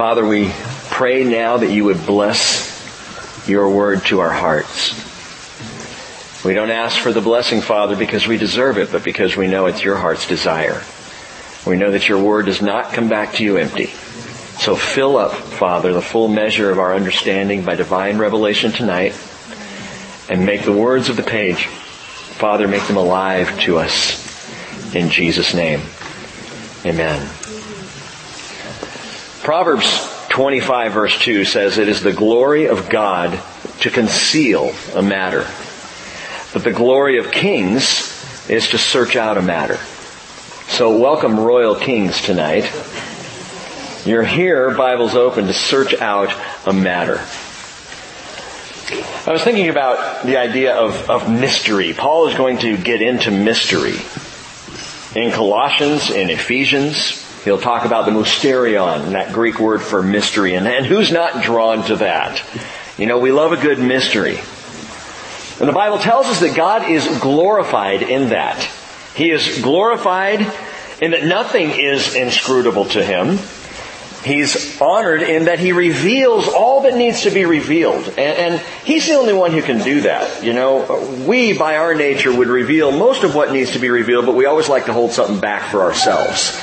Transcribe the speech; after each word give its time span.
Father, 0.00 0.24
we 0.26 0.50
pray 0.88 1.24
now 1.24 1.58
that 1.58 1.70
you 1.70 1.84
would 1.84 2.06
bless 2.06 3.46
your 3.46 3.68
word 3.68 4.02
to 4.06 4.20
our 4.20 4.32
hearts. 4.32 4.94
We 6.42 6.54
don't 6.54 6.70
ask 6.70 6.98
for 6.98 7.12
the 7.12 7.20
blessing, 7.20 7.60
Father, 7.60 7.96
because 7.96 8.26
we 8.26 8.38
deserve 8.38 8.78
it, 8.78 8.92
but 8.92 9.04
because 9.04 9.36
we 9.36 9.46
know 9.46 9.66
it's 9.66 9.84
your 9.84 9.98
heart's 9.98 10.26
desire. 10.26 10.82
We 11.66 11.76
know 11.76 11.90
that 11.90 12.08
your 12.08 12.18
word 12.18 12.46
does 12.46 12.62
not 12.62 12.94
come 12.94 13.10
back 13.10 13.34
to 13.34 13.44
you 13.44 13.58
empty. 13.58 13.88
So 14.58 14.74
fill 14.74 15.18
up, 15.18 15.34
Father, 15.34 15.92
the 15.92 16.00
full 16.00 16.28
measure 16.28 16.70
of 16.70 16.78
our 16.78 16.94
understanding 16.94 17.62
by 17.62 17.76
divine 17.76 18.16
revelation 18.16 18.72
tonight 18.72 19.12
and 20.30 20.46
make 20.46 20.62
the 20.62 20.72
words 20.72 21.10
of 21.10 21.16
the 21.16 21.22
page, 21.22 21.66
Father, 21.66 22.66
make 22.66 22.86
them 22.86 22.96
alive 22.96 23.60
to 23.64 23.76
us 23.76 24.94
in 24.94 25.10
Jesus' 25.10 25.52
name. 25.52 25.82
Amen. 26.86 27.39
Proverbs 29.50 30.08
25 30.28 30.92
verse 30.92 31.18
2 31.18 31.44
says, 31.44 31.78
It 31.78 31.88
is 31.88 32.04
the 32.04 32.12
glory 32.12 32.68
of 32.68 32.88
God 32.88 33.36
to 33.80 33.90
conceal 33.90 34.72
a 34.94 35.02
matter. 35.02 35.44
But 36.52 36.62
the 36.62 36.70
glory 36.70 37.18
of 37.18 37.32
kings 37.32 38.48
is 38.48 38.68
to 38.68 38.78
search 38.78 39.16
out 39.16 39.38
a 39.38 39.42
matter. 39.42 39.78
So 40.68 40.96
welcome 40.96 41.40
royal 41.40 41.74
kings 41.74 42.22
tonight. 42.22 42.70
You're 44.06 44.22
here, 44.22 44.72
Bible's 44.76 45.16
open, 45.16 45.48
to 45.48 45.52
search 45.52 45.94
out 45.94 46.32
a 46.64 46.72
matter. 46.72 47.18
I 49.28 49.32
was 49.32 49.42
thinking 49.42 49.68
about 49.68 50.24
the 50.24 50.36
idea 50.36 50.76
of, 50.76 51.10
of 51.10 51.28
mystery. 51.28 51.92
Paul 51.92 52.28
is 52.28 52.36
going 52.36 52.58
to 52.58 52.76
get 52.76 53.02
into 53.02 53.32
mystery. 53.32 53.96
In 55.20 55.32
Colossians, 55.32 56.08
in 56.08 56.30
Ephesians, 56.30 57.26
he'll 57.44 57.60
talk 57.60 57.84
about 57.84 58.06
the 58.06 58.12
mysterion, 58.12 59.12
that 59.12 59.32
Greek 59.32 59.58
word 59.58 59.82
for 59.82 60.02
mystery, 60.02 60.54
and, 60.54 60.66
and 60.66 60.86
who's 60.86 61.10
not 61.10 61.42
drawn 61.42 61.84
to 61.86 61.96
that? 61.96 62.42
You 62.98 63.06
know, 63.06 63.18
we 63.18 63.32
love 63.32 63.52
a 63.52 63.56
good 63.56 63.78
mystery. 63.78 64.38
And 65.58 65.68
the 65.68 65.74
Bible 65.74 65.98
tells 65.98 66.26
us 66.26 66.40
that 66.40 66.56
God 66.56 66.90
is 66.90 67.06
glorified 67.20 68.02
in 68.02 68.30
that. 68.30 68.62
He 69.14 69.30
is 69.30 69.60
glorified 69.60 70.40
in 71.00 71.10
that 71.10 71.24
nothing 71.24 71.70
is 71.70 72.14
inscrutable 72.14 72.86
to 72.86 73.04
him. 73.04 73.38
He's 74.24 74.80
honored 74.80 75.22
in 75.22 75.46
that 75.46 75.58
he 75.58 75.72
reveals 75.72 76.46
all 76.48 76.82
that 76.82 76.94
needs 76.94 77.22
to 77.22 77.30
be 77.30 77.46
revealed. 77.46 78.06
And, 78.06 78.18
and, 78.18 78.60
he's 78.84 79.06
the 79.06 79.14
only 79.14 79.32
one 79.32 79.52
who 79.52 79.62
can 79.62 79.82
do 79.82 80.02
that. 80.02 80.44
You 80.44 80.52
know, 80.52 81.24
we 81.26 81.56
by 81.56 81.76
our 81.76 81.94
nature 81.94 82.34
would 82.34 82.48
reveal 82.48 82.92
most 82.92 83.22
of 83.22 83.34
what 83.34 83.50
needs 83.50 83.72
to 83.72 83.78
be 83.78 83.88
revealed, 83.88 84.26
but 84.26 84.34
we 84.34 84.44
always 84.44 84.68
like 84.68 84.86
to 84.86 84.92
hold 84.92 85.12
something 85.12 85.40
back 85.40 85.70
for 85.70 85.80
ourselves. 85.80 86.58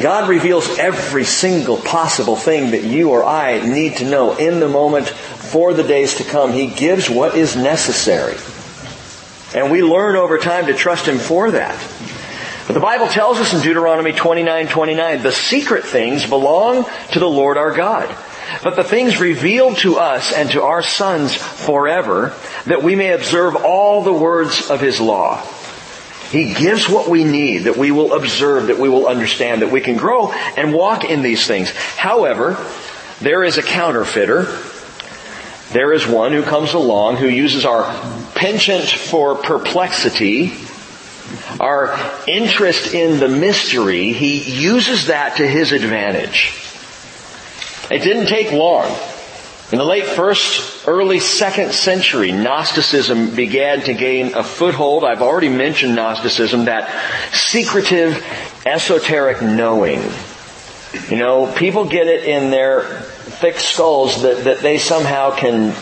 God 0.00 0.28
reveals 0.28 0.78
every 0.78 1.24
single 1.24 1.76
possible 1.76 2.34
thing 2.34 2.72
that 2.72 2.82
you 2.82 3.10
or 3.10 3.24
I 3.24 3.64
need 3.64 3.98
to 3.98 4.04
know 4.04 4.36
in 4.36 4.58
the 4.58 4.68
moment 4.68 5.08
for 5.08 5.72
the 5.72 5.84
days 5.84 6.16
to 6.16 6.24
come. 6.24 6.52
He 6.52 6.66
gives 6.66 7.08
what 7.08 7.36
is 7.36 7.54
necessary. 7.54 8.36
And 9.54 9.70
we 9.70 9.84
learn 9.84 10.16
over 10.16 10.38
time 10.38 10.66
to 10.66 10.74
trust 10.74 11.06
Him 11.06 11.18
for 11.18 11.52
that. 11.52 11.78
But 12.66 12.72
the 12.72 12.80
Bible 12.80 13.06
tells 13.06 13.38
us 13.38 13.54
in 13.54 13.60
Deuteronomy 13.60 14.12
29, 14.12 14.66
29, 14.66 15.22
the 15.22 15.30
secret 15.30 15.84
things 15.84 16.26
belong 16.26 16.86
to 17.12 17.20
the 17.20 17.28
Lord 17.28 17.56
our 17.56 17.72
God. 17.72 18.08
But 18.64 18.74
the 18.74 18.84
things 18.84 19.20
revealed 19.20 19.78
to 19.78 19.96
us 19.96 20.32
and 20.32 20.50
to 20.50 20.62
our 20.62 20.82
sons 20.82 21.36
forever, 21.36 22.34
that 22.66 22.82
we 22.82 22.96
may 22.96 23.12
observe 23.12 23.54
all 23.56 24.02
the 24.02 24.12
words 24.12 24.70
of 24.70 24.80
His 24.80 25.00
law. 25.00 25.40
He 26.34 26.52
gives 26.52 26.88
what 26.88 27.08
we 27.08 27.22
need, 27.22 27.58
that 27.64 27.76
we 27.76 27.90
will 27.90 28.12
observe, 28.14 28.66
that 28.66 28.78
we 28.78 28.88
will 28.88 29.06
understand, 29.06 29.62
that 29.62 29.70
we 29.70 29.80
can 29.80 29.96
grow 29.96 30.32
and 30.32 30.74
walk 30.74 31.04
in 31.04 31.22
these 31.22 31.46
things. 31.46 31.70
However, 31.70 32.56
there 33.20 33.44
is 33.44 33.56
a 33.56 33.62
counterfeiter. 33.62 34.58
There 35.72 35.92
is 35.92 36.06
one 36.06 36.32
who 36.32 36.42
comes 36.42 36.74
along 36.74 37.16
who 37.16 37.28
uses 37.28 37.64
our 37.64 37.84
penchant 38.34 38.84
for 38.84 39.36
perplexity 39.36 40.52
our 41.60 41.98
interest 42.26 42.94
in 42.94 43.20
the 43.20 43.28
mystery, 43.28 44.12
he 44.12 44.38
uses 44.38 45.06
that 45.06 45.36
to 45.36 45.46
his 45.46 45.72
advantage. 45.72 46.54
It 47.90 48.02
didn't 48.02 48.26
take 48.26 48.52
long. 48.52 48.90
In 49.72 49.78
the 49.78 49.84
late 49.84 50.04
first, 50.04 50.86
early 50.86 51.20
second 51.20 51.72
century, 51.72 52.32
Gnosticism 52.32 53.34
began 53.34 53.80
to 53.82 53.94
gain 53.94 54.34
a 54.34 54.44
foothold. 54.44 55.04
I've 55.04 55.22
already 55.22 55.48
mentioned 55.48 55.96
Gnosticism, 55.96 56.66
that 56.66 56.90
secretive, 57.32 58.22
esoteric 58.66 59.40
knowing. 59.40 60.02
You 61.08 61.16
know, 61.16 61.52
people 61.52 61.86
get 61.86 62.06
it 62.08 62.24
in 62.24 62.50
their 62.50 62.82
thick 62.82 63.58
skulls 63.58 64.22
that, 64.22 64.44
that 64.44 64.58
they 64.60 64.76
somehow 64.76 65.34
can 65.34 65.74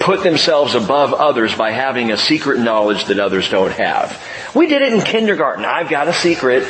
put 0.00 0.24
themselves 0.24 0.74
above 0.74 1.14
others 1.14 1.54
by 1.54 1.70
having 1.70 2.10
a 2.10 2.16
secret 2.16 2.58
knowledge 2.58 3.04
that 3.04 3.20
others 3.20 3.48
don't 3.48 3.72
have. 3.72 4.20
We 4.52 4.66
did 4.66 4.82
it 4.82 4.92
in 4.92 5.00
kindergarten. 5.00 5.64
I've 5.64 5.88
got 5.88 6.08
a 6.08 6.12
secret. 6.12 6.64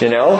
You 0.00 0.10
know? 0.10 0.38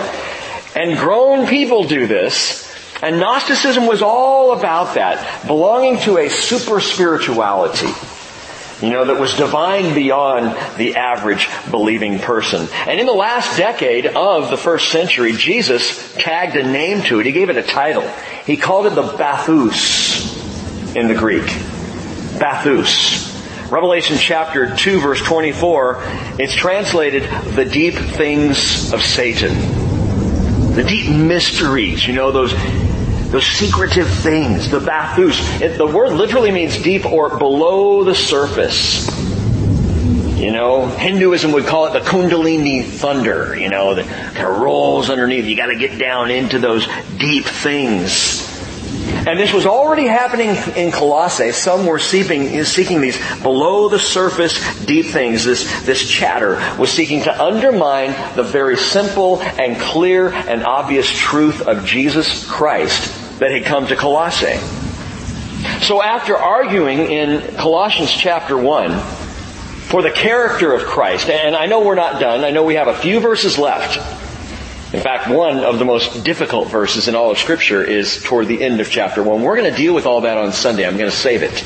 And 0.76 0.96
grown 0.96 1.48
people 1.48 1.84
do 1.84 2.06
this. 2.06 2.69
And 3.02 3.18
Gnosticism 3.18 3.86
was 3.86 4.02
all 4.02 4.52
about 4.52 4.94
that. 4.94 5.46
Belonging 5.46 5.98
to 6.00 6.18
a 6.18 6.28
super 6.28 6.80
spirituality. 6.80 7.92
You 8.82 8.90
know, 8.90 9.04
that 9.04 9.20
was 9.20 9.34
divine 9.34 9.94
beyond 9.94 10.56
the 10.78 10.96
average 10.96 11.48
believing 11.70 12.18
person. 12.18 12.66
And 12.86 12.98
in 12.98 13.04
the 13.04 13.12
last 13.12 13.58
decade 13.58 14.06
of 14.06 14.48
the 14.48 14.56
first 14.56 14.90
century, 14.90 15.32
Jesus 15.32 16.14
tagged 16.14 16.56
a 16.56 16.62
name 16.62 17.02
to 17.04 17.20
it. 17.20 17.26
He 17.26 17.32
gave 17.32 17.50
it 17.50 17.58
a 17.58 17.62
title. 17.62 18.08
He 18.46 18.56
called 18.56 18.86
it 18.86 18.94
the 18.94 19.02
Bathus 19.02 20.96
in 20.96 21.08
the 21.08 21.14
Greek. 21.14 21.44
Bathus. 22.38 23.28
Revelation 23.70 24.16
chapter 24.18 24.74
2 24.74 25.00
verse 25.00 25.22
24, 25.22 25.98
it's 26.40 26.54
translated 26.54 27.22
the 27.54 27.64
deep 27.64 27.94
things 27.94 28.92
of 28.92 29.00
Satan. 29.00 29.89
The 30.80 30.88
deep 30.88 31.14
mysteries, 31.14 32.06
you 32.06 32.14
know, 32.14 32.32
those, 32.32 32.54
those 33.30 33.44
secretive 33.44 34.08
things, 34.08 34.70
the 34.70 34.80
bathus. 34.80 35.60
It, 35.60 35.76
the 35.76 35.84
word 35.84 36.14
literally 36.14 36.50
means 36.50 36.80
deep 36.80 37.04
or 37.04 37.36
below 37.36 38.02
the 38.02 38.14
surface. 38.14 39.06
You 40.40 40.50
know, 40.50 40.86
Hinduism 40.86 41.52
would 41.52 41.66
call 41.66 41.88
it 41.88 41.92
the 41.92 42.00
Kundalini 42.00 42.82
thunder, 42.82 43.54
you 43.58 43.68
know, 43.68 43.94
that 43.94 44.06
kind 44.34 44.48
of 44.48 44.56
rolls 44.56 45.10
underneath. 45.10 45.44
You 45.44 45.54
gotta 45.54 45.76
get 45.76 45.98
down 45.98 46.30
into 46.30 46.58
those 46.58 46.88
deep 47.18 47.44
things. 47.44 48.49
And 49.26 49.38
this 49.38 49.52
was 49.52 49.66
already 49.66 50.06
happening 50.06 50.56
in 50.76 50.92
Colossae. 50.92 51.52
Some 51.52 51.86
were 51.86 51.98
seeking, 51.98 52.64
seeking 52.64 53.00
these 53.00 53.18
below 53.42 53.88
the 53.88 53.98
surface 53.98 54.84
deep 54.86 55.06
things. 55.06 55.44
This, 55.44 55.84
this 55.84 56.08
chatter 56.08 56.56
was 56.78 56.90
seeking 56.90 57.22
to 57.24 57.42
undermine 57.42 58.14
the 58.34 58.42
very 58.42 58.76
simple 58.76 59.42
and 59.42 59.80
clear 59.80 60.30
and 60.32 60.64
obvious 60.64 61.10
truth 61.10 61.60
of 61.62 61.84
Jesus 61.84 62.48
Christ 62.48 63.38
that 63.40 63.50
had 63.50 63.64
come 63.64 63.86
to 63.88 63.96
Colossae. 63.96 64.58
So 65.82 66.02
after 66.02 66.36
arguing 66.36 67.00
in 67.00 67.56
Colossians 67.56 68.10
chapter 68.10 68.56
1 68.56 68.98
for 69.88 70.02
the 70.02 70.10
character 70.10 70.72
of 70.72 70.84
Christ, 70.84 71.28
and 71.28 71.54
I 71.54 71.66
know 71.66 71.84
we're 71.84 71.94
not 71.94 72.20
done, 72.20 72.44
I 72.44 72.50
know 72.50 72.64
we 72.64 72.76
have 72.76 72.88
a 72.88 72.94
few 72.94 73.20
verses 73.20 73.58
left, 73.58 73.98
in 74.92 75.00
fact, 75.00 75.28
one 75.28 75.58
of 75.58 75.78
the 75.78 75.84
most 75.84 76.24
difficult 76.24 76.68
verses 76.68 77.06
in 77.06 77.14
all 77.14 77.30
of 77.30 77.38
scripture 77.38 77.80
is 77.84 78.20
toward 78.24 78.48
the 78.48 78.60
end 78.60 78.80
of 78.80 78.90
chapter 78.90 79.22
1. 79.22 79.40
We're 79.40 79.56
going 79.56 79.70
to 79.70 79.76
deal 79.76 79.94
with 79.94 80.04
all 80.04 80.22
that 80.22 80.36
on 80.36 80.52
Sunday. 80.52 80.84
I'm 80.84 80.96
going 80.96 81.10
to 81.10 81.16
save 81.16 81.44
it. 81.44 81.64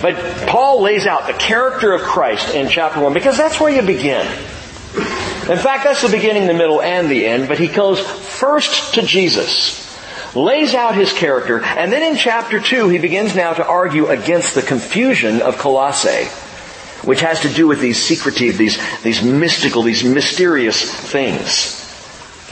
But 0.00 0.48
Paul 0.48 0.80
lays 0.80 1.06
out 1.06 1.26
the 1.26 1.34
character 1.34 1.92
of 1.92 2.00
Christ 2.00 2.54
in 2.54 2.70
chapter 2.70 3.00
1 3.00 3.12
because 3.12 3.36
that's 3.36 3.60
where 3.60 3.70
you 3.70 3.82
begin. 3.82 4.26
In 4.26 5.58
fact, 5.58 5.84
that's 5.84 6.00
the 6.00 6.08
beginning, 6.08 6.46
the 6.46 6.54
middle, 6.54 6.80
and 6.80 7.10
the 7.10 7.26
end, 7.26 7.48
but 7.48 7.58
he 7.58 7.68
goes 7.68 8.00
first 8.00 8.94
to 8.94 9.02
Jesus, 9.02 9.94
lays 10.34 10.74
out 10.74 10.94
his 10.94 11.12
character, 11.12 11.62
and 11.62 11.92
then 11.92 12.02
in 12.02 12.16
chapter 12.16 12.60
2 12.60 12.88
he 12.88 12.98
begins 12.98 13.34
now 13.36 13.52
to 13.52 13.66
argue 13.66 14.06
against 14.06 14.54
the 14.54 14.62
confusion 14.62 15.42
of 15.42 15.58
Colossae, 15.58 16.26
which 17.06 17.20
has 17.20 17.40
to 17.40 17.48
do 17.48 17.66
with 17.66 17.80
these 17.80 18.02
secretive, 18.02 18.56
these, 18.56 18.78
these 19.02 19.22
mystical, 19.22 19.82
these 19.82 20.04
mysterious 20.04 20.82
things. 20.82 21.81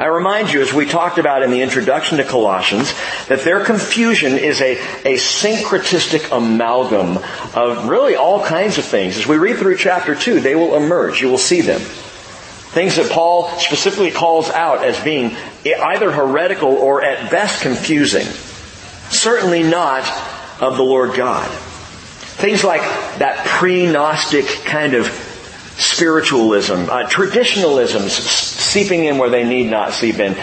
I 0.01 0.07
remind 0.07 0.51
you, 0.51 0.63
as 0.63 0.73
we 0.73 0.87
talked 0.87 1.19
about 1.19 1.43
in 1.43 1.51
the 1.51 1.61
introduction 1.61 2.17
to 2.19 2.25
Colossians, 2.25 2.95
that 3.29 3.41
their 3.41 3.63
confusion 3.63 4.33
is 4.33 4.63
a, 4.63 4.79
a 5.05 5.17
syncretistic 5.17 6.35
amalgam 6.35 7.19
of 7.55 7.87
really 7.87 8.17
all 8.17 8.43
kinds 8.43 8.79
of 8.79 8.87
things. 8.87 9.19
As 9.19 9.27
we 9.27 9.37
read 9.37 9.59
through 9.59 9.77
chapter 9.77 10.15
2, 10.15 10.41
they 10.41 10.55
will 10.55 10.75
emerge. 10.75 11.21
You 11.21 11.29
will 11.29 11.37
see 11.37 11.61
them. 11.61 11.81
Things 11.81 12.97
that 12.97 13.11
Paul 13.11 13.51
specifically 13.59 14.11
calls 14.11 14.49
out 14.49 14.83
as 14.83 14.99
being 15.05 15.37
either 15.67 16.11
heretical 16.11 16.71
or 16.71 17.05
at 17.05 17.31
best 17.31 17.61
confusing. 17.61 18.27
Certainly 19.11 19.65
not 19.65 20.09
of 20.63 20.79
the 20.79 20.83
Lord 20.83 21.15
God. 21.15 21.51
Things 21.51 22.65
like 22.65 22.81
that 23.19 23.45
pre-Gnostic 23.45 24.47
kind 24.65 24.95
of 24.95 25.09
spiritualism, 25.77 26.89
uh, 26.89 27.07
traditionalism, 27.07 28.09
seeping 28.71 29.05
in 29.05 29.19
where 29.19 29.31
they 29.31 29.45
need 29.45 29.71
not 29.71 29.93
seep 29.93 30.19
in, 30.19 30.35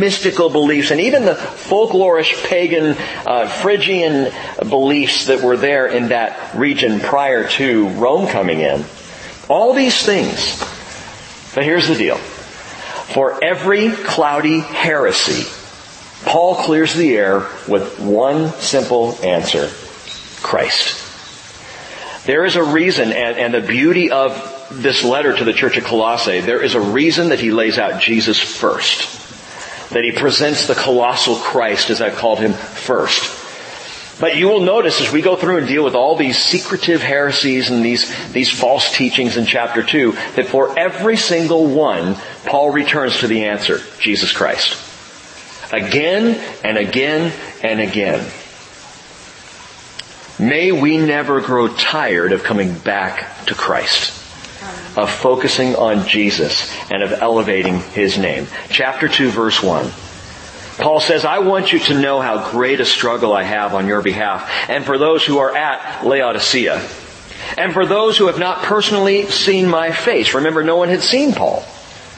mystical 0.00 0.50
beliefs, 0.50 0.90
and 0.90 1.00
even 1.00 1.24
the 1.24 1.34
folklorish 1.34 2.46
pagan 2.46 2.96
uh, 3.26 3.48
Phrygian 3.48 4.32
beliefs 4.68 5.26
that 5.26 5.42
were 5.42 5.56
there 5.56 5.86
in 5.86 6.08
that 6.08 6.54
region 6.54 7.00
prior 7.00 7.48
to 7.48 7.88
Rome 7.90 8.28
coming 8.28 8.60
in. 8.60 8.84
All 9.48 9.72
these 9.72 10.04
things. 10.04 10.60
But 11.54 11.64
here's 11.64 11.88
the 11.88 11.96
deal. 11.96 12.16
For 12.16 13.42
every 13.42 13.90
cloudy 13.90 14.60
heresy, 14.60 15.50
Paul 16.24 16.56
clears 16.56 16.94
the 16.94 17.16
air 17.16 17.40
with 17.66 17.98
one 17.98 18.50
simple 18.52 19.18
answer. 19.24 19.70
Christ. 20.42 21.06
There 22.26 22.44
is 22.44 22.56
a 22.56 22.62
reason, 22.62 23.12
and, 23.12 23.36
and 23.38 23.54
the 23.54 23.60
beauty 23.60 24.10
of 24.10 24.59
this 24.70 25.02
letter 25.02 25.36
to 25.36 25.44
the 25.44 25.52
church 25.52 25.76
of 25.76 25.84
Colossae, 25.84 26.40
there 26.40 26.62
is 26.62 26.74
a 26.74 26.80
reason 26.80 27.30
that 27.30 27.40
he 27.40 27.50
lays 27.50 27.78
out 27.78 28.00
Jesus 28.00 28.38
first. 28.38 29.18
That 29.90 30.04
he 30.04 30.12
presents 30.12 30.68
the 30.68 30.74
colossal 30.74 31.36
Christ, 31.36 31.90
as 31.90 32.00
I've 32.00 32.14
called 32.14 32.38
him, 32.38 32.52
first. 32.52 33.38
But 34.20 34.36
you 34.36 34.48
will 34.48 34.60
notice 34.60 35.00
as 35.00 35.10
we 35.10 35.22
go 35.22 35.34
through 35.34 35.58
and 35.58 35.66
deal 35.66 35.82
with 35.82 35.94
all 35.94 36.14
these 36.14 36.38
secretive 36.38 37.02
heresies 37.02 37.70
and 37.70 37.84
these, 37.84 38.32
these 38.32 38.50
false 38.50 38.94
teachings 38.96 39.36
in 39.36 39.46
chapter 39.46 39.82
2, 39.82 40.12
that 40.36 40.46
for 40.46 40.78
every 40.78 41.16
single 41.16 41.66
one, 41.66 42.16
Paul 42.44 42.70
returns 42.70 43.20
to 43.20 43.26
the 43.26 43.46
answer, 43.46 43.80
Jesus 43.98 44.30
Christ. 44.32 44.76
Again 45.72 46.40
and 46.62 46.76
again 46.76 47.32
and 47.62 47.80
again. 47.80 48.30
May 50.38 50.70
we 50.70 50.98
never 50.98 51.40
grow 51.40 51.68
tired 51.68 52.32
of 52.32 52.44
coming 52.44 52.78
back 52.78 53.46
to 53.46 53.54
Christ 53.54 54.19
of 54.96 55.10
focusing 55.10 55.76
on 55.76 56.06
Jesus 56.06 56.74
and 56.90 57.02
of 57.02 57.12
elevating 57.12 57.80
His 57.80 58.18
name. 58.18 58.46
Chapter 58.68 59.08
2 59.08 59.30
verse 59.30 59.62
1. 59.62 59.90
Paul 60.78 61.00
says, 61.00 61.24
I 61.24 61.40
want 61.40 61.72
you 61.72 61.78
to 61.78 62.00
know 62.00 62.20
how 62.20 62.50
great 62.50 62.80
a 62.80 62.86
struggle 62.86 63.32
I 63.34 63.42
have 63.42 63.74
on 63.74 63.86
your 63.86 64.00
behalf 64.00 64.50
and 64.68 64.84
for 64.84 64.96
those 64.96 65.24
who 65.24 65.38
are 65.38 65.54
at 65.54 66.06
Laodicea. 66.06 66.80
And 67.58 67.72
for 67.72 67.84
those 67.84 68.16
who 68.16 68.28
have 68.28 68.38
not 68.38 68.62
personally 68.62 69.26
seen 69.26 69.68
my 69.68 69.92
face. 69.92 70.34
Remember, 70.34 70.62
no 70.62 70.76
one 70.76 70.88
had 70.88 71.02
seen 71.02 71.34
Paul. 71.34 71.64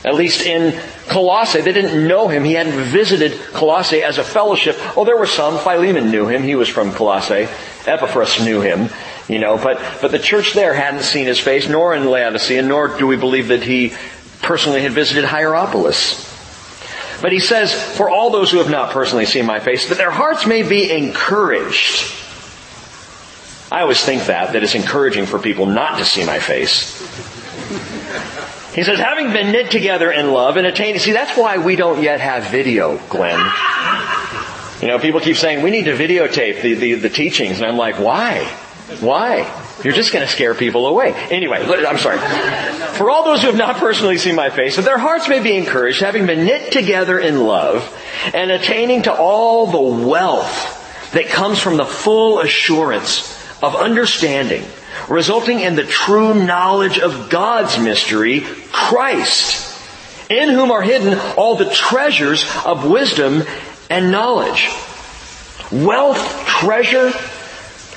At 0.05 0.15
least 0.15 0.43
in 0.43 0.79
Colossae, 1.09 1.61
they 1.61 1.73
didn't 1.73 2.07
know 2.07 2.29
him. 2.29 2.45
He 2.45 2.55
hadn't 2.55 2.73
visited 2.73 3.39
Colossae 3.53 4.03
as 4.03 4.19
a 4.19 4.25
fellowship. 4.25 4.77
Oh, 4.97 5.05
there 5.05 5.17
were 5.17 5.27
some. 5.27 5.59
Philemon 5.59 6.11
knew 6.11 6.27
him. 6.27 6.43
He 6.43 6.57
was 6.57 6.69
from 6.69 6.93
Colossae. 6.93 7.49
Epaphras 7.87 8.45
knew 8.45 8.61
him. 8.61 8.89
You 9.29 9.39
know, 9.39 9.57
but, 9.57 9.81
but 10.01 10.11
the 10.11 10.19
church 10.19 10.53
there 10.53 10.75
hadn't 10.75 11.03
seen 11.03 11.27
his 11.27 11.39
face, 11.39 11.69
nor 11.69 11.95
in 11.95 12.07
Laodicea, 12.07 12.63
nor 12.63 12.99
do 12.99 13.07
we 13.07 13.17
believe 13.17 13.49
that 13.49 13.63
he 13.63 13.95
personally 14.43 14.83
had 14.83 14.93
visited 14.93 15.25
Hierapolis. 15.25 16.29
But 17.23 17.31
he 17.31 17.39
says, 17.39 17.73
for 17.73 18.11
all 18.11 18.31
those 18.31 18.51
who 18.51 18.59
have 18.59 18.71
not 18.71 18.91
personally 18.91 19.27
seen 19.27 19.47
my 19.47 19.61
face, 19.61 19.89
that 19.89 19.99
their 19.99 20.11
hearts 20.11 20.45
may 20.45 20.69
be 20.69 20.91
encouraged. 20.91 22.13
I 23.71 23.83
always 23.83 24.05
think 24.05 24.25
that, 24.25 24.53
that 24.55 24.63
it's 24.63 24.75
encouraging 24.75 25.27
for 25.27 25.39
people 25.39 25.67
not 25.67 25.99
to 25.99 26.05
see 26.05 26.27
my 26.27 26.41
face. 26.41 27.01
He 28.75 28.83
says, 28.83 28.99
having 28.99 29.33
been 29.33 29.53
knit 29.53 29.71
together 29.71 30.11
in 30.11 30.33
love 30.33 30.57
and 30.57 30.67
attained, 30.67 31.01
see, 31.01 31.13
that's 31.13 31.39
why 31.39 31.59
we 31.59 31.77
don't 31.77 32.03
yet 32.03 32.21
have 32.21 32.51
video, 32.51 32.99
Glenn. 33.09 33.39
You 34.81 34.89
know, 34.89 34.99
people 34.99 35.21
keep 35.21 35.37
saying, 35.37 35.63
we 35.63 35.71
need 35.71 35.85
to 35.85 35.95
videotape 35.95 36.61
the, 36.61 36.75
the, 36.75 36.95
the 36.95 37.09
teachings, 37.09 37.59
and 37.59 37.67
I'm 37.67 37.77
like, 37.77 38.01
why? 38.01 38.51
Why? 39.01 39.39
You're 39.83 39.95
just 39.95 40.13
going 40.13 40.25
to 40.25 40.31
scare 40.31 40.55
people 40.55 40.87
away. 40.87 41.13
Anyway, 41.31 41.59
I'm 41.59 41.99
sorry. 41.99 42.19
For 42.97 43.11
all 43.11 43.25
those 43.25 43.41
who 43.41 43.49
have 43.49 43.57
not 43.57 43.77
personally 43.77 44.19
seen 44.19 44.35
my 44.37 44.51
face, 44.51 44.77
that 44.77 44.85
their 44.85 44.99
hearts 44.99 45.29
may 45.29 45.41
be 45.43 45.57
encouraged, 45.57 46.01
having 46.01 46.27
been 46.27 46.45
knit 46.45 46.73
together 46.73 47.19
in 47.19 47.41
love, 47.41 47.83
and 48.33 48.51
attaining 48.51 49.03
to 49.05 49.13
all 49.13 49.67
the 49.67 50.07
wealth 50.07 51.11
that 51.13 51.27
comes 51.27 51.59
from 51.59 51.77
the 51.77 51.85
full 51.85 52.41
assurance 52.41 53.39
of 53.63 53.77
understanding, 53.77 54.65
resulting 55.09 55.61
in 55.61 55.75
the 55.75 55.85
true 55.85 56.35
knowledge 56.35 56.99
of 56.99 57.31
God's 57.31 57.79
mystery, 57.79 58.41
Christ, 58.71 59.69
in 60.31 60.49
whom 60.51 60.71
are 60.71 60.83
hidden 60.83 61.19
all 61.37 61.57
the 61.57 61.71
treasures 61.71 62.45
of 62.65 62.89
wisdom 62.89 63.43
and 63.91 64.11
knowledge. 64.11 64.71
Wealth, 65.71 66.47
treasure, 66.47 67.13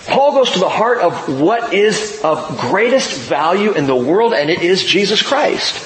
Paul 0.08 0.34
goes 0.34 0.52
to 0.52 0.60
the 0.60 0.70
heart 0.70 1.00
of 1.00 1.40
what 1.42 1.74
is 1.74 2.22
of 2.24 2.60
greatest 2.60 3.18
value 3.18 3.74
in 3.74 3.88
the 3.88 3.96
world, 3.96 4.34
and 4.34 4.50
it 4.50 4.62
is 4.62 4.84
Jesus 4.84 5.22
Christ. 5.22 5.84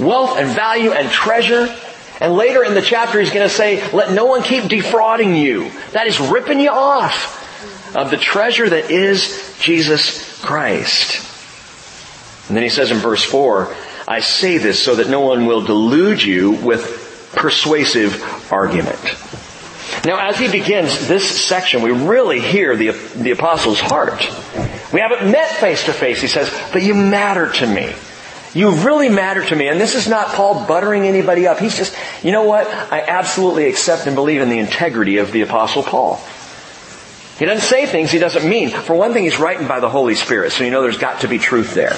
Wealth 0.00 0.36
and 0.36 0.48
value 0.48 0.92
and 0.92 1.08
treasure. 1.10 1.74
And 2.20 2.34
later 2.34 2.64
in 2.64 2.74
the 2.74 2.82
chapter, 2.82 3.20
he's 3.20 3.30
going 3.30 3.48
to 3.48 3.54
say, 3.54 3.90
let 3.92 4.12
no 4.12 4.26
one 4.26 4.42
keep 4.42 4.64
defrauding 4.64 5.36
you. 5.36 5.70
That 5.92 6.06
is 6.06 6.18
ripping 6.20 6.60
you 6.60 6.70
off 6.70 7.96
of 7.96 8.10
the 8.10 8.16
treasure 8.16 8.68
that 8.68 8.90
is 8.90 9.56
Jesus 9.60 10.40
Christ. 10.42 11.28
And 12.48 12.56
then 12.56 12.64
he 12.64 12.70
says 12.70 12.90
in 12.90 12.98
verse 12.98 13.24
4, 13.24 13.74
I 14.08 14.20
say 14.20 14.58
this 14.58 14.82
so 14.82 14.96
that 14.96 15.08
no 15.08 15.20
one 15.20 15.46
will 15.46 15.62
delude 15.62 16.22
you 16.22 16.52
with 16.52 17.30
persuasive 17.34 18.52
argument. 18.52 18.98
Now, 20.04 20.28
as 20.28 20.36
he 20.36 20.50
begins 20.50 21.06
this 21.06 21.44
section, 21.44 21.82
we 21.82 21.92
really 21.92 22.40
hear 22.40 22.76
the, 22.76 22.90
the 22.90 23.30
apostle's 23.30 23.78
heart. 23.78 24.20
We 24.92 25.00
haven't 25.00 25.30
met 25.30 25.48
face 25.56 25.84
to 25.84 25.92
face, 25.92 26.20
he 26.20 26.26
says, 26.26 26.52
but 26.72 26.82
you 26.82 26.94
matter 26.94 27.50
to 27.52 27.66
me. 27.66 27.92
You 28.54 28.70
really 28.70 29.08
matter 29.08 29.44
to 29.46 29.56
me. 29.56 29.68
And 29.68 29.80
this 29.80 29.94
is 29.94 30.08
not 30.08 30.28
Paul 30.28 30.66
buttering 30.66 31.04
anybody 31.04 31.46
up. 31.46 31.58
He's 31.58 31.76
just, 31.76 31.96
you 32.22 32.32
know 32.32 32.44
what? 32.44 32.66
I 32.66 33.00
absolutely 33.00 33.66
accept 33.66 34.06
and 34.06 34.14
believe 34.14 34.42
in 34.42 34.50
the 34.50 34.58
integrity 34.58 35.18
of 35.18 35.32
the 35.32 35.42
apostle 35.42 35.82
Paul. 35.82 36.20
He 37.38 37.46
doesn't 37.46 37.66
say 37.66 37.86
things 37.86 38.10
he 38.10 38.18
doesn't 38.18 38.46
mean. 38.46 38.70
For 38.70 38.94
one 38.94 39.14
thing, 39.14 39.24
he's 39.24 39.38
writing 39.38 39.66
by 39.66 39.80
the 39.80 39.88
Holy 39.88 40.14
Spirit, 40.14 40.52
so 40.52 40.64
you 40.64 40.70
know 40.70 40.82
there's 40.82 40.98
got 40.98 41.22
to 41.22 41.28
be 41.28 41.38
truth 41.38 41.74
there. 41.74 41.96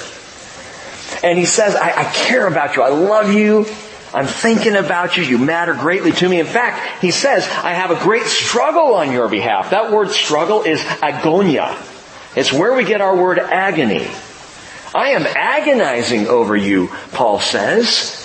And 1.29 1.39
he 1.39 1.45
says, 1.45 1.75
I, 1.75 2.03
I 2.03 2.05
care 2.05 2.47
about 2.47 2.77
you. 2.77 2.83
I 2.83 2.91
love 2.91 3.33
you. 3.33 3.67
I'm 4.15 4.27
thinking 4.27 4.77
about 4.77 5.17
you. 5.17 5.25
You 5.25 5.39
matter 5.39 5.75
greatly 5.75 6.13
to 6.13 6.29
me. 6.29 6.39
In 6.39 6.47
fact, 6.47 7.03
he 7.03 7.11
says, 7.11 7.45
I 7.49 7.73
have 7.73 7.91
a 7.91 7.97
great 7.97 8.27
struggle 8.27 8.95
on 8.95 9.11
your 9.11 9.29
behalf. 9.29 9.71
That 9.71 9.91
word 9.93 10.11
struggle 10.11 10.63
is 10.63 10.81
agonia. 10.81 11.77
It's 12.37 12.53
where 12.53 12.75
we 12.75 12.85
get 12.85 13.01
our 13.01 13.17
word 13.17 13.39
agony. 13.39 14.07
I 14.95 15.11
am 15.11 15.27
agonizing 15.27 16.29
over 16.29 16.57
you, 16.57 16.89
Paul 17.13 17.41
says. 17.41 18.21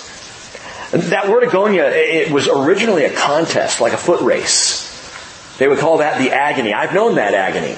That 0.92 1.28
word 1.28 1.42
agonia, 1.42 1.90
it 1.90 2.32
was 2.32 2.46
originally 2.48 3.04
a 3.04 3.12
contest, 3.12 3.80
like 3.80 3.92
a 3.92 3.96
foot 3.96 4.20
race. 4.20 4.89
They 5.60 5.68
would 5.68 5.78
call 5.78 5.98
that 5.98 6.16
the 6.16 6.32
agony. 6.32 6.72
I've 6.72 6.94
known 6.94 7.16
that 7.16 7.34
agony. 7.34 7.76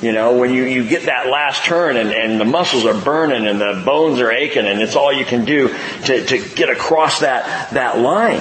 You 0.00 0.12
know, 0.12 0.36
when 0.36 0.54
you, 0.54 0.62
you 0.66 0.88
get 0.88 1.06
that 1.06 1.26
last 1.26 1.64
turn 1.64 1.96
and, 1.96 2.10
and 2.12 2.40
the 2.40 2.44
muscles 2.44 2.84
are 2.84 2.94
burning 2.94 3.48
and 3.48 3.60
the 3.60 3.82
bones 3.84 4.20
are 4.20 4.30
aching 4.30 4.66
and 4.66 4.80
it's 4.80 4.94
all 4.94 5.12
you 5.12 5.24
can 5.24 5.44
do 5.44 5.74
to, 6.04 6.24
to 6.26 6.48
get 6.54 6.70
across 6.70 7.20
that, 7.20 7.72
that 7.72 7.98
line. 7.98 8.40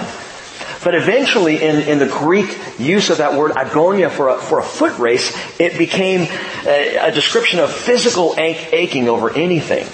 But 0.83 0.93
eventually 0.93 1.55
in, 1.63 1.87
in 1.87 1.97
the 1.97 2.05
Greek 2.05 2.55
use 2.77 3.09
of 3.09 3.17
that 3.17 3.33
word 3.33 3.53
agonia 3.53 4.11
for 4.11 4.29
a, 4.29 4.37
for 4.37 4.59
a 4.59 4.63
foot 4.63 4.99
race, 4.99 5.35
it 5.59 5.75
became 5.79 6.29
a, 6.67 6.97
a 6.97 7.11
description 7.11 7.61
of 7.61 7.71
physical 7.71 8.35
aching 8.37 9.09
over 9.09 9.31
anything. 9.31 9.87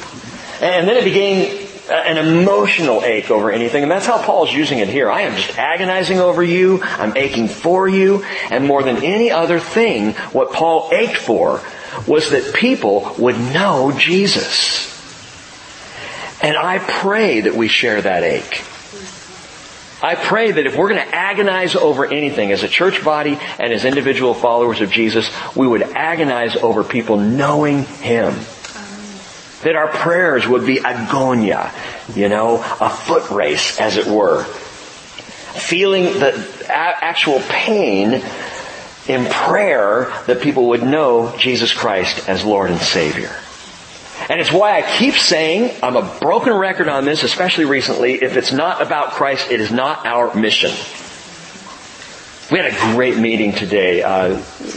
And 0.61 0.89
then 0.89 0.97
it 0.97 1.05
became 1.05 1.68
an 1.89 2.17
emotional 2.17 3.03
ache 3.03 3.31
over 3.31 3.51
anything. 3.51 3.83
And 3.83 3.91
that's 3.91 4.05
how 4.05 4.21
Paul's 4.21 4.53
using 4.53 4.79
it 4.79 4.87
here. 4.87 5.09
I 5.09 5.21
am 5.21 5.35
just 5.35 5.57
agonizing 5.57 6.19
over 6.19 6.43
you. 6.43 6.81
I'm 6.83 7.15
aching 7.17 7.47
for 7.47 7.87
you. 7.87 8.23
And 8.49 8.65
more 8.65 8.83
than 8.83 9.03
any 9.03 9.31
other 9.31 9.59
thing, 9.59 10.13
what 10.31 10.51
Paul 10.51 10.89
ached 10.91 11.17
for 11.17 11.61
was 12.07 12.31
that 12.31 12.53
people 12.53 13.15
would 13.17 13.37
know 13.37 13.91
Jesus. 13.97 14.87
And 16.41 16.55
I 16.55 16.79
pray 16.79 17.41
that 17.41 17.55
we 17.55 17.67
share 17.67 18.01
that 18.01 18.23
ache. 18.23 18.63
I 20.01 20.15
pray 20.15 20.51
that 20.51 20.65
if 20.65 20.77
we're 20.77 20.87
going 20.87 21.05
to 21.05 21.15
agonize 21.15 21.75
over 21.75 22.05
anything 22.05 22.53
as 22.53 22.63
a 22.63 22.69
church 22.69 23.03
body 23.03 23.37
and 23.59 23.73
as 23.73 23.83
individual 23.83 24.33
followers 24.33 24.79
of 24.79 24.91
Jesus, 24.91 25.29
we 25.55 25.67
would 25.67 25.81
agonize 25.81 26.55
over 26.55 26.85
people 26.85 27.17
knowing 27.17 27.83
Him. 27.83 28.33
That 29.63 29.75
our 29.75 29.89
prayers 29.89 30.47
would 30.47 30.65
be 30.65 30.77
agonia, 30.77 31.71
you 32.15 32.29
know, 32.29 32.55
a 32.79 32.89
foot 32.89 33.29
race, 33.29 33.79
as 33.79 33.97
it 33.97 34.07
were. 34.07 34.43
Feeling 34.43 36.05
the 36.05 36.65
actual 36.69 37.39
pain 37.41 38.21
in 39.07 39.25
prayer 39.25 40.13
that 40.27 40.41
people 40.41 40.69
would 40.69 40.83
know 40.83 41.35
Jesus 41.37 41.73
Christ 41.73 42.29
as 42.29 42.45
Lord 42.45 42.71
and 42.71 42.79
Savior. 42.79 43.35
And 44.29 44.39
it's 44.39 44.51
why 44.51 44.77
I 44.77 44.97
keep 44.97 45.15
saying, 45.15 45.75
I'm 45.81 45.95
a 45.95 46.19
broken 46.19 46.53
record 46.53 46.87
on 46.87 47.05
this, 47.05 47.23
especially 47.23 47.65
recently, 47.65 48.13
if 48.13 48.37
it's 48.37 48.51
not 48.51 48.81
about 48.81 49.11
Christ, 49.11 49.49
it 49.49 49.59
is 49.59 49.71
not 49.71 50.05
our 50.05 50.33
mission. 50.35 50.71
We 52.51 52.59
had 52.59 52.71
a 52.71 52.95
great 52.95 53.17
meeting 53.17 53.53
today 53.53 54.03
uh, 54.03 54.29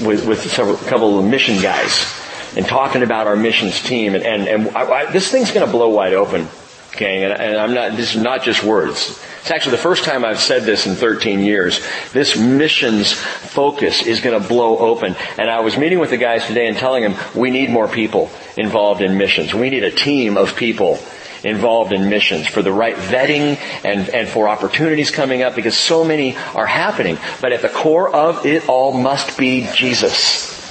with, 0.04 0.26
with 0.26 0.50
several, 0.50 0.76
a 0.76 0.84
couple 0.88 1.18
of 1.18 1.24
mission 1.24 1.60
guys 1.60 2.21
and 2.56 2.66
talking 2.66 3.02
about 3.02 3.26
our 3.26 3.36
missions 3.36 3.82
team. 3.82 4.14
And, 4.14 4.24
and, 4.24 4.48
and 4.48 4.76
I, 4.76 4.82
I, 4.82 5.12
this 5.12 5.30
thing's 5.30 5.52
going 5.52 5.66
to 5.66 5.72
blow 5.72 5.88
wide 5.88 6.14
open. 6.14 6.48
Okay, 6.94 7.24
and, 7.24 7.32
and 7.32 7.56
I'm 7.56 7.72
not, 7.72 7.96
this 7.96 8.14
is 8.14 8.22
not 8.22 8.42
just 8.42 8.62
words. 8.62 9.18
It's 9.40 9.50
actually 9.50 9.72
the 9.72 9.82
first 9.82 10.04
time 10.04 10.24
I've 10.24 10.38
said 10.38 10.64
this 10.64 10.86
in 10.86 10.94
13 10.94 11.40
years. 11.40 11.84
This 12.12 12.36
missions 12.36 13.12
focus 13.12 14.06
is 14.06 14.20
going 14.20 14.40
to 14.40 14.46
blow 14.46 14.78
open. 14.78 15.16
And 15.38 15.50
I 15.50 15.60
was 15.60 15.76
meeting 15.76 15.98
with 15.98 16.10
the 16.10 16.16
guys 16.18 16.46
today 16.46 16.68
and 16.68 16.76
telling 16.76 17.02
them 17.02 17.16
we 17.34 17.50
need 17.50 17.70
more 17.70 17.88
people 17.88 18.30
involved 18.56 19.00
in 19.00 19.16
missions. 19.18 19.54
We 19.54 19.70
need 19.70 19.84
a 19.84 19.90
team 19.90 20.36
of 20.36 20.54
people 20.54 21.00
involved 21.44 21.92
in 21.92 22.08
missions 22.08 22.46
for 22.46 22.62
the 22.62 22.72
right 22.72 22.94
vetting 22.94 23.58
and, 23.84 24.08
and 24.10 24.28
for 24.28 24.48
opportunities 24.48 25.10
coming 25.10 25.42
up 25.42 25.56
because 25.56 25.76
so 25.76 26.04
many 26.04 26.36
are 26.54 26.66
happening. 26.66 27.18
But 27.40 27.52
at 27.52 27.62
the 27.62 27.68
core 27.68 28.14
of 28.14 28.46
it 28.46 28.68
all 28.68 28.92
must 28.92 29.38
be 29.38 29.66
Jesus. 29.74 30.61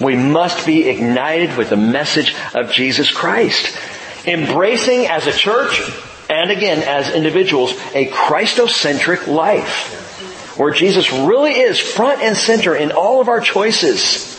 We 0.00 0.16
must 0.16 0.66
be 0.66 0.88
ignited 0.88 1.56
with 1.56 1.70
the 1.70 1.76
message 1.76 2.34
of 2.54 2.70
Jesus 2.70 3.10
Christ. 3.10 3.76
Embracing 4.26 5.06
as 5.06 5.26
a 5.26 5.32
church 5.32 5.80
and 6.28 6.50
again 6.50 6.82
as 6.82 7.14
individuals 7.14 7.72
a 7.94 8.08
Christocentric 8.10 9.26
life 9.26 10.04
where 10.58 10.72
Jesus 10.72 11.12
really 11.12 11.52
is 11.52 11.78
front 11.78 12.22
and 12.22 12.36
center 12.36 12.74
in 12.74 12.92
all 12.92 13.20
of 13.20 13.28
our 13.28 13.40
choices. 13.40 14.34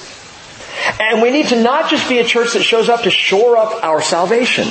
And 1.00 1.22
we 1.22 1.32
need 1.32 1.48
to 1.48 1.62
not 1.62 1.90
just 1.90 2.10
be 2.10 2.20
a 2.20 2.24
church 2.24 2.54
that 2.54 2.64
shows 2.64 2.90
up 2.90 3.04
to 3.04 3.12
shore 3.12 3.58
up 3.58 3.84
our 3.84 4.02
salvation. 4.02 4.68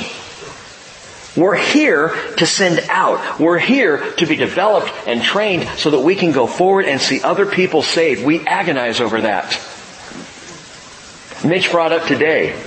We're 1.35 1.55
here 1.55 2.09
to 2.37 2.45
send 2.45 2.79
out. 2.89 3.39
We're 3.39 3.59
here 3.59 4.11
to 4.13 4.25
be 4.25 4.35
developed 4.35 4.91
and 5.05 5.21
trained 5.21 5.67
so 5.77 5.91
that 5.91 5.99
we 5.99 6.15
can 6.15 6.31
go 6.31 6.47
forward 6.47 6.85
and 6.85 6.99
see 6.99 7.21
other 7.21 7.45
people 7.45 7.83
saved. 7.83 8.25
We 8.25 8.45
agonize 8.45 8.99
over 8.99 9.21
that. 9.21 9.76
Mitch 11.45 11.71
brought 11.71 11.91
up 11.91 12.07
today, 12.07 12.59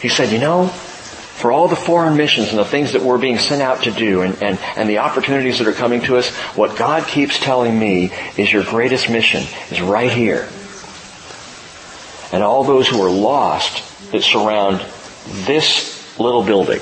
he 0.00 0.08
said, 0.08 0.32
you 0.32 0.38
know, 0.38 0.66
for 0.66 1.52
all 1.52 1.68
the 1.68 1.76
foreign 1.76 2.16
missions 2.16 2.48
and 2.48 2.58
the 2.58 2.64
things 2.64 2.92
that 2.92 3.02
we're 3.02 3.18
being 3.18 3.38
sent 3.38 3.60
out 3.60 3.82
to 3.82 3.90
do 3.90 4.22
and, 4.22 4.42
and, 4.42 4.58
and 4.76 4.88
the 4.88 4.98
opportunities 4.98 5.58
that 5.58 5.68
are 5.68 5.72
coming 5.72 6.00
to 6.02 6.16
us, 6.16 6.34
what 6.56 6.78
God 6.78 7.06
keeps 7.06 7.38
telling 7.38 7.78
me 7.78 8.10
is 8.38 8.50
your 8.50 8.64
greatest 8.64 9.10
mission 9.10 9.44
is 9.70 9.80
right 9.80 10.10
here. 10.10 10.48
And 12.32 12.42
all 12.42 12.64
those 12.64 12.88
who 12.88 13.00
are 13.02 13.10
lost 13.10 14.12
that 14.12 14.22
surround 14.22 14.80
this 15.46 16.18
little 16.18 16.42
building, 16.42 16.80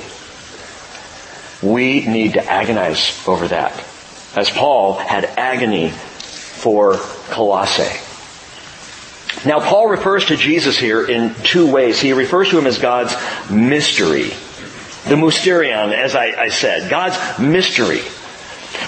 we 1.62 2.06
need 2.06 2.34
to 2.34 2.44
agonize 2.44 3.26
over 3.26 3.48
that. 3.48 3.72
As 4.36 4.50
Paul 4.50 4.94
had 4.94 5.24
agony 5.24 5.90
for 5.90 6.96
Colossae. 7.30 8.13
Now 9.46 9.60
Paul 9.60 9.88
refers 9.88 10.26
to 10.26 10.36
Jesus 10.36 10.78
here 10.78 11.06
in 11.06 11.34
two 11.42 11.70
ways. 11.70 12.00
He 12.00 12.12
refers 12.12 12.50
to 12.50 12.58
him 12.58 12.66
as 12.66 12.78
God's 12.78 13.14
mystery. 13.50 14.30
The 15.08 15.16
mysterion, 15.16 15.92
as 15.92 16.14
I, 16.14 16.26
I 16.26 16.48
said. 16.48 16.90
God's 16.90 17.38
mystery. 17.38 18.00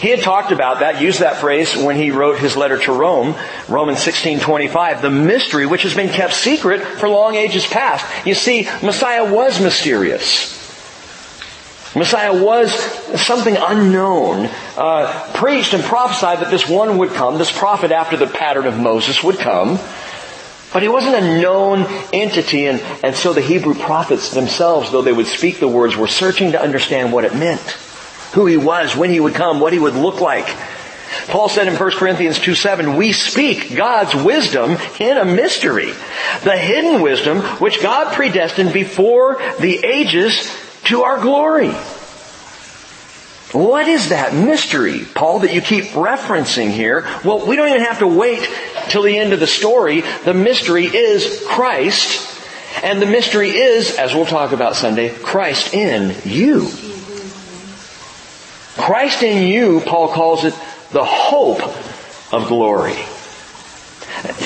He 0.01 0.09
had 0.09 0.23
talked 0.23 0.53
about 0.53 0.81
that, 0.81 1.01
used 1.01 1.21
that 1.21 1.37
phrase 1.37 1.77
when 1.77 1.97
he 1.97 2.11
wrote 2.11 2.39
his 2.39 2.57
letter 2.57 2.79
to 2.79 2.93
Rome, 2.93 3.35
Romans 3.69 3.99
16:25, 3.99 5.01
the 5.01 5.11
mystery 5.11 5.67
which 5.67 5.83
has 5.83 5.95
been 5.95 6.09
kept 6.09 6.35
secret 6.35 6.83
for 6.83 7.09
long 7.09 7.35
ages 7.35 7.67
past. 7.67 8.05
You 8.27 8.35
see, 8.35 8.69
Messiah 8.83 9.33
was 9.33 9.61
mysterious. 9.61 10.55
Messiah 11.95 12.45
was 12.45 12.75
something 13.23 13.57
unknown, 13.57 14.51
uh, 14.77 15.31
preached 15.33 15.73
and 15.73 15.83
prophesied 15.83 16.41
that 16.41 16.51
this 16.51 16.69
one 16.69 16.99
would 16.99 17.11
come, 17.11 17.39
this 17.39 17.51
prophet 17.51 17.91
after 17.91 18.19
the 18.19 18.27
pattern 18.27 18.67
of 18.67 18.79
Moses 18.79 19.23
would 19.25 19.39
come. 19.39 19.79
But 20.73 20.83
he 20.83 20.89
wasn't 20.89 21.17
a 21.17 21.41
known 21.41 21.87
entity 22.13 22.67
and, 22.67 22.81
and 23.03 23.15
so 23.15 23.33
the 23.33 23.41
Hebrew 23.41 23.75
prophets 23.75 24.31
themselves, 24.31 24.91
though 24.91 25.03
they 25.03 25.13
would 25.13 25.27
speak 25.27 25.59
the 25.59 25.69
words, 25.69 25.97
were 25.97 26.09
searching 26.09 26.53
to 26.53 26.61
understand 26.61 27.13
what 27.13 27.25
it 27.25 27.35
meant. 27.35 27.61
Who 28.35 28.47
he 28.47 28.57
was, 28.57 28.97
when 28.97 29.11
he 29.11 29.21
would 29.21 29.35
come, 29.35 29.61
what 29.61 29.73
he 29.73 29.79
would 29.79 29.95
look 29.95 30.21
like. 30.21 30.47
Paul 31.29 31.49
said 31.49 31.69
in 31.69 31.77
1 31.77 31.91
Corinthians 31.93 32.39
2 32.39 32.55
7, 32.55 32.97
we 32.97 33.13
speak 33.13 33.75
God's 33.75 34.15
wisdom 34.15 34.77
in 35.01 35.17
a 35.17 35.25
mystery. 35.25 35.93
The 36.43 36.57
hidden 36.57 37.01
wisdom 37.01 37.41
which 37.61 37.81
God 37.81 38.13
predestined 38.15 38.73
before 38.73 39.41
the 39.61 39.85
ages 39.85 40.53
to 40.85 41.03
our 41.03 41.21
glory. 41.21 41.75
What 43.53 43.87
is 43.87 44.09
that 44.09 44.35
mystery, 44.35 45.07
Paul, 45.15 45.41
that 45.41 45.55
you 45.55 45.61
keep 45.61 45.85
referencing 45.91 46.71
here? 46.71 47.07
Well, 47.25 47.47
we 47.47 47.55
don't 47.55 47.69
even 47.69 47.83
have 47.83 48.00
to 48.00 48.07
wait 48.07 48.49
till 48.88 49.03
the 49.03 49.17
end 49.17 49.33
of 49.33 49.41
the 49.41 49.47
story. 49.47 50.03
The 50.25 50.35
mystery 50.35 50.87
is 50.87 51.45
Christ, 51.47 52.43
and 52.83 53.00
the 53.00 53.07
mystery 53.07 53.50
is, 53.50 53.97
as 53.97 54.15
we'll 54.15 54.26
talk 54.26 54.50
about 54.50 54.75
Sunday, 54.75 55.11
Christ 55.11 55.75
in 55.75 56.17
you. 56.25 56.69
Christ 58.76 59.23
in 59.23 59.47
you, 59.47 59.81
Paul 59.81 60.09
calls 60.09 60.45
it 60.45 60.55
the 60.91 61.05
hope 61.05 61.62
of 62.33 62.49
glory. 62.49 62.97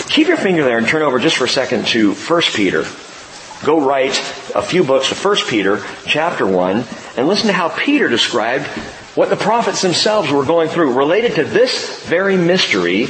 Keep 0.09 0.28
your 0.28 0.37
finger 0.37 0.62
there 0.62 0.78
and 0.78 0.87
turn 0.87 1.02
over 1.02 1.19
just 1.19 1.37
for 1.37 1.45
a 1.45 1.49
second 1.49 1.87
to 1.88 2.12
1 2.14 2.42
Peter. 2.54 2.85
Go 3.64 3.81
write 3.81 4.19
a 4.55 4.62
few 4.62 4.85
books 4.85 5.11
to 5.11 5.14
1 5.14 5.37
Peter 5.49 5.83
chapter 6.07 6.47
1 6.47 6.85
and 7.17 7.29
listen 7.29 7.49
to 7.49 7.52
how 7.52 7.69
Peter 7.69 8.09
described 8.09 8.67
what 9.14 9.29
the 9.29 9.37
prophets 9.37 9.83
themselves 9.83 10.31
were 10.31 10.47
going 10.47 10.71
through 10.71 10.95
related 10.95 11.35
to 11.35 11.45
this 11.45 12.02
very 12.07 12.38
mystery 12.38 13.09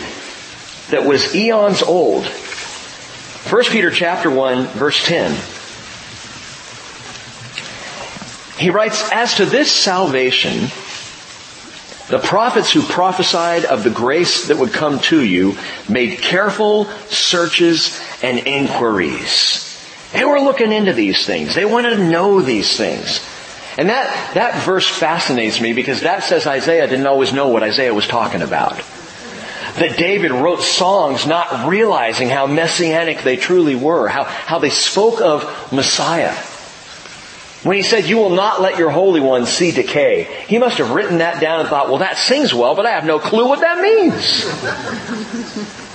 that 0.90 1.04
was 1.04 1.36
eons 1.36 1.82
old. 1.82 2.26
1 2.26 3.64
Peter 3.66 3.92
chapter 3.92 4.28
1 4.28 4.66
verse 4.66 5.06
10. 5.06 5.32
He 8.58 8.70
writes, 8.70 9.08
as 9.12 9.36
to 9.36 9.46
this 9.46 9.70
salvation, 9.72 10.62
the 12.08 12.18
prophets 12.18 12.72
who 12.72 12.82
prophesied 12.82 13.64
of 13.64 13.84
the 13.84 13.90
grace 13.90 14.48
that 14.48 14.56
would 14.56 14.72
come 14.72 14.98
to 14.98 15.24
you 15.24 15.56
made 15.88 16.18
careful 16.18 16.86
searches 17.08 17.98
and 18.20 18.40
inquiries. 18.48 19.69
They 20.12 20.24
were 20.24 20.40
looking 20.40 20.72
into 20.72 20.92
these 20.92 21.24
things. 21.24 21.54
They 21.54 21.64
wanted 21.64 21.96
to 21.96 22.08
know 22.08 22.40
these 22.40 22.76
things. 22.76 23.20
And 23.78 23.88
that, 23.88 24.34
that 24.34 24.64
verse 24.64 24.88
fascinates 24.88 25.60
me 25.60 25.72
because 25.72 26.00
that 26.00 26.24
says 26.24 26.46
Isaiah 26.46 26.86
didn't 26.88 27.06
always 27.06 27.32
know 27.32 27.48
what 27.48 27.62
Isaiah 27.62 27.94
was 27.94 28.06
talking 28.06 28.42
about. 28.42 28.76
That 29.76 29.96
David 29.96 30.32
wrote 30.32 30.62
songs 30.62 31.26
not 31.26 31.68
realizing 31.68 32.28
how 32.28 32.46
messianic 32.46 33.22
they 33.22 33.36
truly 33.36 33.76
were, 33.76 34.08
how, 34.08 34.24
how 34.24 34.58
they 34.58 34.70
spoke 34.70 35.20
of 35.20 35.44
Messiah. 35.72 36.34
When 37.62 37.76
he 37.76 37.82
said, 37.82 38.06
you 38.06 38.16
will 38.16 38.30
not 38.30 38.60
let 38.60 38.78
your 38.78 38.90
Holy 38.90 39.20
One 39.20 39.46
see 39.46 39.70
decay, 39.70 40.24
he 40.48 40.58
must 40.58 40.78
have 40.78 40.90
written 40.90 41.18
that 41.18 41.40
down 41.40 41.60
and 41.60 41.68
thought, 41.68 41.88
well 41.88 41.98
that 41.98 42.16
sings 42.16 42.52
well, 42.52 42.74
but 42.74 42.86
I 42.86 42.90
have 42.90 43.04
no 43.04 43.18
clue 43.18 43.46
what 43.46 43.60
that 43.60 43.80
means. 43.80 44.44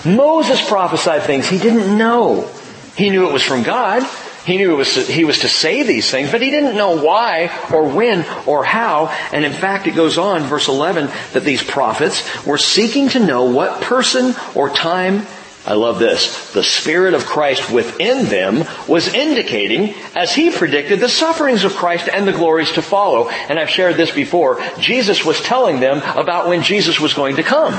Moses 0.15 0.65
prophesied 0.67 1.23
things 1.23 1.47
he 1.47 1.57
didn't 1.57 1.97
know. 1.97 2.49
He 2.95 3.09
knew 3.09 3.27
it 3.27 3.33
was 3.33 3.43
from 3.43 3.63
God. 3.63 4.03
He 4.45 4.57
knew 4.57 4.73
it 4.73 4.75
was 4.75 4.93
to, 4.93 5.01
he 5.01 5.25
was 5.25 5.39
to 5.39 5.47
say 5.47 5.81
these 5.81 6.09
things, 6.11 6.31
but 6.31 6.41
he 6.41 6.51
didn't 6.51 6.77
know 6.77 7.01
why 7.01 7.49
or 7.73 7.87
when 7.87 8.23
or 8.45 8.63
how. 8.63 9.07
And 9.33 9.43
in 9.43 9.53
fact, 9.53 9.87
it 9.87 9.95
goes 9.95 10.19
on, 10.19 10.43
verse 10.43 10.67
11, 10.67 11.09
that 11.33 11.43
these 11.43 11.63
prophets 11.63 12.45
were 12.45 12.59
seeking 12.59 13.09
to 13.09 13.19
know 13.19 13.45
what 13.45 13.81
person 13.81 14.35
or 14.53 14.69
time 14.69 15.25
I 15.65 15.73
love 15.73 15.97
this. 15.97 16.51
The 16.53 16.63
Spirit 16.63 17.15
of 17.15 17.25
Christ 17.25 17.71
within 17.71 18.25
them 18.25 18.65
was 18.87 19.11
indicating, 19.11 19.95
as 20.15 20.31
he 20.31 20.51
predicted, 20.51 20.99
the 20.99 21.09
sufferings 21.09 21.63
of 21.63 21.75
Christ 21.75 22.07
and 22.07 22.27
the 22.27 22.33
glories 22.33 22.73
to 22.73 22.83
follow. 22.83 23.29
And 23.29 23.57
I've 23.57 23.71
shared 23.71 23.95
this 23.95 24.11
before. 24.11 24.61
Jesus 24.79 25.25
was 25.25 25.41
telling 25.41 25.79
them 25.79 26.03
about 26.15 26.47
when 26.47 26.61
Jesus 26.61 26.99
was 26.99 27.15
going 27.15 27.37
to 27.37 27.43
come. 27.43 27.73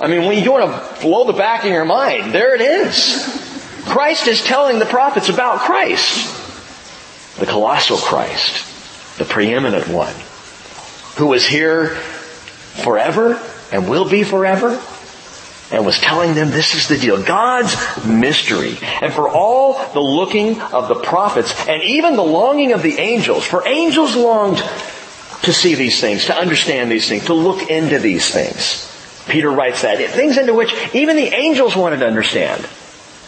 I 0.00 0.06
mean, 0.08 0.26
when 0.26 0.42
you 0.42 0.52
want 0.52 0.72
to 0.72 1.00
blow 1.02 1.26
the 1.26 1.34
back 1.34 1.64
of 1.64 1.70
your 1.70 1.84
mind, 1.84 2.32
there 2.32 2.54
it 2.54 2.62
is. 2.62 3.51
Christ 3.84 4.26
is 4.28 4.42
telling 4.42 4.78
the 4.78 4.86
prophets 4.86 5.28
about 5.28 5.60
Christ. 5.60 6.38
The 7.38 7.46
colossal 7.46 7.98
Christ. 7.98 9.18
The 9.18 9.24
preeminent 9.24 9.88
one. 9.88 10.14
Who 11.16 11.26
was 11.26 11.46
here 11.46 11.88
forever 12.84 13.40
and 13.72 13.88
will 13.88 14.08
be 14.08 14.22
forever 14.22 14.80
and 15.72 15.86
was 15.86 15.98
telling 15.98 16.34
them 16.34 16.50
this 16.50 16.74
is 16.74 16.88
the 16.88 16.98
deal. 16.98 17.22
God's 17.22 17.74
mystery. 18.06 18.76
And 19.00 19.12
for 19.12 19.28
all 19.28 19.92
the 19.92 20.00
looking 20.00 20.60
of 20.60 20.88
the 20.88 20.96
prophets 20.96 21.52
and 21.66 21.82
even 21.82 22.16
the 22.16 22.22
longing 22.22 22.72
of 22.72 22.82
the 22.82 22.98
angels, 22.98 23.44
for 23.44 23.66
angels 23.66 24.14
longed 24.14 24.62
to 25.42 25.52
see 25.52 25.74
these 25.74 26.00
things, 26.00 26.26
to 26.26 26.36
understand 26.36 26.90
these 26.90 27.08
things, 27.08 27.26
to 27.26 27.34
look 27.34 27.68
into 27.70 27.98
these 27.98 28.30
things. 28.30 28.88
Peter 29.28 29.50
writes 29.50 29.82
that. 29.82 29.98
Things 30.10 30.36
into 30.36 30.54
which 30.54 30.74
even 30.94 31.16
the 31.16 31.34
angels 31.34 31.74
wanted 31.74 31.98
to 31.98 32.06
understand. 32.06 32.68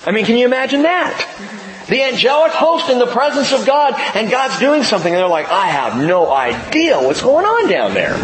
I 0.07 0.11
mean, 0.13 0.27
can 0.27 0.37
you 0.37 0.45
imagine 0.45 0.83
that? 0.83 1.87
The 1.89 2.03
angelic 2.03 2.53
host 2.53 2.89
in 2.91 2.99
the 2.99 3.07
presence 3.07 3.53
of 3.53 3.67
God 3.67 3.95
and 4.15 4.31
God's 4.31 4.59
doing 4.59 4.83
something 4.83 5.13
and 5.13 5.21
they're 5.21 5.29
like, 5.29 5.49
I 5.49 5.67
have 5.67 5.99
no 6.03 6.31
idea 6.31 6.99
what's 6.99 7.21
going 7.21 7.45
on 7.45 7.69
down 7.69 7.95
there. 7.95 8.17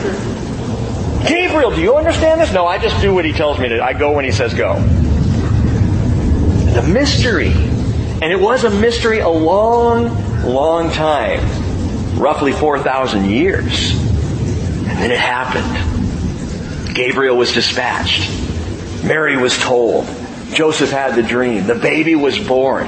Gabriel, 1.26 1.70
do 1.70 1.80
you 1.82 1.96
understand 1.96 2.40
this? 2.40 2.52
No, 2.52 2.66
I 2.66 2.78
just 2.78 3.00
do 3.02 3.12
what 3.14 3.24
he 3.24 3.32
tells 3.32 3.58
me 3.58 3.68
to. 3.68 3.82
I 3.84 3.92
go 3.92 4.12
when 4.12 4.24
he 4.24 4.32
says 4.32 4.54
go. 4.54 4.80
The 6.72 6.82
mystery. 6.82 7.52
And 7.52 8.24
it 8.24 8.40
was 8.40 8.64
a 8.64 8.70
mystery 8.70 9.20
a 9.20 9.28
long, 9.28 10.44
long 10.44 10.90
time. 10.90 11.40
roughly 12.18 12.52
4,000 12.52 13.26
years. 13.26 13.92
And 13.92 14.98
then 14.98 15.10
it 15.10 15.18
happened. 15.18 16.94
Gabriel 16.94 17.36
was 17.36 17.52
dispatched. 17.52 18.30
Mary 19.04 19.36
was 19.36 19.58
told. 19.58 20.06
Joseph 20.52 20.90
had 20.90 21.14
the 21.14 21.22
dream. 21.22 21.66
The 21.66 21.74
baby 21.74 22.16
was 22.16 22.38
born. 22.38 22.86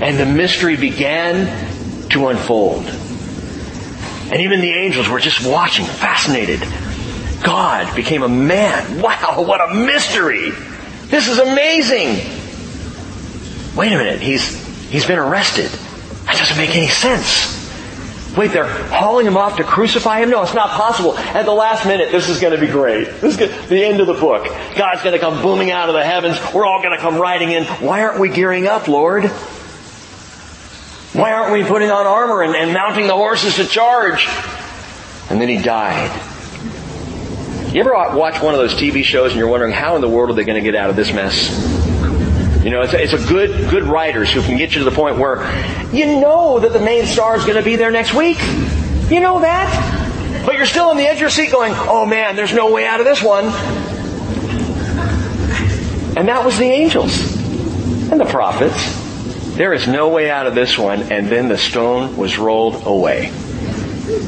And 0.00 0.18
the 0.18 0.26
mystery 0.26 0.76
began 0.76 2.08
to 2.10 2.28
unfold. 2.28 2.84
And 2.86 4.40
even 4.40 4.60
the 4.60 4.72
angels 4.72 5.08
were 5.08 5.20
just 5.20 5.46
watching, 5.46 5.84
fascinated. 5.84 6.60
God 7.42 7.94
became 7.94 8.22
a 8.22 8.28
man. 8.28 9.00
Wow, 9.04 9.44
what 9.46 9.60
a 9.60 9.74
mystery! 9.74 10.50
This 11.08 11.28
is 11.28 11.38
amazing! 11.38 12.16
Wait 13.76 13.92
a 13.92 13.98
minute, 13.98 14.20
he's, 14.20 14.88
he's 14.88 15.04
been 15.04 15.18
arrested. 15.18 15.70
That 16.24 16.38
doesn't 16.38 16.56
make 16.56 16.74
any 16.74 16.88
sense. 16.88 17.63
Wait, 18.36 18.50
they're 18.50 18.66
hauling 18.66 19.26
him 19.26 19.36
off 19.36 19.56
to 19.58 19.64
crucify 19.64 20.20
him? 20.20 20.30
No, 20.30 20.42
it's 20.42 20.54
not 20.54 20.70
possible. 20.70 21.16
At 21.16 21.44
the 21.44 21.52
last 21.52 21.86
minute, 21.86 22.10
this 22.10 22.28
is 22.28 22.40
going 22.40 22.52
to 22.52 22.60
be 22.60 22.66
great. 22.66 23.04
This 23.20 23.34
is 23.34 23.36
good. 23.36 23.68
the 23.68 23.84
end 23.84 24.00
of 24.00 24.08
the 24.08 24.14
book. 24.14 24.44
God's 24.76 25.02
going 25.02 25.12
to 25.12 25.20
come 25.20 25.40
booming 25.40 25.70
out 25.70 25.88
of 25.88 25.94
the 25.94 26.04
heavens. 26.04 26.38
We're 26.52 26.66
all 26.66 26.82
going 26.82 26.96
to 26.96 27.00
come 27.00 27.16
riding 27.16 27.52
in. 27.52 27.64
Why 27.64 28.02
aren't 28.02 28.18
we 28.18 28.28
gearing 28.28 28.66
up, 28.66 28.88
Lord? 28.88 29.24
Why 31.14 31.32
aren't 31.32 31.52
we 31.52 31.62
putting 31.62 31.90
on 31.90 32.08
armor 32.08 32.42
and, 32.42 32.56
and 32.56 32.72
mounting 32.72 33.06
the 33.06 33.14
horses 33.14 33.54
to 33.56 33.66
charge? 33.66 34.26
And 35.30 35.40
then 35.40 35.48
he 35.48 35.62
died. 35.62 36.10
You 37.72 37.80
ever 37.80 37.92
watch 37.92 38.42
one 38.42 38.54
of 38.54 38.60
those 38.60 38.74
TV 38.74 39.04
shows 39.04 39.30
and 39.30 39.38
you're 39.38 39.48
wondering 39.48 39.72
how 39.72 39.94
in 39.94 40.00
the 40.00 40.08
world 40.08 40.30
are 40.30 40.32
they 40.34 40.44
going 40.44 40.62
to 40.62 40.70
get 40.70 40.74
out 40.74 40.90
of 40.90 40.96
this 40.96 41.12
mess? 41.12 41.93
You 42.64 42.70
know, 42.70 42.80
it's 42.80 42.94
a, 42.94 43.02
it's 43.02 43.12
a 43.12 43.28
good, 43.28 43.68
good 43.68 43.82
writers 43.82 44.32
who 44.32 44.40
can 44.40 44.56
get 44.56 44.74
you 44.74 44.82
to 44.82 44.88
the 44.88 44.96
point 44.96 45.18
where 45.18 45.44
you 45.92 46.18
know 46.18 46.58
that 46.60 46.72
the 46.72 46.80
main 46.80 47.04
star 47.04 47.36
is 47.36 47.44
going 47.44 47.58
to 47.58 47.62
be 47.62 47.76
there 47.76 47.90
next 47.90 48.14
week. 48.14 48.38
You 49.10 49.20
know 49.20 49.40
that. 49.40 50.46
But 50.46 50.56
you're 50.56 50.64
still 50.64 50.86
on 50.86 50.96
the 50.96 51.04
edge 51.06 51.16
of 51.16 51.20
your 51.20 51.30
seat 51.30 51.52
going, 51.52 51.74
oh 51.76 52.06
man, 52.06 52.36
there's 52.36 52.54
no 52.54 52.72
way 52.72 52.86
out 52.86 53.00
of 53.00 53.06
this 53.06 53.22
one. 53.22 53.44
And 56.16 56.28
that 56.28 56.42
was 56.46 56.56
the 56.56 56.64
angels 56.64 57.14
and 58.10 58.18
the 58.18 58.24
prophets. 58.24 59.56
There 59.56 59.74
is 59.74 59.86
no 59.86 60.08
way 60.08 60.30
out 60.30 60.46
of 60.46 60.54
this 60.54 60.78
one. 60.78 61.12
And 61.12 61.28
then 61.28 61.48
the 61.48 61.58
stone 61.58 62.16
was 62.16 62.38
rolled 62.38 62.86
away. 62.86 63.30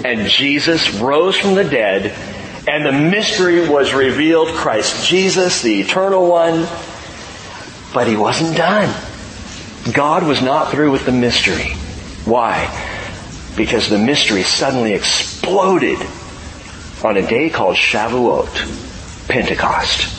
And 0.05 0.29
Jesus 0.29 0.93
rose 1.01 1.39
from 1.39 1.55
the 1.55 1.65
dead 1.65 2.15
and 2.69 2.85
the 2.85 2.93
mystery 2.93 3.67
was 3.67 3.95
revealed. 3.95 4.49
Christ 4.49 5.07
Jesus, 5.09 5.63
the 5.63 5.81
eternal 5.81 6.29
one. 6.29 6.67
But 7.97 8.09
he 8.09 8.17
wasn't 8.19 8.59
done. 8.59 8.95
God 9.95 10.23
was 10.23 10.43
not 10.43 10.71
through 10.71 10.91
with 10.91 11.07
the 11.07 11.13
mystery. 11.13 11.71
Why? 12.27 12.69
Because 13.57 13.89
the 13.89 13.97
mystery 13.97 14.43
suddenly 14.43 14.93
exploded 14.93 15.99
on 17.03 17.17
a 17.17 17.27
day 17.27 17.49
called 17.49 17.77
Shavuot, 17.77 19.29
Pentecost. 19.29 20.13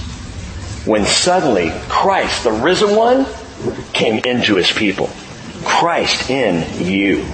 When 0.88 1.06
suddenly 1.06 1.72
Christ, 1.88 2.44
the 2.44 2.52
risen 2.52 2.96
one, 2.96 3.28
came 3.94 4.26
into 4.26 4.56
his 4.56 4.72
people. 4.72 5.12
Christ 5.64 6.32
in 6.32 6.84
you. 6.84 7.28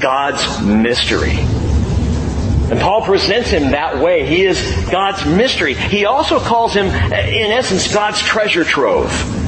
God's 0.00 0.60
mystery. 0.60 1.38
And 2.70 2.78
Paul 2.78 3.06
presents 3.06 3.48
him 3.48 3.70
that 3.70 3.96
way. 4.04 4.26
He 4.26 4.44
is 4.44 4.60
God's 4.90 5.24
mystery. 5.24 5.72
He 5.72 6.04
also 6.04 6.40
calls 6.40 6.74
him, 6.74 6.88
in 6.88 7.52
essence, 7.52 7.90
God's 7.90 8.20
treasure 8.20 8.64
trove. 8.64 9.38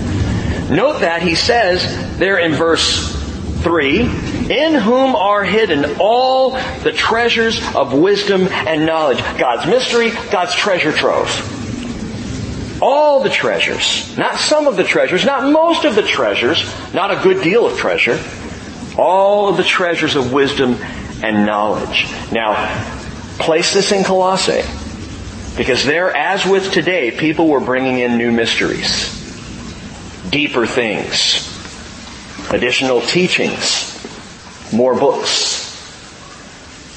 Note 0.74 1.02
that 1.02 1.22
he 1.22 1.36
says 1.36 2.18
there 2.18 2.36
in 2.36 2.52
verse 2.52 3.14
3, 3.62 4.00
in 4.00 4.74
whom 4.74 5.14
are 5.14 5.44
hidden 5.44 5.98
all 6.00 6.50
the 6.82 6.92
treasures 6.92 7.64
of 7.76 7.92
wisdom 7.94 8.48
and 8.48 8.84
knowledge. 8.84 9.18
God's 9.38 9.66
mystery, 9.68 10.10
God's 10.32 10.52
treasure 10.54 10.90
trove. 10.90 11.30
All 12.82 13.22
the 13.22 13.30
treasures. 13.30 14.18
Not 14.18 14.40
some 14.40 14.66
of 14.66 14.76
the 14.76 14.82
treasures, 14.82 15.24
not 15.24 15.50
most 15.50 15.84
of 15.84 15.94
the 15.94 16.02
treasures, 16.02 16.68
not 16.92 17.12
a 17.12 17.22
good 17.22 17.42
deal 17.44 17.66
of 17.66 17.78
treasure. 17.78 18.20
All 18.98 19.48
of 19.48 19.56
the 19.56 19.62
treasures 19.62 20.16
of 20.16 20.32
wisdom 20.32 20.74
and 21.22 21.46
knowledge. 21.46 22.08
Now, 22.32 22.74
place 23.38 23.72
this 23.72 23.92
in 23.92 24.02
Colossae. 24.02 24.64
Because 25.56 25.84
there, 25.84 26.14
as 26.14 26.44
with 26.44 26.72
today, 26.72 27.12
people 27.12 27.46
were 27.46 27.60
bringing 27.60 28.00
in 28.00 28.18
new 28.18 28.32
mysteries. 28.32 29.23
Deeper 30.34 30.66
things. 30.66 31.48
Additional 32.50 33.00
teachings. 33.00 33.92
More 34.72 34.98
books. 34.98 35.62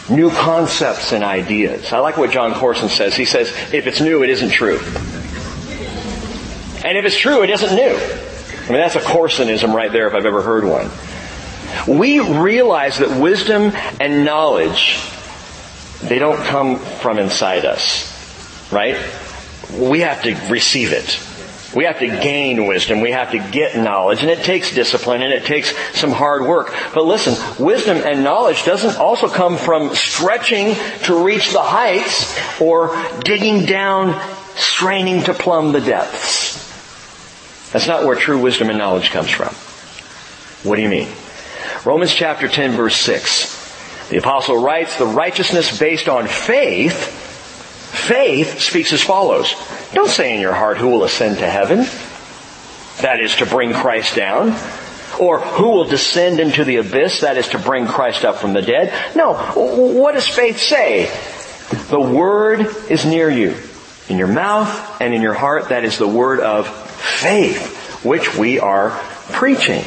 New 0.10 0.32
concepts 0.32 1.14
and 1.14 1.24
ideas. 1.24 1.94
I 1.94 2.00
like 2.00 2.18
what 2.18 2.32
Jon 2.32 2.56
Courson 2.56 2.90
says. 2.90 3.16
He 3.16 3.26
says, 3.26 3.50
if 3.72 3.86
it's 3.86 4.02
new, 4.02 4.24
it 4.24 4.32
isn't 4.32 4.50
true. 4.50 4.80
And 6.84 6.98
if 6.98 7.06
it's 7.06 7.16
true, 7.16 7.44
it 7.44 7.52
isn't 7.52 7.76
new. 7.76 7.96
I 7.96 8.70
mean, 8.72 8.80
that's 8.80 8.96
a 8.96 9.02
Coursonism 9.02 9.72
right 9.72 9.92
there 9.92 10.08
if 10.08 10.16
I've 10.16 10.26
ever 10.26 10.42
heard 10.42 10.64
one. 10.64 10.90
We 11.88 12.20
realize 12.20 12.98
that 12.98 13.22
wisdom 13.22 13.72
and 14.00 14.26
knowledge, 14.26 15.00
they 16.02 16.18
don't 16.18 16.44
come 16.44 16.80
from 16.80 17.20
inside 17.20 17.66
us. 17.66 18.12
Right? 18.72 18.98
We 19.72 20.00
have 20.00 20.24
to 20.24 20.34
receive 20.50 20.92
it. 20.92 21.20
We 21.78 21.84
have 21.84 22.00
to 22.00 22.08
gain 22.08 22.66
wisdom. 22.66 23.02
We 23.02 23.12
have 23.12 23.34
to 23.34 23.38
get 23.38 23.78
knowledge. 23.78 24.24
And 24.24 24.32
it 24.32 24.44
takes 24.44 24.74
discipline 24.74 25.22
and 25.22 25.32
it 25.32 25.46
takes 25.46 25.76
some 25.96 26.10
hard 26.10 26.42
work. 26.42 26.74
But 26.92 27.06
listen, 27.06 27.36
wisdom 27.64 27.98
and 27.98 28.24
knowledge 28.24 28.66
doesn't 28.66 28.98
also 28.98 29.30
come 29.30 29.58
from 29.58 29.94
stretching 29.94 30.74
to 31.04 31.24
reach 31.24 31.52
the 31.52 31.62
heights 31.62 32.36
or 32.60 33.00
digging 33.20 33.66
down, 33.68 34.20
straining 34.56 35.22
to 35.26 35.36
plumb 35.36 35.72
the 35.72 35.80
depths. 35.80 36.56
That's 37.74 37.86
not 37.86 38.06
where 38.06 38.16
true 38.16 38.42
wisdom 38.42 38.70
and 38.70 38.80
knowledge 38.80 39.12
comes 39.12 39.30
from. 39.30 39.54
What 40.68 40.78
do 40.78 40.82
you 40.82 40.90
mean? 40.90 41.10
Romans 41.86 42.12
chapter 42.12 42.48
10 42.48 42.72
verse 42.72 42.96
6. 42.96 44.10
The 44.10 44.18
apostle 44.18 44.58
writes, 44.58 44.98
the 44.98 45.06
righteousness 45.06 45.78
based 45.78 46.10
on 46.10 46.26
faith, 46.26 47.27
faith 47.92 48.60
speaks 48.60 48.94
as 48.94 49.02
follows. 49.02 49.54
Don't 49.94 50.10
say 50.10 50.34
in 50.34 50.42
your 50.42 50.54
heart 50.54 50.78
who 50.78 50.90
will 50.90 51.04
ascend 51.04 51.38
to 51.38 51.50
heaven. 51.50 51.86
That 53.02 53.20
is 53.20 53.36
to 53.38 53.46
bring 53.46 53.74
Christ 53.74 54.16
down. 54.16 54.56
Or 55.20 55.40
who 55.40 55.70
will 55.70 55.86
descend 55.86 56.40
into 56.40 56.64
the 56.64 56.78
abyss? 56.78 57.22
That 57.22 57.38
is 57.38 57.48
to 57.50 57.60
bring 57.60 57.88
Christ 57.88 58.26
up 58.26 58.38
from 58.38 58.54
the 58.54 58.62
dead. 58.62 58.94
No. 59.16 59.34
What 59.34 60.14
does 60.14 60.28
faith 60.28 60.60
say? 60.60 61.06
The 61.90 62.00
word 62.00 62.62
is 62.90 63.06
near 63.06 63.30
you. 63.30 63.56
In 64.10 64.18
your 64.18 64.28
mouth 64.28 65.02
and 65.02 65.14
in 65.14 65.22
your 65.22 65.34
heart. 65.34 65.70
That 65.70 65.86
is 65.86 65.98
the 65.98 66.08
word 66.08 66.40
of 66.40 66.68
faith, 66.68 68.04
which 68.04 68.36
we 68.36 68.60
are 68.60 68.92
preaching. 69.32 69.84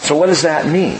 So 0.00 0.16
what 0.16 0.26
does 0.26 0.42
that 0.42 0.66
mean? 0.66 0.98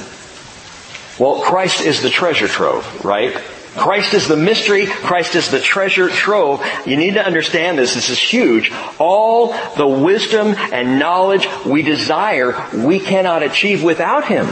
Well, 1.18 1.42
Christ 1.42 1.80
is 1.82 2.02
the 2.02 2.10
treasure 2.10 2.48
trove, 2.48 3.04
right? 3.04 3.36
Christ 3.76 4.14
is 4.14 4.28
the 4.28 4.37
mystery. 4.37 4.87
Christ 4.87 5.34
is 5.34 5.50
the 5.50 5.60
treasure 5.60 6.08
trove. 6.08 6.64
You 6.87 6.96
need 6.96 7.14
to 7.14 7.24
understand 7.24 7.78
this. 7.78 7.94
This 7.94 8.08
is 8.08 8.18
huge. 8.18 8.72
All 8.98 9.52
the 9.76 9.87
wisdom 9.87 10.54
and 10.72 10.98
knowledge 10.98 11.48
we 11.66 11.82
desire, 11.82 12.68
we 12.72 13.00
cannot 13.00 13.42
achieve 13.42 13.82
without 13.82 14.26
Him. 14.26 14.46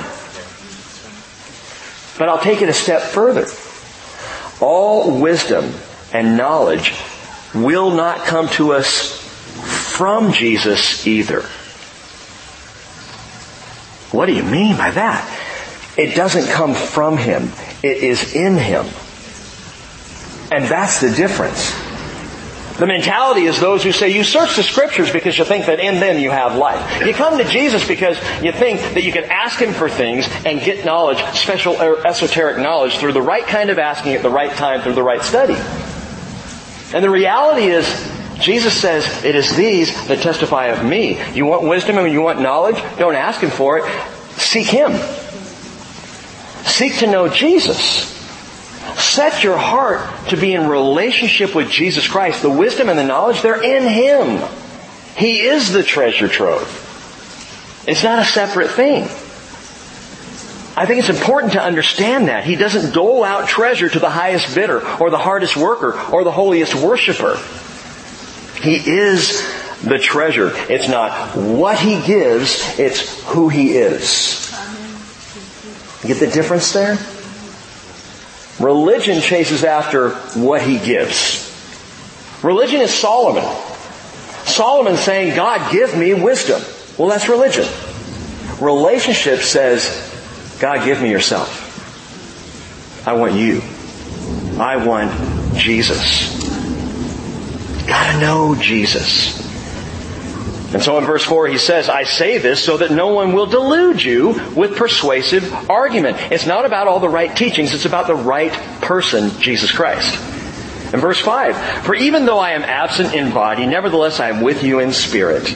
But 2.19 2.29
I'll 2.29 2.43
take 2.43 2.63
it 2.63 2.69
a 2.69 2.75
step 2.75 3.03
further. 3.03 3.47
All 4.61 5.21
wisdom 5.21 5.73
and 6.13 6.37
knowledge 6.37 6.93
will 7.55 7.91
not 7.91 8.27
come 8.27 8.49
to 8.51 8.73
us 8.73 9.19
from 9.97 10.33
Jesus 10.33 11.07
either. 11.07 11.43
What 14.11 14.27
do 14.27 14.35
you 14.35 14.43
mean 14.43 14.77
by 14.77 14.91
that? 14.91 15.39
It 15.97 16.15
doesn't 16.15 16.49
come 16.49 16.75
from 16.75 17.17
Him. 17.17 17.53
It 17.83 17.99
is 17.99 18.35
in 18.35 18.57
Him. 18.57 18.87
And 20.53 20.67
that's 20.67 21.01
the 21.01 21.11
difference. 21.11 21.73
The 22.79 22.87
mentality 22.87 23.45
is 23.47 23.59
those 23.59 23.83
who 23.83 23.91
say 23.91 24.11
you 24.11 24.23
search 24.23 24.57
the 24.57 24.63
scriptures 24.63 25.11
because 25.11 25.39
you 25.39 25.47
think 25.47 25.65
that 25.65 25.81
in 25.81 25.99
them 25.99 26.19
you 26.19 26.31
have 26.31 26.57
life. 26.57 27.07
You 27.07 27.15
come 27.15 27.39
to 27.39 27.45
Jesus 27.45 27.89
because 27.89 28.19
you 28.43 28.53
think 28.53 28.81
that 28.95 29.03
you 29.03 29.13
can 29.13 29.25
ask 29.25 29.59
Him 29.59 29.73
for 29.73 29.89
things 29.89 30.29
and 30.45 30.61
get 30.61 30.85
knowledge, 30.85 31.23
special 31.35 31.81
er, 31.81 32.07
esoteric 32.07 32.59
knowledge 32.59 32.99
through 32.99 33.13
the 33.15 33.23
right 33.23 33.47
kind 33.47 33.71
of 33.71 33.79
asking 33.79 34.13
at 34.13 34.23
the 34.23 34.29
right 34.29 34.51
time 34.53 34.83
through 34.83 34.93
the 34.93 35.03
right 35.03 35.23
study. 35.23 35.57
And 36.95 37.03
the 37.03 37.11
reality 37.11 37.69
is 37.69 37.87
Jesus 38.39 38.79
says, 38.79 39.25
it 39.25 39.35
is 39.35 39.57
these 39.57 40.09
that 40.09 40.19
testify 40.19 40.67
of 40.67 40.85
me. 40.85 41.19
You 41.33 41.47
want 41.47 41.63
wisdom 41.63 41.97
and 41.97 42.13
you 42.13 42.21
want 42.21 42.43
knowledge? 42.43 42.77
Don't 42.99 43.15
ask 43.15 43.41
Him 43.41 43.51
for 43.51 43.79
it. 43.79 43.85
Seek 44.37 44.67
Him. 44.67 44.93
Seek 46.67 46.99
to 46.99 47.07
know 47.07 47.29
Jesus. 47.29 48.12
Set 48.97 49.45
your 49.45 49.57
heart 49.57 50.29
to 50.29 50.37
be 50.37 50.55
in 50.55 50.69
relationship 50.69 51.55
with 51.55 51.71
Jesus 51.71 52.07
Christ. 52.07 52.43
The 52.43 52.51
wisdom 52.51 52.89
and 52.89 52.99
the 52.99 53.05
knowledge, 53.05 53.43
they're 53.43 53.63
in 53.63 53.89
Him. 53.89 54.49
He 55.17 55.41
is 55.41 55.73
the 55.73 55.83
treasure 55.83 56.29
trove. 56.29 56.79
It's 57.87 58.03
not 58.03 58.21
a 58.21 58.25
separate 58.25 58.71
thing. 58.71 59.05
I 60.75 60.87
think 60.87 61.01
it's 61.01 61.11
important 61.11 61.53
to 61.53 61.63
understand 61.63 62.29
that. 62.29 62.45
He 62.45 62.57
doesn't 62.57 62.95
dole 62.95 63.25
out 63.25 63.47
treasure 63.47 63.89
to 63.89 63.99
the 63.99 64.09
highest 64.09 64.55
bidder 64.55 64.81
or 64.99 65.11
the 65.11 65.19
hardest 65.19 65.57
worker 65.57 66.01
or 66.11 66.25
the 66.25 66.31
holiest 66.31 66.75
worshiper. 66.75 67.39
He 68.63 68.77
is 68.77 69.43
the 69.83 69.99
treasure. 69.99 70.53
It's 70.71 70.89
not 70.89 71.37
what 71.37 71.79
he 71.79 72.01
gives, 72.07 72.79
it's 72.79 73.23
who 73.25 73.49
he 73.49 73.73
is. 73.73 74.51
Get 76.03 76.19
the 76.19 76.29
difference 76.29 76.73
there? 76.73 76.97
Religion 78.61 79.21
chases 79.21 79.65
after 79.65 80.11
what 80.39 80.63
he 80.63 80.79
gives. 80.79 81.49
Religion 82.43 82.81
is 82.81 82.93
Solomon. 82.93 83.45
Solomon 84.45 84.97
saying, 84.97 85.37
God, 85.37 85.73
give 85.73 85.97
me 85.97 86.15
wisdom. 86.15 86.61
Well, 86.99 87.09
that's 87.09 87.29
religion. 87.29 87.67
Relationship 88.61 89.41
says, 89.41 90.11
God, 90.61 90.85
give 90.85 91.01
me 91.01 91.11
yourself. 91.11 91.71
I 93.07 93.15
want 93.15 93.35
you. 93.35 93.63
I 94.61 94.77
want 94.85 95.13
Jesus. 95.57 96.39
Gotta 97.87 98.21
know 98.21 98.55
Jesus. 98.55 99.42
And 100.73 100.83
so 100.83 100.97
in 100.97 101.05
verse 101.05 101.23
4 101.23 101.49
he 101.49 101.59
says, 101.59 101.89
I 101.91 102.05
say 102.05 102.39
this 102.39 102.65
so 102.65 102.79
that 102.79 102.91
no 102.91 103.09
one 103.09 103.35
will 103.35 103.47
delude 103.47 104.03
you 104.03 104.29
with 104.55 104.77
persuasive 104.77 105.53
argument. 105.69 106.17
It's 106.33 106.47
not 106.47 106.65
about 106.65 106.89
all 106.89 106.99
the 106.99 107.11
right 107.11 107.35
teachings, 107.37 107.75
it's 107.75 107.85
about 107.85 108.07
the 108.07 108.15
right 108.15 108.53
person, 108.81 109.31
Jesus 109.39 109.71
Christ. 109.71 110.15
In 110.95 111.01
verse 111.01 111.21
5, 111.21 111.85
For 111.85 111.95
even 111.95 112.25
though 112.25 112.39
I 112.39 112.53
am 112.53 112.63
absent 112.63 113.15
in 113.15 113.33
body, 113.33 113.67
nevertheless 113.67 114.19
I 114.19 114.31
am 114.31 114.41
with 114.41 114.63
you 114.63 114.81
in 114.81 114.93
spirit, 114.93 115.55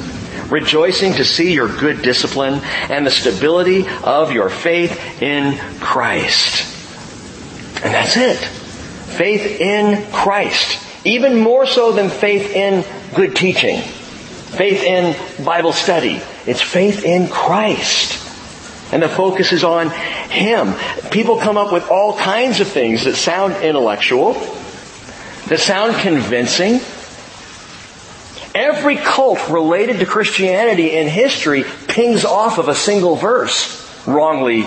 rejoicing 0.50 1.14
to 1.14 1.24
see 1.24 1.52
your 1.52 1.68
good 1.68 2.02
discipline 2.02 2.61
and 2.90 3.07
the 3.07 3.11
stability 3.11 3.87
of 4.05 4.33
your 4.33 4.50
faith 4.50 5.22
in 5.22 5.59
Christ. 5.81 6.74
And 7.83 7.92
that's 7.92 8.16
it. 8.16 8.37
Faith 8.37 9.61
in 9.61 10.11
Christ. 10.12 10.83
Even 11.07 11.40
more 11.40 11.66
so 11.66 11.92
than 11.92 12.11
faith 12.11 12.55
in 12.55 12.85
good 13.14 13.35
teaching 13.35 13.83
faith 14.46 14.82
in 14.82 15.44
Bible 15.44 15.72
study. 15.72 16.20
It's 16.46 16.62
faith 16.62 17.04
in 17.04 17.28
Christ. 17.28 18.22
And 18.92 19.02
the 19.02 19.09
focus 19.09 19.52
is 19.52 19.64
on 19.64 19.90
Him. 19.90 20.74
People 21.11 21.38
come 21.38 21.56
up 21.56 21.72
with 21.72 21.90
all 21.90 22.16
kinds 22.16 22.61
of 22.61 22.68
things 22.68 23.04
that 23.04 23.16
sound 23.16 23.54
intellectual, 23.56 24.35
that 25.48 25.59
sound 25.59 25.96
convincing. 25.96 26.80
Every 28.54 28.96
cult 28.96 29.50
related 29.50 29.98
to 29.98 30.06
Christianity 30.06 30.96
in 30.96 31.09
history 31.09 31.64
pings 31.88 32.24
off 32.24 32.59
of 32.59 32.68
a 32.68 32.74
single 32.74 33.16
verse, 33.16 34.06
wrongly 34.06 34.66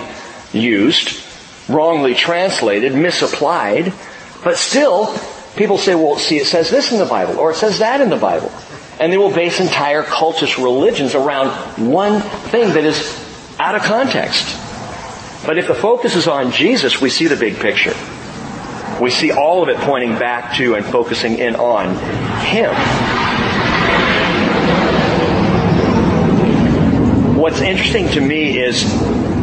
used, 0.53 1.23
wrongly 1.69 2.13
translated, 2.13 2.93
misapplied, 2.93 3.93
but 4.43 4.57
still, 4.57 5.17
people 5.55 5.77
say, 5.77 5.95
well, 5.95 6.17
see, 6.17 6.37
it 6.37 6.45
says 6.45 6.69
this 6.69 6.91
in 6.91 6.99
the 6.99 7.05
Bible, 7.05 7.39
or 7.39 7.51
it 7.51 7.55
says 7.55 7.79
that 7.79 8.01
in 8.01 8.09
the 8.09 8.17
Bible. 8.17 8.51
And 8.99 9.13
they 9.13 9.17
will 9.17 9.33
base 9.33 9.59
entire 9.59 10.03
cultist 10.03 10.62
religions 10.62 11.15
around 11.15 11.49
one 11.89 12.21
thing 12.21 12.73
that 12.73 12.83
is 12.83 13.17
out 13.57 13.75
of 13.75 13.83
context. 13.83 14.57
But 15.45 15.57
if 15.57 15.67
the 15.67 15.75
focus 15.75 16.15
is 16.15 16.27
on 16.27 16.51
Jesus, 16.51 16.99
we 16.99 17.09
see 17.09 17.27
the 17.27 17.38
big 17.38 17.57
picture. 17.57 17.95
We 19.01 19.09
see 19.09 19.31
all 19.31 19.63
of 19.63 19.69
it 19.69 19.77
pointing 19.77 20.19
back 20.19 20.57
to 20.57 20.75
and 20.75 20.85
focusing 20.85 21.38
in 21.38 21.55
on 21.55 21.95
Him. 22.45 22.75
What's 27.38 27.62
interesting 27.62 28.09
to 28.09 28.21
me 28.21 28.59
is 28.59 28.83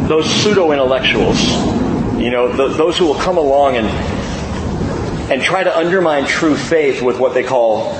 those 0.06 0.30
pseudo-intellectuals, 0.30 1.40
you 2.20 2.30
know, 2.30 2.52
those 2.52 2.98
who 2.98 3.06
will 3.06 3.14
come 3.14 3.38
along 3.38 3.76
and 3.76 3.86
and 5.28 5.42
try 5.42 5.64
to 5.64 5.76
undermine 5.76 6.24
true 6.24 6.54
faith 6.54 7.02
with 7.02 7.18
what 7.18 7.34
they 7.34 7.42
call 7.42 7.94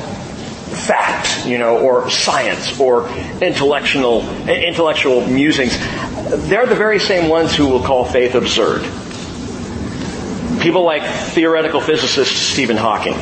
fact, 0.76 1.46
you 1.46 1.58
know, 1.58 1.78
or 1.78 2.10
science, 2.10 2.78
or 2.78 3.08
intellectual, 3.40 4.28
intellectual 4.48 5.26
musings, 5.26 5.76
they're 6.48 6.66
the 6.66 6.74
very 6.76 6.98
same 6.98 7.28
ones 7.28 7.54
who 7.56 7.66
will 7.68 7.82
call 7.82 8.04
faith 8.04 8.34
absurd. 8.34 8.82
People 10.60 10.84
like 10.84 11.02
theoretical 11.02 11.80
physicist 11.80 12.52
Stephen 12.52 12.76
Hawking, 12.76 13.14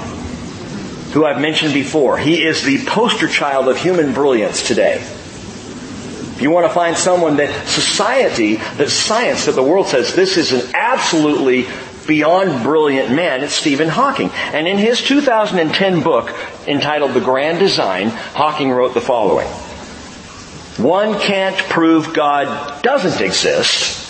who 1.12 1.24
I've 1.24 1.40
mentioned 1.40 1.74
before. 1.74 2.18
He 2.18 2.44
is 2.44 2.62
the 2.62 2.84
poster 2.86 3.28
child 3.28 3.68
of 3.68 3.76
human 3.76 4.12
brilliance 4.12 4.66
today. 4.66 4.96
If 4.96 6.42
you 6.42 6.50
want 6.50 6.66
to 6.66 6.72
find 6.72 6.96
someone 6.96 7.36
that 7.36 7.68
society, 7.68 8.56
that 8.56 8.90
science, 8.90 9.46
that 9.46 9.52
the 9.52 9.62
world 9.62 9.86
says 9.86 10.14
this 10.14 10.36
is 10.36 10.52
an 10.52 10.74
absolutely 10.74 11.66
beyond 12.06 12.62
brilliant 12.62 13.12
man, 13.12 13.42
it's 13.42 13.54
Stephen 13.54 13.88
Hawking. 13.88 14.30
And 14.52 14.66
in 14.66 14.78
his 14.78 15.02
2010 15.02 16.02
book 16.02 16.34
entitled 16.66 17.12
The 17.12 17.20
Grand 17.20 17.58
Design, 17.58 18.08
Hawking 18.08 18.70
wrote 18.70 18.94
the 18.94 19.00
following. 19.00 19.48
One 20.76 21.20
can't 21.20 21.56
prove 21.56 22.14
God 22.14 22.82
doesn't 22.82 23.24
exist, 23.24 24.00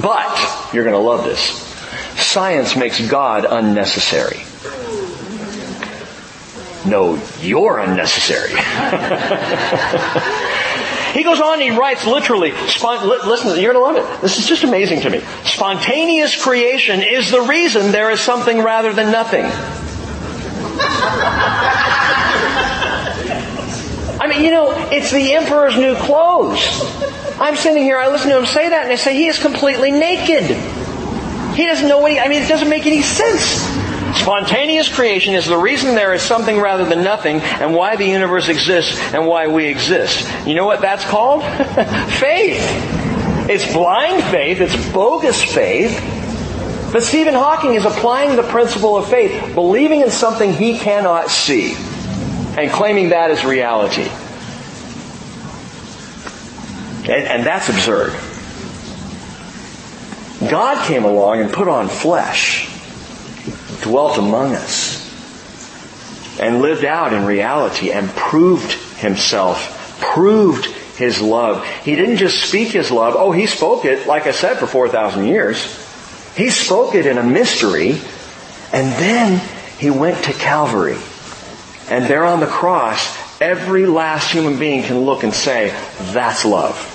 but, 0.00 0.70
you're 0.74 0.84
going 0.84 0.94
to 0.94 1.00
love 1.00 1.24
this, 1.24 1.40
science 2.22 2.76
makes 2.76 3.00
God 3.08 3.46
unnecessary. 3.48 4.42
No, 6.86 7.20
you're 7.40 7.78
unnecessary. 7.78 8.50
He 11.16 11.24
goes 11.24 11.40
on 11.40 11.54
and 11.54 11.62
he 11.62 11.70
writes 11.70 12.04
literally, 12.04 12.52
listen, 12.52 13.58
you're 13.58 13.72
going 13.72 13.74
to 13.74 13.80
love 13.80 13.96
it. 13.96 14.20
This 14.20 14.38
is 14.38 14.46
just 14.46 14.64
amazing 14.64 15.00
to 15.00 15.08
me. 15.08 15.22
Spontaneous 15.44 16.36
creation 16.36 17.00
is 17.00 17.30
the 17.30 17.40
reason 17.40 17.90
there 17.90 18.10
is 18.10 18.20
something 18.20 18.60
rather 18.60 18.92
than 18.92 19.10
nothing. 19.10 19.46
I 24.20 24.26
mean, 24.28 24.44
you 24.44 24.50
know, 24.50 24.72
it's 24.90 25.10
the 25.10 25.32
emperor's 25.32 25.78
new 25.78 25.96
clothes. 25.96 26.60
I'm 27.40 27.56
sitting 27.56 27.82
here, 27.82 27.96
I 27.96 28.08
listen 28.08 28.28
to 28.28 28.38
him 28.38 28.44
say 28.44 28.68
that, 28.68 28.82
and 28.82 28.92
I 28.92 28.96
say, 28.96 29.14
he 29.14 29.26
is 29.26 29.38
completely 29.38 29.92
naked. 29.92 30.44
He 31.54 31.64
doesn't 31.64 31.88
know 31.88 32.00
what 32.00 32.12
he, 32.12 32.18
I 32.18 32.28
mean, 32.28 32.42
it 32.42 32.48
doesn't 32.48 32.68
make 32.68 32.84
any 32.84 33.00
sense. 33.00 33.85
Spontaneous 34.16 34.92
creation 34.92 35.34
is 35.34 35.46
the 35.46 35.56
reason 35.56 35.94
there 35.94 36.12
is 36.14 36.22
something 36.22 36.58
rather 36.58 36.84
than 36.84 37.04
nothing 37.04 37.40
and 37.40 37.74
why 37.74 37.96
the 37.96 38.06
universe 38.06 38.48
exists 38.48 38.98
and 39.12 39.26
why 39.26 39.46
we 39.46 39.66
exist. 39.66 40.28
You 40.46 40.54
know 40.54 40.66
what 40.66 40.80
that's 40.80 41.04
called? 41.04 41.42
faith. 42.18 42.58
It's 43.48 43.72
blind 43.72 44.24
faith, 44.24 44.60
it's 44.60 44.92
bogus 44.92 45.42
faith. 45.42 46.00
But 46.92 47.02
Stephen 47.02 47.34
Hawking 47.34 47.74
is 47.74 47.84
applying 47.84 48.36
the 48.36 48.42
principle 48.42 48.96
of 48.96 49.08
faith, 49.08 49.54
believing 49.54 50.00
in 50.00 50.10
something 50.10 50.52
he 50.52 50.78
cannot 50.78 51.30
see, 51.30 51.74
and 52.58 52.70
claiming 52.70 53.10
that 53.10 53.30
as 53.30 53.44
reality. 53.44 54.08
And, 57.12 57.26
and 57.28 57.46
that's 57.46 57.68
absurd. 57.68 58.12
God 60.50 60.86
came 60.86 61.04
along 61.04 61.40
and 61.40 61.52
put 61.52 61.68
on 61.68 61.88
flesh 61.88 62.75
dwelt 63.82 64.18
among 64.18 64.54
us 64.54 65.02
and 66.38 66.60
lived 66.60 66.84
out 66.84 67.12
in 67.12 67.24
reality 67.24 67.90
and 67.92 68.08
proved 68.10 68.72
himself, 68.98 69.98
proved 70.00 70.66
his 70.66 71.20
love. 71.20 71.66
He 71.66 71.96
didn't 71.96 72.16
just 72.16 72.42
speak 72.42 72.68
his 72.68 72.90
love. 72.90 73.14
Oh, 73.16 73.32
he 73.32 73.46
spoke 73.46 73.84
it, 73.84 74.06
like 74.06 74.26
I 74.26 74.32
said, 74.32 74.58
for 74.58 74.66
4,000 74.66 75.26
years. 75.26 75.64
He 76.36 76.50
spoke 76.50 76.94
it 76.94 77.06
in 77.06 77.18
a 77.18 77.22
mystery, 77.22 77.98
and 78.72 78.92
then 79.00 79.40
he 79.78 79.90
went 79.90 80.24
to 80.24 80.32
Calvary. 80.32 80.98
And 81.88 82.06
there 82.06 82.24
on 82.24 82.40
the 82.40 82.46
cross, 82.46 83.16
every 83.40 83.86
last 83.86 84.32
human 84.32 84.58
being 84.58 84.82
can 84.82 85.00
look 85.00 85.22
and 85.22 85.32
say, 85.32 85.70
that's 86.12 86.44
love. 86.44 86.92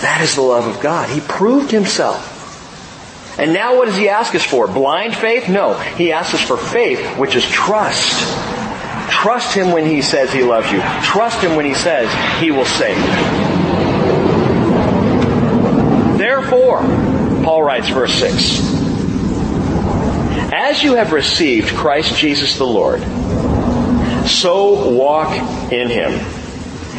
That 0.00 0.20
is 0.22 0.36
the 0.36 0.42
love 0.42 0.66
of 0.66 0.80
God. 0.80 1.10
He 1.10 1.20
proved 1.20 1.70
himself. 1.70 2.37
And 3.38 3.52
now 3.52 3.76
what 3.76 3.84
does 3.84 3.96
he 3.96 4.08
ask 4.08 4.34
us 4.34 4.44
for? 4.44 4.66
Blind 4.66 5.14
faith? 5.14 5.48
No. 5.48 5.78
He 5.78 6.12
asks 6.12 6.34
us 6.34 6.40
for 6.40 6.56
faith, 6.56 7.16
which 7.16 7.36
is 7.36 7.48
trust. 7.48 8.18
Trust 9.10 9.54
him 9.54 9.70
when 9.70 9.86
he 9.86 10.02
says 10.02 10.32
he 10.32 10.42
loves 10.42 10.70
you. 10.72 10.80
Trust 11.04 11.40
him 11.42 11.54
when 11.54 11.64
he 11.64 11.74
says 11.74 12.12
he 12.40 12.50
will 12.50 12.64
save. 12.64 12.96
Therefore, 16.18 16.80
Paul 17.44 17.62
writes 17.62 17.88
verse 17.88 18.14
6, 18.14 18.60
As 20.52 20.82
you 20.82 20.96
have 20.96 21.12
received 21.12 21.76
Christ 21.76 22.16
Jesus 22.16 22.58
the 22.58 22.66
Lord, 22.66 23.00
so 24.26 24.90
walk 24.90 25.32
in 25.72 25.88
him 25.88 26.37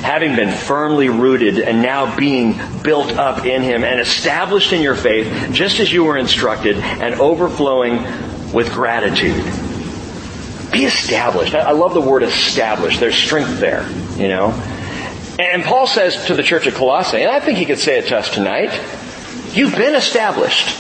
having 0.02 0.36
been 0.36 0.56
firmly 0.56 1.10
rooted 1.10 1.60
and 1.60 1.82
now 1.82 2.16
being 2.18 2.60
built 2.84 3.12
up 3.12 3.46
in 3.46 3.62
Him 3.62 3.84
and 3.84 4.00
established 4.00 4.74
in 4.74 4.82
your 4.82 4.96
faith, 4.96 5.54
just 5.54 5.80
as 5.80 5.92
you 5.92 6.04
were 6.04 6.18
instructed, 6.18 6.78
and 6.78 7.16
overflowing 7.16 8.04
with 8.52 8.72
gratitude. 8.74 9.44
Be 10.72 10.86
established. 10.86 11.56
I 11.56 11.72
love 11.72 11.94
the 11.94 12.02
word 12.02 12.24
established. 12.24 13.00
There's 13.00 13.16
strength 13.16 13.60
there, 13.60 13.90
you 14.18 14.28
know. 14.28 14.52
And 15.40 15.64
Paul 15.64 15.88
says 15.88 16.26
to 16.26 16.36
the 16.36 16.44
church 16.44 16.68
at 16.68 16.74
Colossae, 16.74 17.22
and 17.22 17.32
I 17.32 17.40
think 17.40 17.58
he 17.58 17.66
could 17.66 17.80
say 17.80 17.98
it 17.98 18.08
to 18.08 18.18
us 18.18 18.30
tonight, 18.30 18.72
You've 19.54 19.76
been 19.76 19.96
established. 19.96 20.78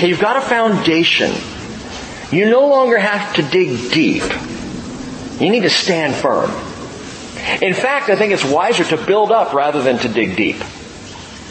You've 0.00 0.20
got 0.20 0.36
a 0.36 0.40
foundation. 0.42 1.32
You 2.30 2.48
no 2.48 2.68
longer 2.68 2.98
have 2.98 3.34
to 3.36 3.42
dig 3.42 3.90
deep. 3.90 4.22
You 5.40 5.50
need 5.50 5.62
to 5.62 5.70
stand 5.70 6.14
firm. 6.14 6.50
In 7.62 7.74
fact, 7.74 8.08
I 8.08 8.16
think 8.16 8.32
it's 8.32 8.44
wiser 8.44 8.84
to 8.84 8.96
build 8.96 9.32
up 9.32 9.52
rather 9.52 9.82
than 9.82 9.98
to 9.98 10.08
dig 10.08 10.36
deep. 10.36 10.56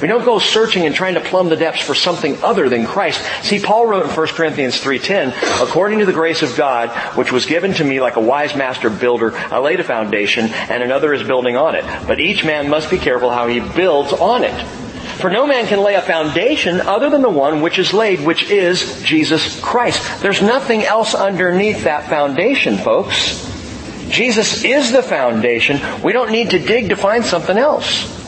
We 0.02 0.08
don't 0.10 0.26
go 0.26 0.38
searching 0.38 0.86
and 0.86 0.94
trying 0.94 1.14
to 1.14 1.22
plumb 1.22 1.48
the 1.48 1.56
depths 1.56 1.82
for 1.82 1.96
something 1.96 2.44
other 2.44 2.68
than 2.68 2.86
Christ. 2.86 3.22
See, 3.44 3.60
Paul 3.60 3.86
wrote 3.86 4.06
in 4.06 4.12
1 4.12 4.28
Corinthians 4.30 4.82
3.10, 4.82 5.64
according 5.64 6.00
to 6.00 6.06
the 6.06 6.12
grace 6.12 6.42
of 6.42 6.58
God, 6.58 6.90
which 7.16 7.32
was 7.32 7.46
given 7.46 7.74
to 7.76 7.86
me 7.86 8.02
like 8.02 8.18
a 8.18 8.22
wise 8.22 8.54
master 8.54 8.90
builder, 8.90 9.34
I 9.34 9.60
laid 9.60 9.80
a 9.80 9.84
foundation, 9.86 10.48
and 10.48 10.84
another 10.84 11.14
is 11.14 11.24
building 11.24 11.56
on 11.56 11.76
it. 11.76 11.86
But 12.06 12.20
each 12.20 12.44
man 12.44 12.70
must 12.70 12.90
be 12.90 12.98
careful 12.98 13.30
how 13.30 13.48
he 13.48 13.62
builds 13.62 14.12
on 14.12 14.44
it. 14.44 14.66
For 15.20 15.30
no 15.30 15.48
man 15.48 15.68
can 15.68 15.80
lay 15.82 15.96
a 15.96 16.02
foundation 16.02 16.82
other 16.82 17.10
than 17.10 17.22
the 17.22 17.30
one 17.30 17.62
which 17.62 17.80
is 17.80 17.94
laid, 17.94 18.20
which 18.20 18.50
is 18.50 19.02
Jesus 19.04 19.62
Christ. 19.62 20.22
There's 20.22 20.42
nothing 20.42 20.84
else 20.84 21.16
underneath 21.16 21.86
that 21.86 22.10
foundation, 22.10 22.78
folks. 22.78 23.53
Jesus 24.14 24.64
is 24.64 24.92
the 24.92 25.02
foundation. 25.02 25.80
We 26.04 26.14
don't 26.14 26.32
need 26.32 26.52
to 26.52 26.60
dig 26.60 26.90
to 26.90 26.96
find 26.96 27.26
something 27.26 27.58
else. 27.58 28.22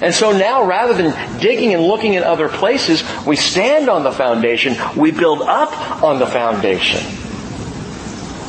And 0.00 0.14
so 0.14 0.32
now, 0.32 0.64
rather 0.64 0.94
than 0.94 1.38
digging 1.38 1.74
and 1.74 1.82
looking 1.82 2.14
in 2.14 2.22
other 2.22 2.48
places, 2.48 3.04
we 3.26 3.36
stand 3.36 3.90
on 3.90 4.04
the 4.04 4.12
foundation. 4.12 4.74
We 4.96 5.10
build 5.10 5.42
up 5.42 6.02
on 6.02 6.18
the 6.18 6.26
foundation. 6.26 7.02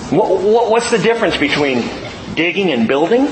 What's 0.10 0.90
the 0.90 1.00
difference 1.00 1.36
between 1.36 1.84
digging 2.36 2.72
and 2.72 2.88
building? 2.88 3.26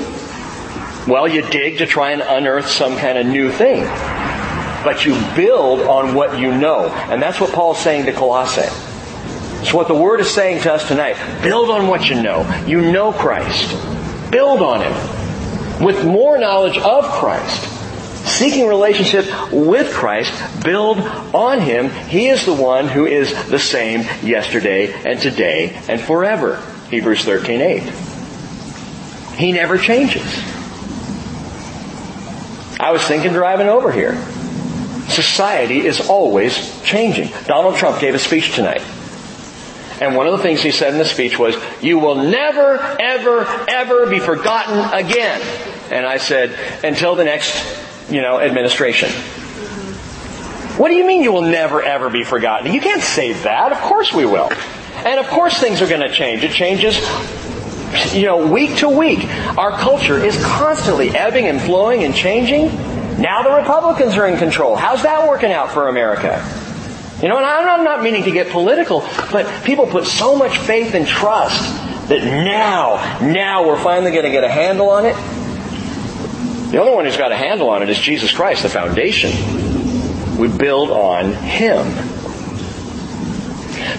Well, 1.08 1.26
you 1.26 1.40
dig 1.48 1.78
to 1.78 1.86
try 1.86 2.10
and 2.10 2.20
unearth 2.20 2.68
some 2.68 2.98
kind 2.98 3.16
of 3.16 3.26
new 3.26 3.50
thing. 3.50 3.84
But 4.84 5.06
you 5.06 5.14
build 5.34 5.80
on 5.80 6.14
what 6.14 6.38
you 6.38 6.54
know. 6.54 6.88
And 6.88 7.22
that's 7.22 7.40
what 7.40 7.52
Paul's 7.52 7.78
saying 7.78 8.06
to 8.06 8.12
Colossae. 8.12 8.85
It's 9.66 9.74
what 9.74 9.88
the 9.88 9.94
Word 9.94 10.20
is 10.20 10.30
saying 10.30 10.62
to 10.62 10.72
us 10.72 10.86
tonight. 10.86 11.16
Build 11.42 11.70
on 11.70 11.88
what 11.88 12.08
you 12.08 12.22
know. 12.22 12.46
You 12.68 12.92
know 12.92 13.10
Christ. 13.10 13.70
Build 14.30 14.62
on 14.62 14.80
Him. 14.80 15.84
With 15.84 16.04
more 16.04 16.38
knowledge 16.38 16.78
of 16.78 17.04
Christ 17.06 17.72
seeking 18.28 18.68
relationship 18.68 19.26
with 19.50 19.92
Christ, 19.92 20.32
build 20.62 20.98
on 20.98 21.60
Him. 21.60 21.90
He 21.90 22.28
is 22.28 22.46
the 22.46 22.54
one 22.54 22.86
who 22.86 23.06
is 23.06 23.32
the 23.48 23.58
same 23.58 24.02
yesterday 24.22 24.92
and 24.92 25.20
today 25.20 25.76
and 25.88 26.00
forever. 26.00 26.62
Hebrews 26.88 27.24
13, 27.24 27.60
8. 27.60 27.82
He 29.36 29.50
never 29.50 29.78
changes. 29.78 30.22
I 32.78 32.92
was 32.92 33.02
thinking 33.02 33.32
driving 33.32 33.68
over 33.68 33.90
here. 33.90 34.14
Society 35.08 35.84
is 35.84 36.08
always 36.08 36.80
changing. 36.84 37.30
Donald 37.46 37.74
Trump 37.74 38.00
gave 38.00 38.14
a 38.14 38.20
speech 38.20 38.54
tonight. 38.54 38.82
And 40.00 40.14
one 40.14 40.26
of 40.26 40.32
the 40.32 40.42
things 40.42 40.62
he 40.62 40.72
said 40.72 40.92
in 40.92 40.98
the 40.98 41.04
speech 41.04 41.38
was, 41.38 41.56
you 41.82 41.98
will 41.98 42.16
never, 42.16 42.78
ever, 43.00 43.46
ever 43.68 44.06
be 44.06 44.18
forgotten 44.18 44.78
again. 44.92 45.40
And 45.90 46.04
I 46.04 46.18
said, 46.18 46.58
until 46.84 47.14
the 47.14 47.24
next 47.24 47.54
you 48.10 48.20
know, 48.20 48.40
administration. 48.40 49.10
What 50.78 50.88
do 50.88 50.94
you 50.94 51.06
mean 51.06 51.22
you 51.22 51.32
will 51.32 51.42
never 51.42 51.82
ever 51.82 52.10
be 52.10 52.24
forgotten? 52.24 52.72
You 52.72 52.80
can't 52.80 53.02
say 53.02 53.32
that. 53.32 53.72
Of 53.72 53.78
course 53.78 54.12
we 54.12 54.26
will. 54.26 54.50
And 55.04 55.18
of 55.18 55.26
course 55.28 55.58
things 55.58 55.82
are 55.82 55.88
going 55.88 56.02
to 56.02 56.12
change. 56.12 56.42
It 56.42 56.52
changes, 56.52 56.98
you 58.14 58.26
know, 58.26 58.46
week 58.46 58.76
to 58.78 58.88
week. 58.88 59.24
Our 59.56 59.72
culture 59.72 60.22
is 60.22 60.36
constantly 60.44 61.10
ebbing 61.10 61.46
and 61.46 61.60
flowing 61.60 62.04
and 62.04 62.14
changing. 62.14 62.66
Now 63.20 63.42
the 63.42 63.52
Republicans 63.52 64.16
are 64.16 64.26
in 64.26 64.38
control. 64.38 64.76
How's 64.76 65.02
that 65.02 65.26
working 65.26 65.50
out 65.50 65.72
for 65.72 65.88
America? 65.88 66.42
You 67.22 67.28
know, 67.28 67.38
and 67.38 67.46
I'm 67.46 67.82
not 67.82 68.02
meaning 68.02 68.24
to 68.24 68.30
get 68.30 68.50
political, 68.50 69.00
but 69.32 69.64
people 69.64 69.86
put 69.86 70.04
so 70.04 70.36
much 70.36 70.58
faith 70.58 70.94
and 70.94 71.06
trust 71.06 71.62
that 72.08 72.22
now, 72.22 73.20
now 73.26 73.66
we're 73.66 73.82
finally 73.82 74.10
going 74.10 74.24
to 74.24 74.30
get 74.30 74.44
a 74.44 74.48
handle 74.48 74.90
on 74.90 75.06
it. 75.06 75.14
The 76.70 76.78
only 76.78 76.92
one 76.92 77.04
who's 77.06 77.16
got 77.16 77.32
a 77.32 77.36
handle 77.36 77.70
on 77.70 77.82
it 77.82 77.88
is 77.88 77.98
Jesus 77.98 78.32
Christ, 78.32 78.64
the 78.64 78.68
foundation. 78.68 79.30
We 80.36 80.48
build 80.48 80.90
on 80.90 81.32
Him. 81.32 81.86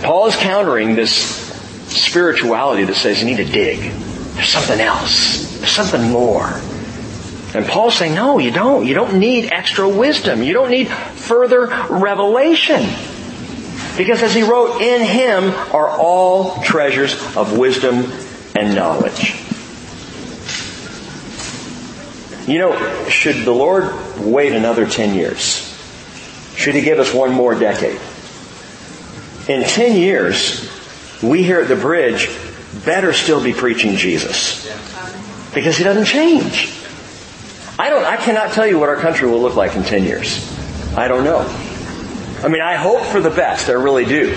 Paul 0.03 0.27
is 0.27 0.35
countering 0.35 0.93
this 0.95 1.11
spirituality 1.87 2.83
that 2.83 2.95
says 2.95 3.19
you 3.19 3.25
need 3.25 3.37
to 3.37 3.45
dig. 3.45 3.79
There's 4.35 4.49
something 4.49 4.79
else. 4.79 5.57
There's 5.57 5.71
something 5.71 6.11
more. 6.11 6.61
And 7.53 7.65
Paul's 7.65 7.95
saying, 7.95 8.13
no, 8.13 8.39
you 8.39 8.51
don't. 8.51 8.85
You 8.85 8.93
don't 8.93 9.19
need 9.19 9.51
extra 9.51 9.87
wisdom. 9.87 10.43
You 10.43 10.53
don't 10.53 10.69
need 10.69 10.89
further 10.89 11.67
revelation. 11.89 12.85
Because 13.97 14.21
as 14.21 14.33
he 14.35 14.43
wrote, 14.43 14.81
in 14.81 15.05
him 15.05 15.49
are 15.73 15.89
all 15.89 16.61
treasures 16.61 17.13
of 17.35 17.57
wisdom 17.57 18.11
and 18.55 18.75
knowledge. 18.75 19.35
You 22.47 22.59
know, 22.59 23.09
should 23.09 23.43
the 23.43 23.51
Lord 23.51 23.93
wait 24.19 24.53
another 24.53 24.85
10 24.85 25.15
years? 25.15 25.63
Should 26.55 26.75
He 26.75 26.81
give 26.81 26.97
us 26.97 27.13
one 27.13 27.31
more 27.31 27.53
decade? 27.53 27.99
In 29.49 29.63
10 29.63 29.97
years, 29.97 30.69
we 31.21 31.43
here 31.43 31.59
at 31.59 31.67
the 31.67 31.75
bridge 31.75 32.29
better 32.85 33.11
still 33.11 33.43
be 33.43 33.53
preaching 33.53 33.97
Jesus. 33.97 34.65
Because 35.53 35.77
He 35.77 35.83
doesn't 35.83 36.05
change. 36.05 36.73
I 37.79 37.89
don't, 37.89 38.03
I 38.03 38.17
cannot 38.17 38.53
tell 38.53 38.65
you 38.65 38.79
what 38.79 38.89
our 38.89 38.95
country 38.95 39.27
will 39.27 39.41
look 39.41 39.55
like 39.55 39.75
in 39.75 39.83
10 39.83 40.03
years. 40.03 40.43
I 40.95 41.07
don't 41.07 41.23
know. 41.23 41.41
I 42.43 42.47
mean, 42.47 42.61
I 42.61 42.75
hope 42.75 43.03
for 43.03 43.21
the 43.21 43.29
best. 43.29 43.69
I 43.69 43.73
really 43.73 44.05
do. 44.05 44.35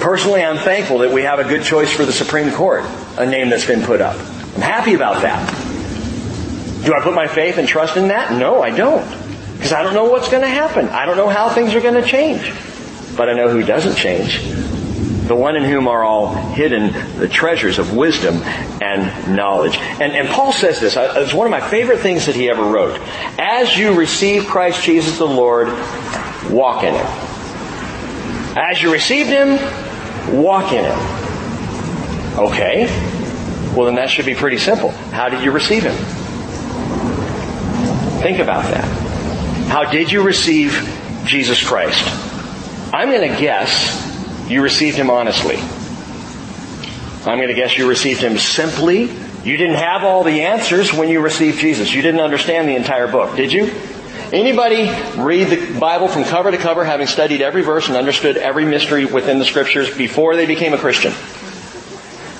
Personally, 0.00 0.42
I'm 0.42 0.56
thankful 0.56 0.98
that 0.98 1.12
we 1.12 1.22
have 1.22 1.38
a 1.38 1.44
good 1.44 1.62
choice 1.62 1.92
for 1.92 2.06
the 2.06 2.12
Supreme 2.12 2.50
Court, 2.50 2.84
a 3.18 3.26
name 3.26 3.50
that's 3.50 3.66
been 3.66 3.82
put 3.82 4.00
up. 4.00 4.16
I'm 4.54 4.62
happy 4.62 4.94
about 4.94 5.20
that. 5.22 5.48
Do 6.84 6.94
I 6.94 7.02
put 7.02 7.14
my 7.14 7.28
faith 7.28 7.58
and 7.58 7.68
trust 7.68 7.98
in 7.98 8.08
that? 8.08 8.32
No, 8.32 8.62
I 8.62 8.70
don't. 8.70 9.06
Because 9.56 9.72
I 9.74 9.82
don't 9.82 9.92
know 9.92 10.04
what's 10.04 10.30
going 10.30 10.42
to 10.42 10.48
happen. 10.48 10.88
I 10.88 11.04
don't 11.04 11.18
know 11.18 11.28
how 11.28 11.50
things 11.50 11.74
are 11.74 11.82
going 11.82 12.02
to 12.02 12.08
change. 12.08 12.54
But 13.16 13.28
I 13.28 13.34
know 13.34 13.50
who 13.50 13.62
doesn't 13.62 13.96
change. 13.96 14.40
The 15.30 15.36
one 15.36 15.54
in 15.54 15.62
whom 15.62 15.86
are 15.86 16.02
all 16.02 16.34
hidden 16.34 16.92
the 17.16 17.28
treasures 17.28 17.78
of 17.78 17.94
wisdom 17.94 18.42
and 18.82 19.36
knowledge. 19.36 19.76
And, 19.76 20.12
and 20.12 20.28
Paul 20.28 20.52
says 20.52 20.80
this. 20.80 20.96
Uh, 20.96 21.14
it's 21.18 21.32
one 21.32 21.46
of 21.46 21.52
my 21.52 21.60
favorite 21.60 22.00
things 22.00 22.26
that 22.26 22.34
he 22.34 22.50
ever 22.50 22.64
wrote. 22.64 22.98
As 23.38 23.78
you 23.78 23.94
receive 23.94 24.46
Christ 24.46 24.82
Jesus 24.82 25.18
the 25.18 25.28
Lord, 25.28 25.68
walk 26.50 26.82
in 26.82 26.94
Him. 26.94 27.06
As 28.58 28.82
you 28.82 28.92
received 28.92 29.30
Him, 29.30 29.50
walk 30.36 30.72
in 30.72 30.84
Him. 30.84 30.98
Okay. 32.36 32.86
Well, 33.76 33.86
then 33.86 33.94
that 33.94 34.10
should 34.10 34.26
be 34.26 34.34
pretty 34.34 34.58
simple. 34.58 34.90
How 34.90 35.28
did 35.28 35.44
you 35.44 35.52
receive 35.52 35.84
Him? 35.84 35.94
Think 38.20 38.40
about 38.40 38.64
that. 38.64 38.84
How 39.68 39.88
did 39.88 40.10
you 40.10 40.24
receive 40.24 40.72
Jesus 41.24 41.62
Christ? 41.64 42.02
I'm 42.92 43.10
going 43.10 43.30
to 43.30 43.40
guess 43.40 44.09
you 44.50 44.62
received 44.62 44.96
Him 44.96 45.10
honestly. 45.10 45.56
I'm 47.26 47.38
going 47.38 47.48
to 47.48 47.54
guess 47.54 47.78
you 47.78 47.88
received 47.88 48.20
Him 48.20 48.36
simply. 48.38 49.02
You 49.02 49.56
didn't 49.56 49.76
have 49.76 50.04
all 50.04 50.24
the 50.24 50.42
answers 50.42 50.92
when 50.92 51.08
you 51.08 51.20
received 51.20 51.58
Jesus. 51.58 51.94
You 51.94 52.02
didn't 52.02 52.20
understand 52.20 52.68
the 52.68 52.76
entire 52.76 53.10
book, 53.10 53.36
did 53.36 53.52
you? 53.52 53.72
Anybody 54.32 54.90
read 55.20 55.48
the 55.48 55.78
Bible 55.78 56.08
from 56.08 56.24
cover 56.24 56.50
to 56.50 56.56
cover 56.56 56.84
having 56.84 57.06
studied 57.06 57.40
every 57.40 57.62
verse 57.62 57.88
and 57.88 57.96
understood 57.96 58.36
every 58.36 58.64
mystery 58.64 59.04
within 59.04 59.38
the 59.38 59.44
scriptures 59.44 59.96
before 59.96 60.36
they 60.36 60.46
became 60.46 60.72
a 60.72 60.78
Christian? 60.78 61.12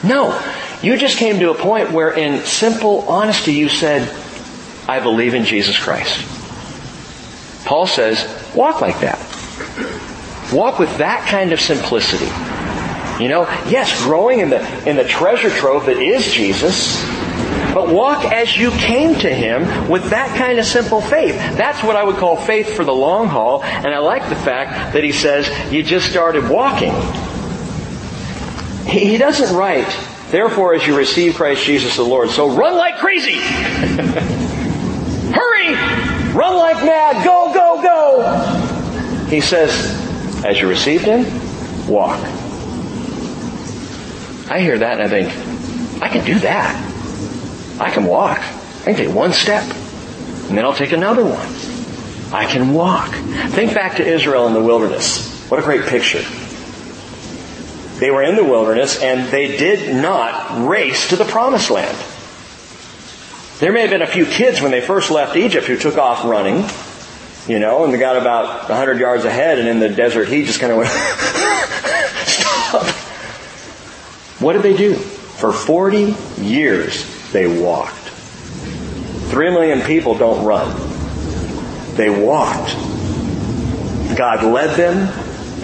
No. 0.04 0.38
You 0.82 0.96
just 0.96 1.18
came 1.18 1.40
to 1.40 1.50
a 1.50 1.54
point 1.54 1.90
where 1.90 2.12
in 2.12 2.44
simple 2.44 3.08
honesty 3.08 3.54
you 3.54 3.68
said, 3.68 4.08
I 4.88 5.00
believe 5.00 5.34
in 5.34 5.44
Jesus 5.44 5.78
Christ. 5.78 6.24
Paul 7.64 7.86
says, 7.86 8.26
walk 8.54 8.80
like 8.80 9.00
that. 9.00 9.18
Walk 10.52 10.78
with 10.78 10.98
that 10.98 11.28
kind 11.28 11.52
of 11.52 11.60
simplicity. 11.60 12.30
You 13.22 13.28
know, 13.28 13.42
yes, 13.68 14.02
growing 14.02 14.40
in 14.40 14.48
the, 14.48 14.88
in 14.88 14.96
the 14.96 15.04
treasure 15.04 15.50
trove 15.50 15.86
that 15.86 15.98
is 15.98 16.32
Jesus, 16.32 17.04
but 17.74 17.90
walk 17.90 18.24
as 18.24 18.56
you 18.56 18.70
came 18.70 19.14
to 19.16 19.28
Him 19.28 19.90
with 19.90 20.08
that 20.10 20.36
kind 20.38 20.58
of 20.58 20.64
simple 20.64 21.02
faith. 21.02 21.34
That's 21.34 21.84
what 21.84 21.96
I 21.96 22.02
would 22.02 22.16
call 22.16 22.36
faith 22.36 22.74
for 22.74 22.82
the 22.84 22.94
long 22.94 23.28
haul, 23.28 23.62
and 23.62 23.88
I 23.88 23.98
like 23.98 24.28
the 24.30 24.36
fact 24.36 24.94
that 24.94 25.04
he 25.04 25.12
says 25.12 25.48
you 25.70 25.82
just 25.82 26.08
started 26.08 26.48
walking. 26.48 26.94
He 28.86 29.18
doesn't 29.18 29.54
write, 29.54 29.94
therefore 30.30 30.74
as 30.74 30.86
you 30.86 30.96
receive 30.96 31.34
Christ 31.34 31.64
Jesus 31.64 31.96
the 31.96 32.02
Lord, 32.02 32.30
so 32.30 32.48
run 32.50 32.74
like 32.76 32.96
crazy. 32.96 33.36
Hurry! 35.30 35.74
Run 36.34 36.56
like 36.56 36.76
mad! 36.76 37.22
Go, 37.24 37.52
go, 37.52 37.82
go! 37.82 39.26
He 39.28 39.42
says, 39.42 40.09
as 40.44 40.60
you 40.60 40.68
received 40.68 41.04
him, 41.04 41.24
walk. 41.88 42.18
I 44.50 44.60
hear 44.60 44.78
that 44.78 45.00
and 45.00 45.02
I 45.02 45.08
think, 45.08 46.02
I 46.02 46.08
can 46.08 46.24
do 46.24 46.38
that. 46.40 47.80
I 47.80 47.90
can 47.90 48.04
walk. 48.04 48.38
I 48.38 48.84
can 48.84 48.96
take 48.96 49.14
one 49.14 49.32
step. 49.32 49.62
And 49.62 50.58
then 50.58 50.64
I'll 50.64 50.74
take 50.74 50.92
another 50.92 51.24
one. 51.24 52.34
I 52.34 52.46
can 52.46 52.72
walk. 52.72 53.10
Think 53.50 53.74
back 53.74 53.96
to 53.96 54.06
Israel 54.06 54.46
in 54.46 54.54
the 54.54 54.62
wilderness. 54.62 55.48
What 55.50 55.60
a 55.60 55.62
great 55.62 55.86
picture. 55.86 56.22
They 57.98 58.10
were 58.10 58.22
in 58.22 58.36
the 58.36 58.44
wilderness 58.44 59.00
and 59.02 59.30
they 59.30 59.56
did 59.56 59.94
not 59.94 60.66
race 60.66 61.10
to 61.10 61.16
the 61.16 61.24
promised 61.24 61.70
land. 61.70 61.96
There 63.58 63.72
may 63.72 63.82
have 63.82 63.90
been 63.90 64.00
a 64.00 64.06
few 64.06 64.24
kids 64.24 64.62
when 64.62 64.70
they 64.70 64.80
first 64.80 65.10
left 65.10 65.36
Egypt 65.36 65.66
who 65.66 65.76
took 65.76 65.98
off 65.98 66.24
running, 66.24 66.64
you 67.50 67.58
know, 67.58 67.82
and 67.82 67.92
they 67.92 67.98
got 67.98 68.16
about 68.16 68.68
100 68.68 69.00
yards 69.00 69.24
ahead 69.24 69.58
and 69.58 69.66
in 69.66 69.80
the 69.80 69.88
desert 69.88 70.28
heat 70.28 70.44
just 70.44 70.60
kind 70.60 70.70
of 70.70 70.78
went, 70.78 70.88
stop. 72.28 72.86
What 74.40 74.52
did 74.52 74.62
they 74.62 74.76
do? 74.76 74.94
For 74.94 75.52
40 75.52 76.14
years 76.40 77.32
they 77.32 77.48
walked. 77.60 77.96
Three 79.30 79.50
million 79.50 79.80
people 79.80 80.16
don't 80.16 80.44
run. 80.44 80.76
They 81.96 82.08
walked. 82.08 82.72
God 84.16 84.44
led 84.44 84.76
them 84.76 85.08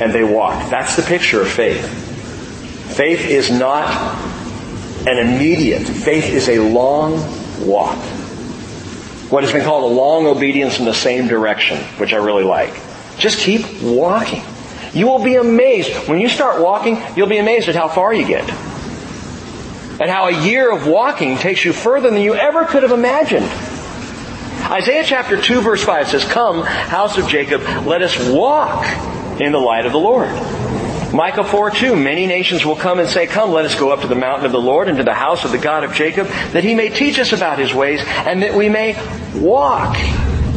and 0.00 0.12
they 0.12 0.24
walked. 0.24 0.68
That's 0.68 0.96
the 0.96 1.02
picture 1.02 1.40
of 1.40 1.48
faith. 1.48 1.86
Faith 2.96 3.28
is 3.28 3.48
not 3.48 3.86
an 5.06 5.18
immediate. 5.18 5.84
Faith 5.84 6.24
is 6.24 6.48
a 6.48 6.58
long 6.58 7.12
walk. 7.64 7.96
What 9.30 9.42
has 9.42 9.52
been 9.52 9.64
called 9.64 9.90
a 9.90 9.94
long 9.94 10.26
obedience 10.26 10.78
in 10.78 10.84
the 10.84 10.94
same 10.94 11.26
direction, 11.26 11.78
which 11.98 12.12
I 12.12 12.16
really 12.16 12.44
like. 12.44 12.72
Just 13.18 13.38
keep 13.38 13.82
walking. 13.82 14.42
You 14.92 15.06
will 15.08 15.22
be 15.22 15.34
amazed. 15.34 16.08
When 16.08 16.20
you 16.20 16.28
start 16.28 16.62
walking, 16.62 17.02
you'll 17.16 17.26
be 17.26 17.38
amazed 17.38 17.68
at 17.68 17.74
how 17.74 17.88
far 17.88 18.14
you 18.14 18.26
get. 18.26 18.48
And 19.98 20.10
how 20.10 20.28
a 20.28 20.46
year 20.46 20.70
of 20.70 20.86
walking 20.86 21.38
takes 21.38 21.64
you 21.64 21.72
further 21.72 22.10
than 22.10 22.20
you 22.20 22.34
ever 22.34 22.64
could 22.64 22.82
have 22.82 22.92
imagined. 22.92 23.50
Isaiah 24.70 25.04
chapter 25.04 25.40
2 25.40 25.60
verse 25.60 25.82
5 25.84 26.08
says, 26.08 26.24
Come, 26.24 26.62
house 26.62 27.18
of 27.18 27.28
Jacob, 27.28 27.62
let 27.86 28.02
us 28.02 28.16
walk 28.28 28.86
in 29.40 29.52
the 29.52 29.60
light 29.60 29.86
of 29.86 29.92
the 29.92 29.98
Lord. 29.98 30.28
Micah 31.16 31.44
4 31.44 31.70
2, 31.70 31.96
many 31.96 32.26
nations 32.26 32.66
will 32.66 32.76
come 32.76 32.98
and 32.98 33.08
say, 33.08 33.26
Come, 33.26 33.50
let 33.50 33.64
us 33.64 33.74
go 33.74 33.90
up 33.90 34.02
to 34.02 34.06
the 34.06 34.14
mountain 34.14 34.44
of 34.44 34.52
the 34.52 34.60
Lord 34.60 34.86
and 34.86 34.98
to 34.98 35.02
the 35.02 35.14
house 35.14 35.46
of 35.46 35.50
the 35.50 35.56
God 35.56 35.82
of 35.82 35.94
Jacob, 35.94 36.26
that 36.52 36.62
he 36.62 36.74
may 36.74 36.90
teach 36.90 37.18
us 37.18 37.32
about 37.32 37.58
his 37.58 37.72
ways 37.72 38.02
and 38.04 38.42
that 38.42 38.52
we 38.52 38.68
may 38.68 38.94
walk 39.34 39.96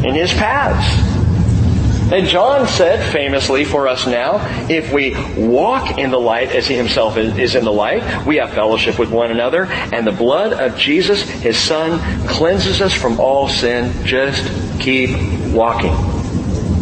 in 0.04 0.16
his 0.16 0.34
paths. 0.34 2.12
And 2.12 2.28
John 2.28 2.68
said 2.68 3.10
famously 3.14 3.64
for 3.64 3.88
us 3.88 4.06
now, 4.06 4.46
if 4.70 4.92
we 4.92 5.16
walk 5.38 5.98
in 5.98 6.12
the 6.12 6.20
light 6.20 6.54
as 6.54 6.68
he 6.68 6.76
himself 6.76 7.16
is 7.16 7.56
in 7.56 7.64
the 7.64 7.72
light, 7.72 8.26
we 8.26 8.36
have 8.36 8.50
fellowship 8.50 9.00
with 9.00 9.12
one 9.12 9.32
another, 9.32 9.64
and 9.64 10.06
the 10.06 10.12
blood 10.12 10.52
of 10.52 10.78
Jesus, 10.78 11.22
his 11.22 11.58
son, 11.58 12.28
cleanses 12.28 12.82
us 12.82 12.94
from 12.94 13.18
all 13.22 13.48
sin. 13.48 13.94
Just 14.06 14.44
keep 14.82 15.12
walking. 15.54 15.94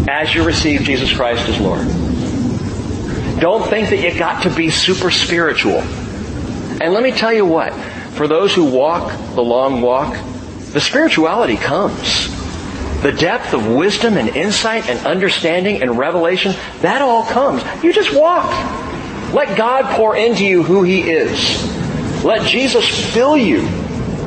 As 0.09 0.33
you 0.33 0.43
receive 0.43 0.81
Jesus 0.81 1.15
Christ 1.15 1.47
as 1.47 1.59
Lord. 1.59 2.06
Don't 3.39 3.69
think 3.69 3.89
that 3.89 3.99
you 3.99 4.17
got 4.17 4.43
to 4.43 4.49
be 4.49 4.71
super 4.71 5.11
spiritual. 5.11 5.77
And 5.77 6.93
let 6.93 7.03
me 7.03 7.11
tell 7.11 7.31
you 7.31 7.45
what, 7.45 7.71
for 8.13 8.27
those 8.27 8.53
who 8.53 8.65
walk 8.65 9.11
the 9.35 9.43
long 9.43 9.81
walk, 9.81 10.17
the 10.73 10.81
spirituality 10.81 11.55
comes. 11.55 12.35
The 13.03 13.11
depth 13.11 13.53
of 13.53 13.67
wisdom 13.67 14.17
and 14.17 14.29
insight 14.29 14.89
and 14.89 15.05
understanding 15.05 15.83
and 15.83 15.99
revelation, 15.99 16.55
that 16.81 17.03
all 17.03 17.25
comes. 17.25 17.63
You 17.83 17.93
just 17.93 18.11
walk. 18.11 18.45
Let 19.33 19.55
God 19.55 19.95
pour 19.95 20.15
into 20.15 20.43
you 20.43 20.63
who 20.63 20.81
He 20.81 21.01
is. 21.01 21.63
Let 22.23 22.47
Jesus 22.47 22.87
fill 23.13 23.37
you 23.37 23.61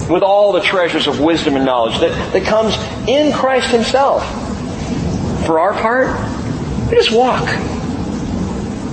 with 0.08 0.22
all 0.22 0.52
the 0.52 0.60
treasures 0.60 1.08
of 1.08 1.20
wisdom 1.20 1.56
and 1.56 1.64
knowledge 1.64 1.98
that, 1.98 2.32
that 2.32 2.44
comes 2.44 2.76
in 3.08 3.32
Christ 3.32 3.70
Himself. 3.70 4.24
For 5.46 5.58
our 5.58 5.72
part, 5.74 6.08
we 6.90 6.96
just 6.96 7.10
walk. 7.10 7.48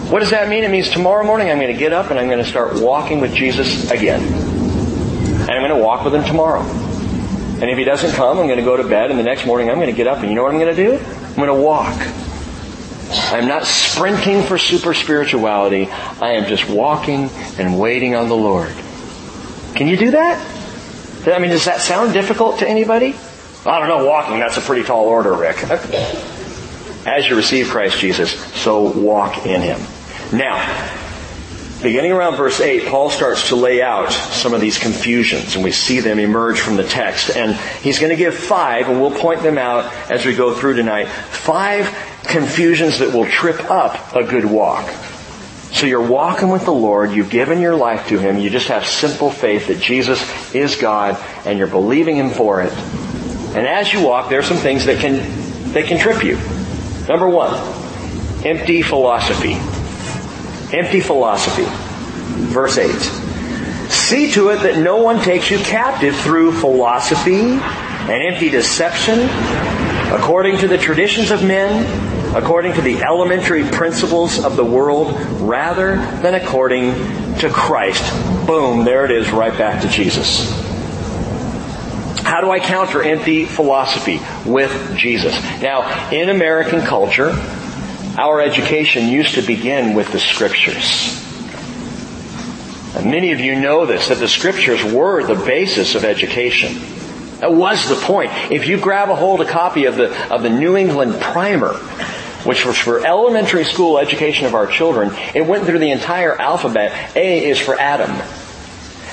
What 0.09 0.21
does 0.21 0.29
that 0.29 0.47
mean? 0.47 0.63
It 0.63 0.71
means 0.71 0.89
tomorrow 0.89 1.25
morning 1.25 1.51
I'm 1.51 1.59
going 1.59 1.73
to 1.73 1.77
get 1.77 1.91
up 1.91 2.11
and 2.11 2.17
I'm 2.17 2.27
going 2.27 2.41
to 2.41 2.49
start 2.49 2.79
walking 2.79 3.19
with 3.19 3.33
Jesus 3.33 3.91
again. 3.91 4.21
And 4.23 5.51
I'm 5.51 5.67
going 5.67 5.77
to 5.77 5.83
walk 5.83 6.05
with 6.05 6.15
Him 6.15 6.23
tomorrow. 6.23 6.61
And 6.61 7.63
if 7.63 7.77
He 7.77 7.83
doesn't 7.83 8.13
come, 8.13 8.39
I'm 8.39 8.45
going 8.45 8.57
to 8.57 8.63
go 8.63 8.77
to 8.77 8.87
bed 8.87 9.11
and 9.11 9.19
the 9.19 9.23
next 9.23 9.45
morning 9.45 9.69
I'm 9.69 9.75
going 9.75 9.89
to 9.89 9.95
get 9.95 10.07
up 10.07 10.19
and 10.19 10.29
you 10.29 10.35
know 10.35 10.43
what 10.43 10.53
I'm 10.53 10.59
going 10.59 10.73
to 10.73 10.81
do? 10.81 10.97
I'm 10.97 11.35
going 11.35 11.49
to 11.49 11.61
walk. 11.61 12.07
I'm 13.33 13.49
not 13.49 13.65
sprinting 13.65 14.43
for 14.43 14.57
super 14.57 14.93
spirituality. 14.93 15.89
I 15.89 16.35
am 16.35 16.47
just 16.47 16.69
walking 16.69 17.29
and 17.59 17.77
waiting 17.77 18.15
on 18.15 18.29
the 18.29 18.35
Lord. 18.37 18.73
Can 19.75 19.89
you 19.89 19.97
do 19.97 20.11
that? 20.11 20.39
I 21.27 21.37
mean, 21.39 21.51
does 21.51 21.65
that 21.65 21.81
sound 21.81 22.13
difficult 22.13 22.59
to 22.59 22.69
anybody? 22.69 23.13
I 23.65 23.79
don't 23.79 23.89
know, 23.89 24.05
walking, 24.05 24.39
that's 24.39 24.55
a 24.55 24.61
pretty 24.61 24.83
tall 24.83 25.03
order, 25.03 25.33
Rick. 25.33 25.57
As 27.05 27.27
you 27.27 27.35
receive 27.35 27.67
Christ 27.67 27.99
Jesus, 27.99 28.31
so 28.55 28.97
walk 28.97 29.45
in 29.45 29.61
Him. 29.61 29.81
Now, 30.31 30.57
beginning 31.81 32.11
around 32.11 32.35
verse 32.35 32.59
8, 32.59 32.87
Paul 32.87 33.09
starts 33.09 33.49
to 33.49 33.55
lay 33.55 33.81
out 33.81 34.11
some 34.11 34.53
of 34.53 34.61
these 34.61 34.77
confusions, 34.77 35.55
and 35.55 35.63
we 35.63 35.71
see 35.71 35.99
them 35.99 36.19
emerge 36.19 36.59
from 36.59 36.75
the 36.75 36.83
text. 36.83 37.35
And 37.35 37.55
he's 37.81 37.99
going 37.99 38.09
to 38.09 38.17
give 38.17 38.35
five, 38.35 38.89
and 38.89 38.99
we'll 38.99 39.11
point 39.17 39.41
them 39.41 39.57
out 39.57 39.91
as 40.11 40.25
we 40.25 40.35
go 40.35 40.53
through 40.53 40.75
tonight. 40.75 41.07
Five 41.07 41.85
confusions 42.23 42.99
that 42.99 43.13
will 43.13 43.25
trip 43.25 43.69
up 43.71 44.15
a 44.15 44.23
good 44.23 44.45
walk. 44.45 44.89
So 45.71 45.85
you're 45.85 46.05
walking 46.05 46.49
with 46.49 46.65
the 46.65 46.73
Lord, 46.73 47.11
you've 47.11 47.29
given 47.29 47.61
your 47.61 47.75
life 47.75 48.07
to 48.07 48.17
Him, 48.17 48.37
you 48.37 48.49
just 48.49 48.67
have 48.69 48.85
simple 48.85 49.29
faith 49.29 49.67
that 49.67 49.79
Jesus 49.79 50.55
is 50.55 50.75
God, 50.75 51.17
and 51.45 51.57
you're 51.57 51.67
believing 51.67 52.17
Him 52.17 52.31
for 52.31 52.61
it. 52.61 52.73
And 52.73 53.67
as 53.67 53.93
you 53.93 54.03
walk, 54.03 54.29
there 54.29 54.39
are 54.39 54.43
some 54.43 54.57
things 54.57 54.85
that 54.85 54.99
can, 54.99 55.73
that 55.73 55.85
can 55.85 55.99
trip 55.99 56.23
you. 56.23 56.35
Number 57.07 57.29
one, 57.29 57.53
empty 58.45 58.81
philosophy. 58.81 59.76
Empty 60.73 60.99
philosophy. 60.99 61.65
Verse 62.51 62.77
8. 62.77 62.91
See 63.89 64.31
to 64.31 64.49
it 64.49 64.63
that 64.63 64.77
no 64.79 64.97
one 64.97 65.21
takes 65.21 65.49
you 65.49 65.59
captive 65.59 66.15
through 66.17 66.51
philosophy 66.51 67.39
and 67.51 68.23
empty 68.33 68.49
deception, 68.49 69.29
according 70.13 70.57
to 70.57 70.67
the 70.67 70.77
traditions 70.77 71.31
of 71.31 71.43
men, 71.43 72.35
according 72.35 72.73
to 72.73 72.81
the 72.81 73.01
elementary 73.01 73.63
principles 73.63 74.43
of 74.43 74.55
the 74.57 74.65
world, 74.65 75.13
rather 75.41 75.95
than 76.21 76.35
according 76.35 76.93
to 77.39 77.49
Christ. 77.49 78.03
Boom, 78.45 78.83
there 78.83 79.05
it 79.05 79.11
is, 79.11 79.31
right 79.31 79.57
back 79.57 79.81
to 79.81 79.87
Jesus. 79.87 80.51
How 82.23 82.41
do 82.41 82.51
I 82.51 82.59
counter 82.59 83.01
empty 83.01 83.45
philosophy 83.45 84.19
with 84.45 84.97
Jesus? 84.97 85.33
Now, 85.61 86.11
in 86.11 86.29
American 86.29 86.81
culture, 86.81 87.29
our 88.17 88.41
education 88.41 89.07
used 89.07 89.35
to 89.35 89.41
begin 89.41 89.93
with 89.93 90.11
the 90.11 90.19
scriptures. 90.19 91.23
And 92.95 93.11
many 93.11 93.31
of 93.31 93.39
you 93.39 93.59
know 93.59 93.85
this, 93.85 94.07
that 94.07 94.17
the 94.17 94.27
scriptures 94.27 94.83
were 94.83 95.23
the 95.23 95.35
basis 95.45 95.93
of 95.93 96.03
education. 96.03 96.73
That 97.39 97.53
was 97.53 97.87
the 97.87 97.95
point. 97.95 98.31
If 98.51 98.67
you 98.67 98.79
grab 98.79 99.09
a 99.09 99.15
hold 99.15 99.41
a 99.41 99.45
copy 99.45 99.85
of 99.85 99.95
the, 99.95 100.33
of 100.33 100.41
the 100.41 100.49
New 100.49 100.75
England 100.75 101.21
Primer, 101.21 101.75
which 102.43 102.65
was 102.65 102.75
for 102.75 103.05
elementary 103.05 103.65
school 103.65 103.99
education 103.99 104.47
of 104.47 104.55
our 104.55 104.65
children, 104.65 105.11
it 105.35 105.45
went 105.45 105.65
through 105.65 105.79
the 105.79 105.91
entire 105.91 106.33
alphabet. 106.33 107.15
A 107.15 107.45
is 107.47 107.59
for 107.59 107.79
Adam. 107.79 108.09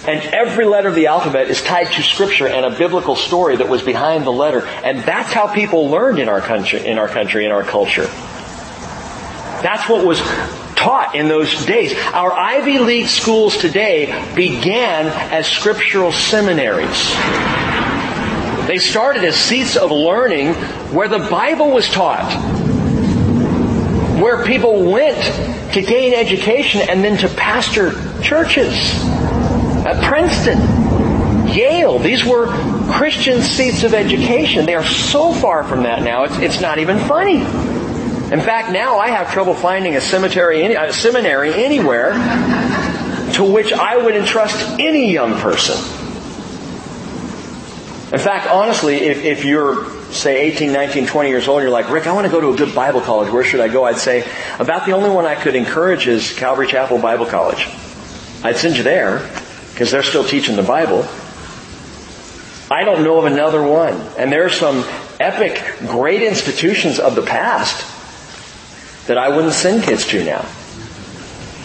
And 0.06 0.22
every 0.34 0.64
letter 0.64 0.88
of 0.88 0.94
the 0.94 1.08
alphabet 1.08 1.50
is 1.50 1.62
tied 1.62 1.92
to 1.92 2.02
scripture 2.02 2.46
and 2.46 2.64
a 2.64 2.76
biblical 2.76 3.16
story 3.16 3.56
that 3.56 3.68
was 3.68 3.82
behind 3.82 4.24
the 4.24 4.32
letter. 4.32 4.64
And 4.66 5.00
that's 5.00 5.32
how 5.32 5.52
people 5.52 5.90
learned 5.90 6.18
in 6.18 6.30
our 6.30 6.40
country, 6.40 6.86
in 6.86 6.98
our 6.98 7.08
country, 7.08 7.44
in 7.44 7.52
our 7.52 7.64
culture. 7.64 8.08
That's 9.64 9.88
what 9.88 10.04
was 10.04 10.20
taught 10.76 11.14
in 11.14 11.26
those 11.26 11.64
days. 11.64 11.94
Our 12.12 12.30
Ivy 12.30 12.80
League 12.80 13.06
schools 13.06 13.56
today 13.56 14.12
began 14.36 15.06
as 15.32 15.46
scriptural 15.46 16.12
seminaries. 16.12 17.08
They 18.66 18.76
started 18.76 19.24
as 19.24 19.36
seats 19.36 19.78
of 19.78 19.90
learning 19.90 20.52
where 20.92 21.08
the 21.08 21.18
Bible 21.30 21.70
was 21.70 21.88
taught. 21.88 22.30
Where 24.20 24.44
people 24.44 24.92
went 24.92 25.72
to 25.72 25.80
gain 25.80 26.12
education 26.12 26.82
and 26.82 27.02
then 27.02 27.16
to 27.20 27.28
pastor 27.30 27.92
churches. 28.22 28.74
At 29.86 30.04
Princeton, 30.04 30.58
Yale, 31.56 31.98
these 32.00 32.22
were 32.26 32.48
Christian 32.92 33.40
seats 33.40 33.82
of 33.82 33.94
education. 33.94 34.66
They 34.66 34.74
are 34.74 34.84
so 34.84 35.32
far 35.32 35.64
from 35.64 35.84
that 35.84 36.02
now, 36.02 36.24
it's, 36.24 36.36
it's 36.36 36.60
not 36.60 36.78
even 36.78 36.98
funny. 36.98 37.73
In 38.32 38.40
fact, 38.40 38.72
now 38.72 38.98
I 38.98 39.08
have 39.08 39.32
trouble 39.32 39.54
finding 39.54 39.96
a 39.96 40.00
cemetery, 40.00 40.62
a 40.62 40.92
seminary 40.92 41.52
anywhere 41.52 42.14
to 43.34 43.44
which 43.44 43.72
I 43.72 43.96
would 43.96 44.16
entrust 44.16 44.80
any 44.80 45.12
young 45.12 45.38
person. 45.40 45.76
In 48.12 48.20
fact, 48.20 48.48
honestly, 48.48 48.96
if, 48.96 49.24
if 49.24 49.44
you're, 49.44 49.90
say, 50.12 50.40
18, 50.52 50.72
19, 50.72 51.06
20 51.06 51.28
years 51.28 51.48
old, 51.48 51.58
and 51.58 51.64
you're 51.64 51.72
like, 51.72 51.90
Rick, 51.90 52.06
I 52.06 52.12
want 52.12 52.26
to 52.26 52.30
go 52.30 52.40
to 52.40 52.50
a 52.50 52.56
good 52.56 52.74
Bible 52.74 53.00
college. 53.00 53.30
Where 53.30 53.44
should 53.44 53.60
I 53.60 53.68
go? 53.68 53.84
I'd 53.84 53.98
say, 53.98 54.24
about 54.58 54.86
the 54.86 54.92
only 54.92 55.10
one 55.10 55.26
I 55.26 55.34
could 55.34 55.54
encourage 55.54 56.06
is 56.06 56.32
Calvary 56.32 56.66
Chapel 56.66 56.98
Bible 56.98 57.26
College. 57.26 57.68
I'd 58.42 58.56
send 58.56 58.76
you 58.76 58.84
there, 58.84 59.18
because 59.72 59.90
they're 59.90 60.02
still 60.02 60.24
teaching 60.24 60.56
the 60.56 60.62
Bible. 60.62 61.06
I 62.70 62.84
don't 62.84 63.04
know 63.04 63.18
of 63.18 63.24
another 63.26 63.62
one. 63.62 64.00
And 64.16 64.32
there 64.32 64.44
are 64.44 64.50
some 64.50 64.84
epic, 65.20 65.62
great 65.86 66.22
institutions 66.22 66.98
of 66.98 67.14
the 67.16 67.22
past 67.22 67.93
that 69.06 69.18
I 69.18 69.28
wouldn't 69.28 69.54
send 69.54 69.82
kids 69.84 70.06
to 70.08 70.24
now 70.24 70.46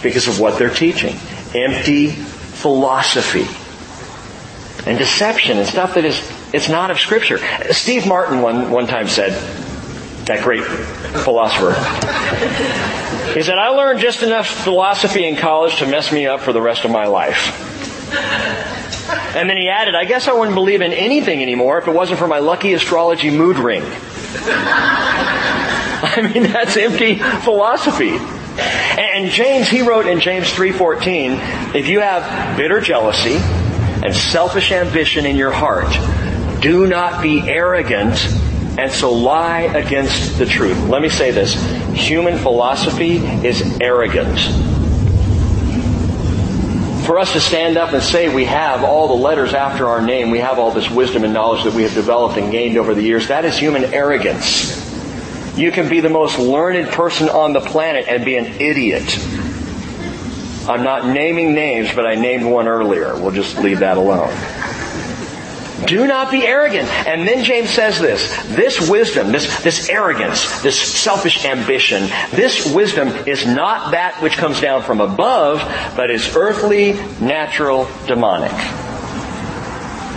because 0.03 0.27
of 0.27 0.39
what 0.39 0.57
they're 0.59 0.69
teaching. 0.69 1.15
Empty 1.53 2.09
philosophy 2.09 3.47
and 4.85 4.97
deception 4.97 5.57
and 5.57 5.67
stuff 5.67 5.95
that 5.95 6.05
is, 6.05 6.21
it's 6.53 6.69
not 6.69 6.91
of 6.91 6.99
scripture. 6.99 7.39
Steve 7.71 8.05
Martin 8.07 8.41
one, 8.41 8.71
one 8.71 8.87
time 8.87 9.07
said, 9.07 9.33
that 10.25 10.43
great 10.43 10.63
philosopher, 10.63 11.73
he 13.33 13.41
said, 13.41 13.57
I 13.57 13.69
learned 13.69 13.99
just 13.99 14.21
enough 14.21 14.47
philosophy 14.47 15.27
in 15.27 15.35
college 15.35 15.77
to 15.79 15.87
mess 15.87 16.11
me 16.11 16.27
up 16.27 16.41
for 16.41 16.53
the 16.53 16.61
rest 16.61 16.85
of 16.85 16.91
my 16.91 17.07
life. 17.07 17.65
And 19.35 19.49
then 19.49 19.57
he 19.57 19.69
added, 19.69 19.95
I 19.95 20.05
guess 20.05 20.27
I 20.27 20.33
wouldn't 20.33 20.55
believe 20.55 20.81
in 20.81 20.93
anything 20.93 21.41
anymore 21.41 21.79
if 21.79 21.87
it 21.87 21.93
wasn't 21.93 22.19
for 22.19 22.27
my 22.27 22.39
lucky 22.39 22.73
astrology 22.73 23.31
mood 23.31 23.57
ring. 23.57 23.81
I 26.01 26.21
mean, 26.21 26.43
that's 26.43 26.77
empty 26.77 27.15
philosophy. 27.15 28.17
And 28.59 29.29
James, 29.31 29.67
he 29.67 29.81
wrote 29.81 30.05
in 30.05 30.21
James 30.21 30.47
3.14, 30.47 31.75
if 31.75 31.87
you 31.87 31.99
have 31.99 32.57
bitter 32.57 32.79
jealousy 32.79 33.35
and 33.35 34.15
selfish 34.15 34.71
ambition 34.71 35.25
in 35.25 35.35
your 35.35 35.51
heart, 35.51 35.91
do 36.61 36.87
not 36.87 37.21
be 37.21 37.41
arrogant 37.41 38.15
and 38.79 38.89
so 38.91 39.11
lie 39.11 39.61
against 39.61 40.37
the 40.37 40.45
truth. 40.45 40.77
Let 40.87 41.01
me 41.01 41.09
say 41.09 41.31
this. 41.31 41.53
Human 41.93 42.37
philosophy 42.37 43.17
is 43.17 43.61
arrogant. 43.81 44.39
For 47.05 47.19
us 47.19 47.33
to 47.33 47.41
stand 47.41 47.75
up 47.75 47.91
and 47.91 48.01
say 48.01 48.33
we 48.33 48.45
have 48.45 48.83
all 48.85 49.09
the 49.09 49.21
letters 49.21 49.53
after 49.53 49.87
our 49.87 50.01
name, 50.01 50.31
we 50.31 50.39
have 50.39 50.59
all 50.59 50.71
this 50.71 50.89
wisdom 50.89 51.25
and 51.25 51.33
knowledge 51.33 51.65
that 51.65 51.73
we 51.73 51.83
have 51.83 51.93
developed 51.93 52.37
and 52.37 52.51
gained 52.51 52.77
over 52.77 52.95
the 52.95 53.01
years, 53.01 53.27
that 53.27 53.43
is 53.43 53.57
human 53.57 53.83
arrogance. 53.85 54.88
You 55.55 55.71
can 55.71 55.89
be 55.89 55.99
the 55.99 56.09
most 56.09 56.39
learned 56.39 56.89
person 56.89 57.29
on 57.29 57.53
the 57.53 57.61
planet 57.61 58.05
and 58.07 58.23
be 58.23 58.35
an 58.35 58.45
idiot. 58.45 59.17
I'm 60.67 60.83
not 60.83 61.07
naming 61.07 61.53
names, 61.53 61.93
but 61.95 62.05
I 62.05 62.15
named 62.15 62.45
one 62.45 62.67
earlier. 62.67 63.15
We'll 63.15 63.31
just 63.31 63.57
leave 63.57 63.79
that 63.79 63.97
alone. 63.97 64.33
Do 65.87 66.05
not 66.05 66.29
be 66.29 66.45
arrogant. 66.45 66.87
And 67.07 67.27
then 67.27 67.43
James 67.43 67.69
says 67.69 67.99
this, 67.99 68.29
this 68.47 68.89
wisdom, 68.89 69.31
this, 69.31 69.63
this 69.63 69.89
arrogance, 69.89 70.61
this 70.61 70.79
selfish 70.79 71.45
ambition, 71.45 72.03
this 72.31 72.71
wisdom 72.73 73.07
is 73.27 73.47
not 73.47 73.91
that 73.91 74.21
which 74.21 74.37
comes 74.37 74.59
down 74.61 74.83
from 74.83 75.01
above, 75.01 75.59
but 75.95 76.11
is 76.11 76.35
earthly, 76.35 76.93
natural, 77.19 77.87
demonic. 78.05 78.51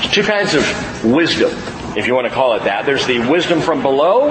There's 0.00 0.12
two 0.12 0.22
kinds 0.24 0.54
of 0.54 1.04
wisdom, 1.04 1.50
if 1.96 2.06
you 2.06 2.14
want 2.14 2.26
to 2.26 2.34
call 2.34 2.54
it 2.54 2.64
that. 2.64 2.84
There's 2.84 3.06
the 3.06 3.20
wisdom 3.20 3.60
from 3.60 3.82
below, 3.82 4.30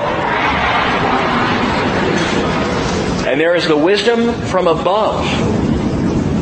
and 3.31 3.39
there 3.39 3.55
is 3.55 3.65
the 3.65 3.77
wisdom 3.77 4.33
from 4.47 4.67
above. 4.67 5.25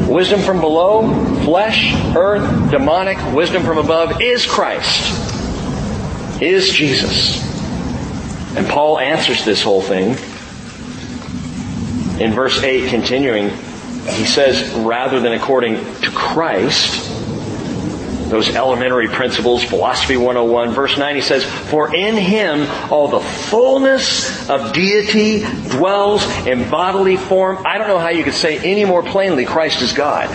Wisdom 0.10 0.42
from 0.42 0.60
below, 0.60 1.08
flesh, 1.44 1.94
earth, 2.16 2.72
demonic, 2.72 3.20
wisdom 3.32 3.62
from 3.64 3.78
above 3.78 4.20
is 4.24 4.48
Christ. 4.48 5.14
Is 6.42 6.74
Jesus. 6.74 7.46
And 8.58 8.68
Paul 8.68 8.98
answers 8.98 9.46
this 9.46 9.62
whole 9.62 9.84
thing 9.84 10.16
in 12.20 12.34
verse 12.34 12.64
8 12.64 12.90
continuing. 12.90 13.50
He 13.50 14.26
says, 14.26 14.74
rather 14.74 15.20
than 15.20 15.34
according 15.34 15.76
to 15.76 16.10
Christ, 16.10 17.08
those 18.30 18.56
elementary 18.56 19.08
principles, 19.08 19.64
Philosophy 19.64 20.18
101. 20.18 20.72
Verse 20.72 20.98
9 20.98 21.16
he 21.16 21.22
says, 21.22 21.44
For 21.44 21.94
in 21.94 22.16
him 22.16 22.68
all 22.92 23.08
the 23.08 23.20
fullness 23.20 24.50
of 24.50 24.74
deity 24.74 25.40
dwells 25.70 26.24
in 26.46 26.70
bodily 26.70 27.18
form. 27.18 27.66
I 27.66 27.78
don't 27.78 27.88
know 27.88 28.00
how 28.00 28.10
you 28.10 28.24
could 28.24 28.34
say 28.34 28.60
any 28.60 28.86
more 28.86 29.04
plainly 29.04 29.46
Christ 29.46 29.82
is 29.82 29.94
God. 29.94 30.30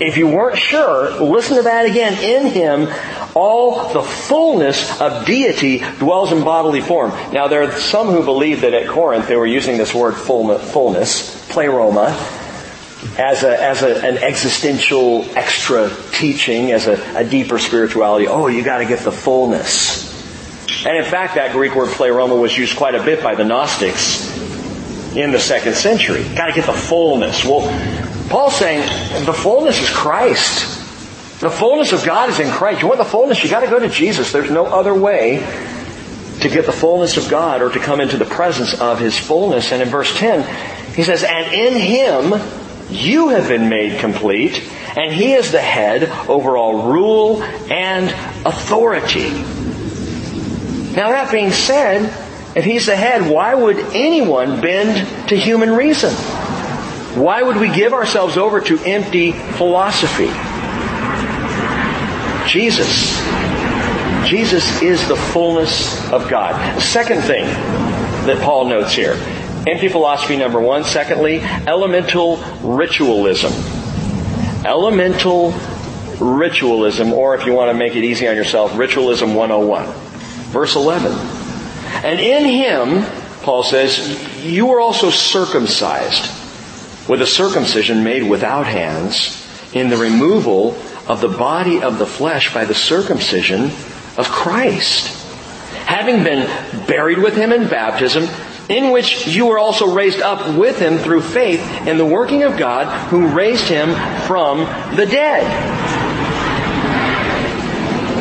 If 0.00 0.16
you 0.16 0.28
weren't 0.28 0.58
sure, 0.58 1.20
listen 1.20 1.58
to 1.58 1.62
that 1.64 1.84
again. 1.84 2.14
In 2.22 2.46
him 2.52 2.88
all 3.34 3.92
the 3.92 4.02
fullness 4.02 5.00
of 5.00 5.26
deity 5.26 5.78
dwells 5.98 6.32
in 6.32 6.42
bodily 6.42 6.80
form. 6.80 7.10
Now 7.32 7.48
there 7.48 7.62
are 7.62 7.72
some 7.72 8.08
who 8.08 8.24
believe 8.24 8.62
that 8.62 8.74
at 8.74 8.88
Corinth 8.88 9.28
they 9.28 9.36
were 9.36 9.46
using 9.46 9.76
this 9.76 9.94
word 9.94 10.14
fullness, 10.14 11.48
pleroma, 11.50 12.16
as, 13.18 13.42
a, 13.42 13.62
as 13.62 13.82
a, 13.82 14.06
an 14.06 14.18
existential 14.18 15.24
extra 15.36 15.90
teaching, 16.12 16.72
as 16.72 16.86
a, 16.86 17.18
a 17.18 17.24
deeper 17.24 17.58
spirituality. 17.58 18.28
Oh, 18.28 18.46
you 18.46 18.62
got 18.62 18.78
to 18.78 18.86
get 18.86 19.00
the 19.00 19.12
fullness. 19.12 20.08
And 20.84 20.96
in 20.96 21.04
fact, 21.04 21.34
that 21.34 21.52
Greek 21.52 21.74
word 21.74 21.90
pleroma 21.90 22.34
was 22.34 22.56
used 22.56 22.76
quite 22.76 22.94
a 22.94 23.02
bit 23.02 23.22
by 23.22 23.34
the 23.34 23.44
Gnostics 23.44 24.36
in 25.16 25.32
the 25.32 25.40
second 25.40 25.74
century. 25.74 26.22
Got 26.34 26.46
to 26.46 26.52
get 26.52 26.66
the 26.66 26.72
fullness. 26.72 27.44
Well, 27.44 27.68
Paul's 28.28 28.56
saying 28.56 29.24
the 29.24 29.32
fullness 29.32 29.80
is 29.80 29.90
Christ. 29.90 30.78
The 31.40 31.50
fullness 31.50 31.92
of 31.92 32.04
God 32.04 32.28
is 32.30 32.38
in 32.38 32.50
Christ. 32.50 32.82
You 32.82 32.88
want 32.88 32.98
the 32.98 33.04
fullness? 33.04 33.42
You 33.42 33.50
got 33.50 33.60
to 33.60 33.66
go 33.66 33.78
to 33.78 33.88
Jesus. 33.88 34.30
There's 34.30 34.50
no 34.50 34.66
other 34.66 34.94
way 34.94 35.38
to 36.40 36.48
get 36.48 36.66
the 36.66 36.72
fullness 36.72 37.16
of 37.16 37.28
God 37.28 37.60
or 37.62 37.70
to 37.70 37.78
come 37.78 38.00
into 38.00 38.16
the 38.16 38.24
presence 38.24 38.78
of 38.80 38.98
His 38.98 39.18
fullness. 39.18 39.72
And 39.72 39.82
in 39.82 39.88
verse 39.88 40.16
10, 40.16 40.94
he 40.94 41.02
says, 41.02 41.22
And 41.22 41.52
in 41.52 41.74
Him 41.74 42.59
you 42.90 43.28
have 43.28 43.48
been 43.48 43.68
made 43.68 44.00
complete, 44.00 44.62
and 44.96 45.12
He 45.12 45.32
is 45.32 45.52
the 45.52 45.60
head 45.60 46.04
over 46.28 46.56
all 46.56 46.90
rule 46.92 47.42
and 47.42 48.10
authority. 48.44 49.30
Now 50.94 51.10
that 51.10 51.30
being 51.30 51.52
said, 51.52 52.06
if 52.56 52.64
He's 52.64 52.86
the 52.86 52.96
head, 52.96 53.30
why 53.30 53.54
would 53.54 53.78
anyone 53.94 54.60
bend 54.60 55.28
to 55.28 55.36
human 55.36 55.70
reason? 55.70 56.12
Why 57.14 57.42
would 57.42 57.56
we 57.56 57.68
give 57.68 57.92
ourselves 57.92 58.36
over 58.36 58.60
to 58.60 58.78
empty 58.80 59.32
philosophy? 59.32 60.30
Jesus. 62.48 63.18
Jesus 64.28 64.82
is 64.82 65.06
the 65.08 65.16
fullness 65.16 66.10
of 66.10 66.28
God. 66.28 66.80
Second 66.80 67.22
thing 67.22 67.46
that 68.26 68.40
Paul 68.42 68.66
notes 68.66 68.92
here 68.92 69.14
Empty 69.66 69.88
philosophy, 69.88 70.36
number 70.36 70.60
one. 70.60 70.84
Secondly, 70.84 71.40
elemental 71.40 72.38
ritualism. 72.62 73.52
Elemental 74.64 75.52
ritualism, 76.18 77.12
or 77.12 77.34
if 77.34 77.46
you 77.46 77.52
want 77.52 77.70
to 77.70 77.74
make 77.74 77.96
it 77.96 78.04
easy 78.04 78.28
on 78.28 78.36
yourself, 78.36 78.76
ritualism 78.76 79.34
101. 79.34 79.86
Verse 80.50 80.76
11. 80.76 81.12
And 82.04 82.20
in 82.20 82.44
him, 82.44 83.04
Paul 83.42 83.62
says, 83.62 84.44
you 84.44 84.66
were 84.66 84.80
also 84.80 85.10
circumcised 85.10 86.30
with 87.08 87.22
a 87.22 87.26
circumcision 87.26 88.04
made 88.04 88.22
without 88.22 88.66
hands 88.66 89.46
in 89.72 89.88
the 89.88 89.96
removal 89.96 90.76
of 91.06 91.20
the 91.20 91.28
body 91.28 91.82
of 91.82 91.98
the 91.98 92.06
flesh 92.06 92.52
by 92.54 92.64
the 92.64 92.74
circumcision 92.74 93.64
of 94.16 94.28
Christ. 94.28 95.16
Having 95.86 96.24
been 96.24 96.86
buried 96.86 97.18
with 97.18 97.34
him 97.34 97.52
in 97.52 97.68
baptism, 97.68 98.28
in 98.70 98.92
which 98.92 99.26
you 99.26 99.46
were 99.46 99.58
also 99.58 99.92
raised 99.92 100.20
up 100.20 100.56
with 100.56 100.78
him 100.78 100.98
through 100.98 101.22
faith 101.22 101.60
in 101.86 101.98
the 101.98 102.06
working 102.06 102.44
of 102.44 102.56
God 102.56 102.86
who 103.08 103.26
raised 103.26 103.66
him 103.66 103.90
from 104.26 104.58
the 104.96 105.06
dead. 105.06 105.44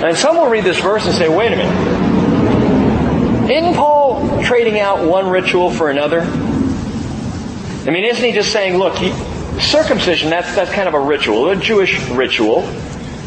And 0.03 0.17
some 0.17 0.37
will 0.37 0.49
read 0.49 0.63
this 0.63 0.79
verse 0.79 1.05
and 1.05 1.13
say, 1.13 1.29
wait 1.29 1.53
a 1.53 1.55
minute. 1.55 3.51
Isn't 3.51 3.75
Paul 3.75 4.43
trading 4.43 4.79
out 4.79 5.07
one 5.07 5.29
ritual 5.29 5.71
for 5.71 5.89
another? 5.89 6.21
I 6.21 7.91
mean, 7.91 8.03
isn't 8.05 8.23
he 8.23 8.31
just 8.31 8.51
saying, 8.51 8.77
look, 8.77 8.95
he, 8.95 9.11
circumcision, 9.59 10.29
that's, 10.29 10.55
that's 10.55 10.71
kind 10.71 10.87
of 10.87 10.95
a 10.95 10.99
ritual, 10.99 11.49
a 11.49 11.55
Jewish 11.55 11.99
ritual, 12.09 12.61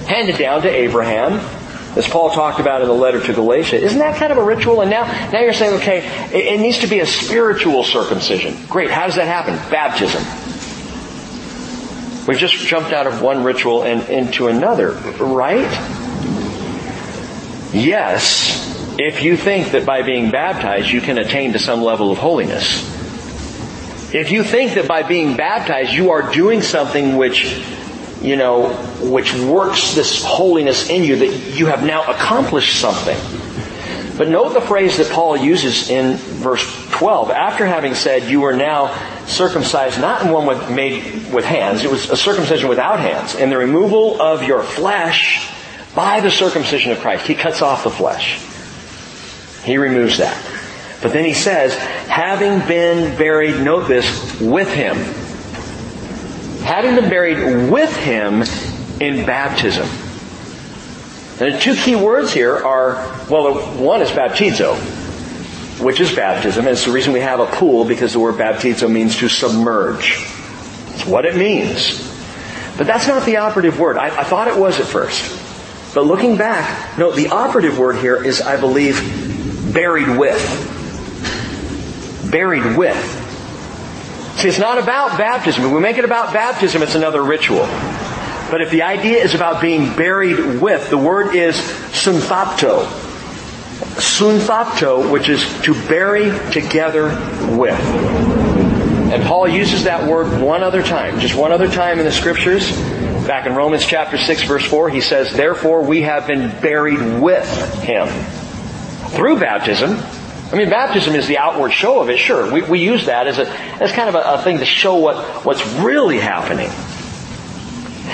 handed 0.06 0.38
down 0.38 0.62
to 0.62 0.68
Abraham 0.68 1.40
as 1.96 2.08
Paul 2.08 2.30
talked 2.30 2.58
about 2.58 2.80
in 2.80 2.88
the 2.88 2.94
letter 2.94 3.20
to 3.20 3.32
Galatia. 3.32 3.76
Isn't 3.76 3.98
that 3.98 4.16
kind 4.16 4.32
of 4.32 4.38
a 4.38 4.44
ritual? 4.44 4.80
And 4.80 4.90
now, 4.90 5.04
now 5.30 5.40
you're 5.40 5.52
saying, 5.52 5.74
okay, 5.80 5.98
it, 6.32 6.54
it 6.54 6.60
needs 6.60 6.78
to 6.78 6.86
be 6.86 7.00
a 7.00 7.06
spiritual 7.06 7.84
circumcision. 7.84 8.56
Great. 8.68 8.90
How 8.90 9.06
does 9.06 9.16
that 9.16 9.26
happen? 9.26 9.56
Baptism. 9.70 10.22
We've 12.26 12.38
just 12.38 12.54
jumped 12.54 12.92
out 12.92 13.06
of 13.06 13.20
one 13.20 13.42
ritual 13.42 13.82
and 13.82 14.08
into 14.08 14.46
another, 14.46 14.92
right? 14.92 15.68
Yes, 17.74 18.96
if 18.98 19.22
you 19.22 19.36
think 19.36 19.72
that 19.72 19.84
by 19.84 20.02
being 20.02 20.30
baptized 20.30 20.90
you 20.90 21.00
can 21.00 21.18
attain 21.18 21.52
to 21.54 21.58
some 21.58 21.82
level 21.82 22.12
of 22.12 22.18
holiness. 22.18 22.88
If 24.14 24.30
you 24.30 24.44
think 24.44 24.74
that 24.74 24.86
by 24.86 25.02
being 25.02 25.36
baptized 25.36 25.92
you 25.92 26.10
are 26.10 26.32
doing 26.32 26.62
something 26.62 27.16
which 27.16 27.60
you 28.22 28.36
know, 28.36 28.72
which 29.00 29.34
works 29.34 29.94
this 29.94 30.24
holiness 30.24 30.88
in 30.88 31.04
you 31.04 31.16
that 31.16 31.56
you 31.56 31.66
have 31.66 31.84
now 31.84 32.02
accomplished 32.10 32.80
something. 32.80 33.18
But 34.16 34.28
note 34.28 34.52
the 34.52 34.60
phrase 34.60 34.98
that 34.98 35.10
Paul 35.10 35.36
uses 35.36 35.90
in 35.90 36.16
verse 36.16 36.64
12. 36.92 37.30
After 37.30 37.66
having 37.66 37.94
said 37.94 38.24
you 38.24 38.44
are 38.44 38.52
now 38.52 38.94
circumcised 39.26 40.00
not 40.00 40.22
in 40.22 40.30
one 40.30 40.46
with, 40.46 40.70
made 40.70 41.32
with 41.32 41.44
hands, 41.44 41.82
it 41.82 41.90
was 41.90 42.10
a 42.10 42.16
circumcision 42.16 42.68
without 42.68 43.00
hands, 43.00 43.34
in 43.34 43.50
the 43.50 43.56
removal 43.56 44.20
of 44.20 44.42
your 44.42 44.62
flesh 44.62 45.50
by 45.94 46.20
the 46.20 46.30
circumcision 46.30 46.92
of 46.92 47.00
Christ. 47.00 47.26
He 47.26 47.34
cuts 47.34 47.62
off 47.62 47.84
the 47.84 47.90
flesh. 47.90 48.40
He 49.64 49.78
removes 49.78 50.18
that. 50.18 50.36
But 51.00 51.12
then 51.12 51.24
he 51.24 51.34
says, 51.34 51.74
having 52.06 52.66
been 52.68 53.16
buried, 53.18 53.60
note 53.62 53.88
this, 53.88 54.40
with 54.40 54.72
him. 54.72 54.96
Having 56.64 56.96
been 56.96 57.10
buried 57.10 57.70
with 57.70 57.94
him 57.96 58.42
in 59.00 59.26
baptism. 59.26 59.88
And 61.40 61.54
the 61.54 61.58
two 61.58 61.74
key 61.74 61.96
words 61.96 62.32
here 62.32 62.54
are, 62.54 62.94
well, 63.28 63.54
one 63.76 64.00
is 64.00 64.10
baptizo, 64.10 64.76
which 65.82 66.00
is 66.00 66.14
baptism. 66.14 66.66
And 66.66 66.72
it's 66.72 66.84
the 66.84 66.92
reason 66.92 67.12
we 67.12 67.20
have 67.20 67.40
a 67.40 67.46
pool 67.46 67.84
because 67.84 68.12
the 68.12 68.20
word 68.20 68.36
baptizo 68.36 68.88
means 68.90 69.16
to 69.18 69.28
submerge. 69.28 70.24
It's 70.94 71.04
what 71.04 71.24
it 71.26 71.36
means. 71.36 72.08
But 72.78 72.86
that's 72.86 73.08
not 73.08 73.26
the 73.26 73.38
operative 73.38 73.80
word. 73.80 73.98
I, 73.98 74.06
I 74.20 74.24
thought 74.24 74.46
it 74.48 74.56
was 74.56 74.78
at 74.78 74.86
first. 74.86 75.40
But 75.94 76.06
looking 76.06 76.36
back, 76.36 76.96
no, 76.96 77.10
the 77.10 77.28
operative 77.28 77.78
word 77.78 77.96
here 77.96 78.22
is, 78.24 78.40
I 78.40 78.58
believe, 78.58 79.74
buried 79.74 80.16
with. 80.16 80.40
Buried 82.30 82.76
with. 82.76 83.21
See, 84.36 84.48
it's 84.48 84.58
not 84.58 84.78
about 84.78 85.18
baptism. 85.18 85.64
If 85.64 85.72
we 85.72 85.80
make 85.80 85.98
it 85.98 86.04
about 86.04 86.32
baptism, 86.32 86.82
it's 86.82 86.94
another 86.94 87.22
ritual. 87.22 87.66
But 88.50 88.60
if 88.60 88.70
the 88.70 88.82
idea 88.82 89.22
is 89.22 89.34
about 89.34 89.62
being 89.62 89.94
buried 89.96 90.60
with, 90.60 90.90
the 90.90 90.98
word 90.98 91.34
is 91.34 91.56
sunthapto. 91.56 92.84
Sunthapto, 93.96 95.10
which 95.10 95.28
is 95.28 95.42
to 95.62 95.74
bury 95.88 96.30
together 96.50 97.08
with. 97.56 97.80
And 99.12 99.22
Paul 99.24 99.46
uses 99.46 99.84
that 99.84 100.08
word 100.08 100.40
one 100.40 100.62
other 100.62 100.82
time, 100.82 101.20
just 101.20 101.34
one 101.34 101.52
other 101.52 101.68
time 101.68 101.98
in 101.98 102.04
the 102.04 102.12
scriptures. 102.12 102.70
Back 103.26 103.46
in 103.46 103.54
Romans 103.54 103.84
chapter 103.86 104.18
6 104.18 104.44
verse 104.44 104.64
4, 104.64 104.90
he 104.90 105.00
says, 105.00 105.32
Therefore 105.32 105.82
we 105.82 106.02
have 106.02 106.26
been 106.26 106.48
buried 106.60 107.20
with 107.20 107.82
him. 107.82 108.08
Through 109.10 109.38
baptism. 109.38 109.98
I 110.52 110.56
mean, 110.56 110.68
baptism 110.68 111.14
is 111.14 111.26
the 111.26 111.38
outward 111.38 111.72
show 111.72 112.02
of 112.02 112.10
it, 112.10 112.18
sure. 112.18 112.52
We, 112.52 112.60
we 112.60 112.80
use 112.80 113.06
that 113.06 113.26
as 113.26 113.38
a, 113.38 113.48
as 113.82 113.90
kind 113.90 114.10
of 114.10 114.14
a, 114.14 114.34
a 114.34 114.42
thing 114.42 114.58
to 114.58 114.66
show 114.66 114.96
what, 114.96 115.46
what's 115.46 115.66
really 115.78 116.18
happening. 116.18 116.70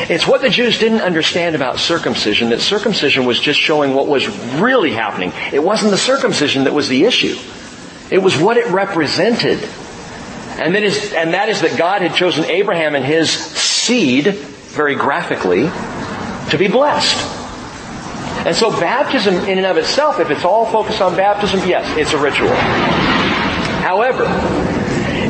It's 0.08 0.24
what 0.24 0.40
the 0.40 0.48
Jews 0.48 0.78
didn't 0.78 1.00
understand 1.00 1.56
about 1.56 1.80
circumcision, 1.80 2.50
that 2.50 2.60
circumcision 2.60 3.26
was 3.26 3.40
just 3.40 3.58
showing 3.58 3.92
what 3.92 4.06
was 4.06 4.28
really 4.54 4.92
happening. 4.92 5.32
It 5.52 5.64
wasn't 5.64 5.90
the 5.90 5.98
circumcision 5.98 6.64
that 6.64 6.72
was 6.72 6.88
the 6.88 7.04
issue. 7.04 7.36
It 8.08 8.18
was 8.18 8.38
what 8.38 8.56
it 8.56 8.68
represented. 8.68 9.58
And 10.58 10.76
that 10.76 10.84
is, 10.84 11.12
and 11.12 11.34
that 11.34 11.48
is 11.48 11.62
that 11.62 11.76
God 11.76 12.02
had 12.02 12.14
chosen 12.14 12.44
Abraham 12.44 12.94
and 12.94 13.04
his 13.04 13.30
seed, 13.30 14.28
very 14.28 14.94
graphically, 14.94 15.62
to 16.50 16.56
be 16.56 16.68
blessed. 16.68 17.37
And 18.48 18.56
so 18.56 18.70
baptism 18.70 19.34
in 19.44 19.58
and 19.58 19.66
of 19.66 19.76
itself, 19.76 20.20
if 20.20 20.30
it's 20.30 20.42
all 20.42 20.64
focused 20.64 21.02
on 21.02 21.14
baptism, 21.14 21.68
yes, 21.68 21.84
it's 21.98 22.14
a 22.14 22.18
ritual. 22.18 22.48
However, 23.84 24.24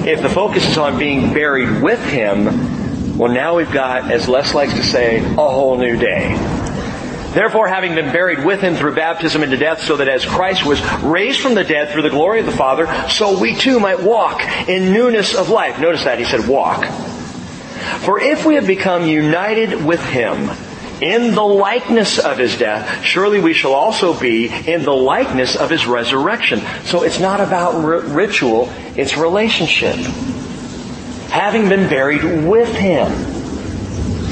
if 0.08 0.22
the 0.22 0.28
focus 0.28 0.64
is 0.64 0.78
on 0.78 1.00
being 1.00 1.34
buried 1.34 1.82
with 1.82 1.98
Him, 2.04 3.18
well 3.18 3.32
now 3.32 3.56
we've 3.56 3.72
got, 3.72 4.12
as 4.12 4.28
Les 4.28 4.54
likes 4.54 4.74
to 4.74 4.84
say, 4.84 5.18
a 5.18 5.34
whole 5.34 5.78
new 5.78 5.96
day. 5.96 6.36
Therefore, 7.34 7.66
having 7.66 7.96
been 7.96 8.12
buried 8.12 8.44
with 8.44 8.60
him 8.60 8.76
through 8.76 8.94
baptism 8.94 9.42
into 9.42 9.56
death, 9.56 9.82
so 9.82 9.96
that 9.96 10.08
as 10.08 10.24
Christ 10.24 10.64
was 10.64 10.80
raised 11.02 11.40
from 11.40 11.56
the 11.56 11.64
dead 11.64 11.90
through 11.90 12.02
the 12.02 12.10
glory 12.10 12.38
of 12.38 12.46
the 12.46 12.52
Father, 12.52 12.86
so 13.08 13.40
we 13.40 13.56
too 13.56 13.80
might 13.80 14.00
walk 14.00 14.42
in 14.68 14.92
newness 14.92 15.34
of 15.34 15.48
life. 15.48 15.80
Notice 15.80 16.04
that 16.04 16.20
he 16.20 16.24
said 16.24 16.46
walk. 16.46 16.86
For 18.04 18.20
if 18.20 18.46
we 18.46 18.54
have 18.54 18.66
become 18.68 19.06
united 19.06 19.84
with 19.84 20.02
him 20.04 20.50
in 21.00 21.34
the 21.34 21.42
likeness 21.42 22.18
of 22.18 22.38
his 22.38 22.56
death, 22.58 23.04
surely 23.04 23.40
we 23.40 23.52
shall 23.52 23.72
also 23.72 24.18
be 24.18 24.46
in 24.48 24.82
the 24.82 24.94
likeness 24.94 25.56
of 25.56 25.70
his 25.70 25.86
resurrection. 25.86 26.60
So 26.84 27.02
it's 27.02 27.20
not 27.20 27.40
about 27.40 27.74
r- 27.76 28.00
ritual, 28.00 28.72
it's 28.96 29.16
relationship. 29.16 29.96
Having 31.30 31.68
been 31.68 31.88
buried 31.88 32.24
with 32.46 32.74
him 32.74 33.08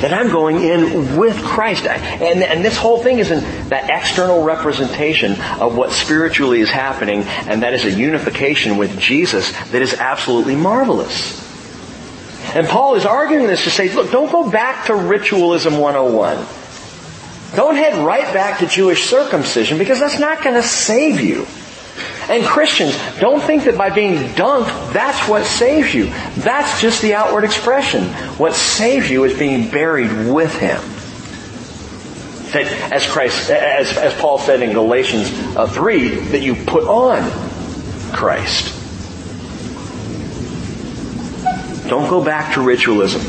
that 0.00 0.12
I'm 0.12 0.28
going 0.30 0.62
in 0.62 1.16
with 1.16 1.42
Christ. 1.42 1.86
And, 1.86 2.42
and 2.42 2.64
this 2.64 2.76
whole 2.76 3.02
thing 3.02 3.18
is 3.18 3.30
in 3.30 3.68
that 3.70 3.88
external 3.88 4.42
representation 4.42 5.40
of 5.58 5.76
what 5.76 5.90
spiritually 5.90 6.60
is 6.60 6.70
happening, 6.70 7.22
and 7.22 7.62
that 7.62 7.72
is 7.72 7.84
a 7.84 7.90
unification 7.90 8.76
with 8.76 8.98
Jesus 8.98 9.52
that 9.70 9.80
is 9.80 9.94
absolutely 9.94 10.54
marvelous. 10.54 11.45
And 12.56 12.66
Paul 12.66 12.94
is 12.94 13.04
arguing 13.04 13.48
this 13.48 13.64
to 13.64 13.70
say, 13.70 13.92
look, 13.92 14.10
don't 14.10 14.32
go 14.32 14.50
back 14.50 14.86
to 14.86 14.94
ritualism 14.94 15.76
101. 15.76 16.38
Don't 17.54 17.76
head 17.76 18.02
right 18.02 18.32
back 18.32 18.60
to 18.60 18.66
Jewish 18.66 19.04
circumcision 19.04 19.76
because 19.76 20.00
that's 20.00 20.18
not 20.18 20.42
going 20.42 20.54
to 20.54 20.62
save 20.66 21.20
you. 21.20 21.46
And 22.30 22.46
Christians, 22.46 22.98
don't 23.20 23.42
think 23.42 23.64
that 23.64 23.76
by 23.76 23.90
being 23.90 24.16
dunked, 24.30 24.94
that's 24.94 25.28
what 25.28 25.44
saves 25.44 25.92
you. 25.92 26.06
That's 26.36 26.80
just 26.80 27.02
the 27.02 27.12
outward 27.12 27.44
expression. 27.44 28.04
What 28.38 28.54
saves 28.54 29.10
you 29.10 29.24
is 29.24 29.38
being 29.38 29.70
buried 29.70 30.32
with 30.32 30.54
Him. 30.54 30.80
That, 32.52 32.90
as 32.90 33.06
Christ, 33.06 33.50
as, 33.50 33.98
as 33.98 34.14
Paul 34.14 34.38
said 34.38 34.62
in 34.62 34.72
Galatians 34.72 35.30
uh, 35.54 35.66
3, 35.66 36.08
that 36.30 36.40
you 36.40 36.54
put 36.54 36.84
on 36.84 37.30
Christ. 38.14 38.75
Don't 41.88 42.08
go 42.08 42.24
back 42.24 42.54
to 42.54 42.60
ritualism 42.60 43.22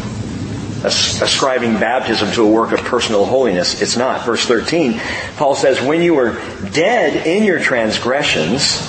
ascribing 0.84 1.74
baptism 1.80 2.32
to 2.32 2.44
a 2.44 2.50
work 2.50 2.72
of 2.72 2.80
personal 2.82 3.26
holiness. 3.26 3.82
It's 3.82 3.98
not. 3.98 4.26
Verse 4.26 4.46
13, 4.46 5.00
Paul 5.36 5.56
says, 5.56 5.82
When 5.82 6.02
you 6.02 6.14
were 6.14 6.40
dead 6.72 7.26
in 7.28 7.44
your 7.44 7.60
transgressions 7.60 8.80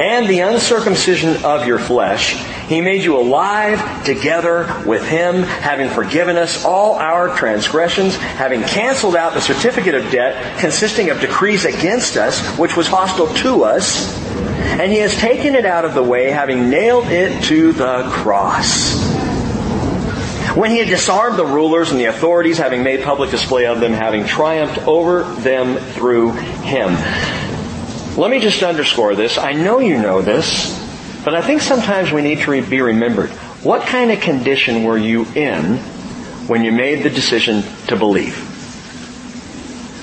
and 0.00 0.28
the 0.28 0.40
uncircumcision 0.40 1.44
of 1.44 1.66
your 1.66 1.78
flesh, 1.78 2.34
he 2.68 2.80
made 2.80 3.02
you 3.02 3.18
alive 3.18 4.04
together 4.04 4.82
with 4.86 5.06
him, 5.06 5.42
having 5.42 5.90
forgiven 5.90 6.36
us 6.36 6.64
all 6.64 6.94
our 6.94 7.36
transgressions, 7.36 8.16
having 8.16 8.62
canceled 8.62 9.16
out 9.16 9.34
the 9.34 9.40
certificate 9.40 9.94
of 9.94 10.10
debt 10.10 10.58
consisting 10.58 11.10
of 11.10 11.20
decrees 11.20 11.64
against 11.64 12.16
us, 12.16 12.40
which 12.58 12.76
was 12.76 12.86
hostile 12.86 13.26
to 13.34 13.64
us, 13.64 14.21
and 14.80 14.90
he 14.90 14.98
has 14.98 15.14
taken 15.16 15.54
it 15.54 15.66
out 15.66 15.84
of 15.84 15.94
the 15.94 16.02
way, 16.02 16.30
having 16.30 16.70
nailed 16.70 17.06
it 17.06 17.44
to 17.44 17.72
the 17.72 18.08
cross. 18.10 19.12
When 20.56 20.70
he 20.70 20.78
had 20.78 20.88
disarmed 20.88 21.38
the 21.38 21.46
rulers 21.46 21.90
and 21.90 22.00
the 22.00 22.06
authorities, 22.06 22.58
having 22.58 22.82
made 22.82 23.02
public 23.02 23.30
display 23.30 23.66
of 23.66 23.80
them, 23.80 23.92
having 23.92 24.26
triumphed 24.26 24.86
over 24.86 25.22
them 25.22 25.76
through 25.76 26.32
him. 26.32 26.94
Let 28.18 28.30
me 28.30 28.40
just 28.40 28.62
underscore 28.62 29.14
this. 29.14 29.38
I 29.38 29.52
know 29.52 29.78
you 29.78 29.98
know 29.98 30.20
this, 30.20 30.78
but 31.24 31.34
I 31.34 31.42
think 31.42 31.62
sometimes 31.62 32.12
we 32.12 32.20
need 32.22 32.40
to 32.40 32.62
be 32.66 32.80
remembered. 32.80 33.30
What 33.62 33.86
kind 33.86 34.10
of 34.10 34.20
condition 34.20 34.84
were 34.84 34.98
you 34.98 35.24
in 35.34 35.78
when 36.48 36.64
you 36.64 36.72
made 36.72 37.02
the 37.02 37.10
decision 37.10 37.62
to 37.86 37.96
believe? 37.96 38.36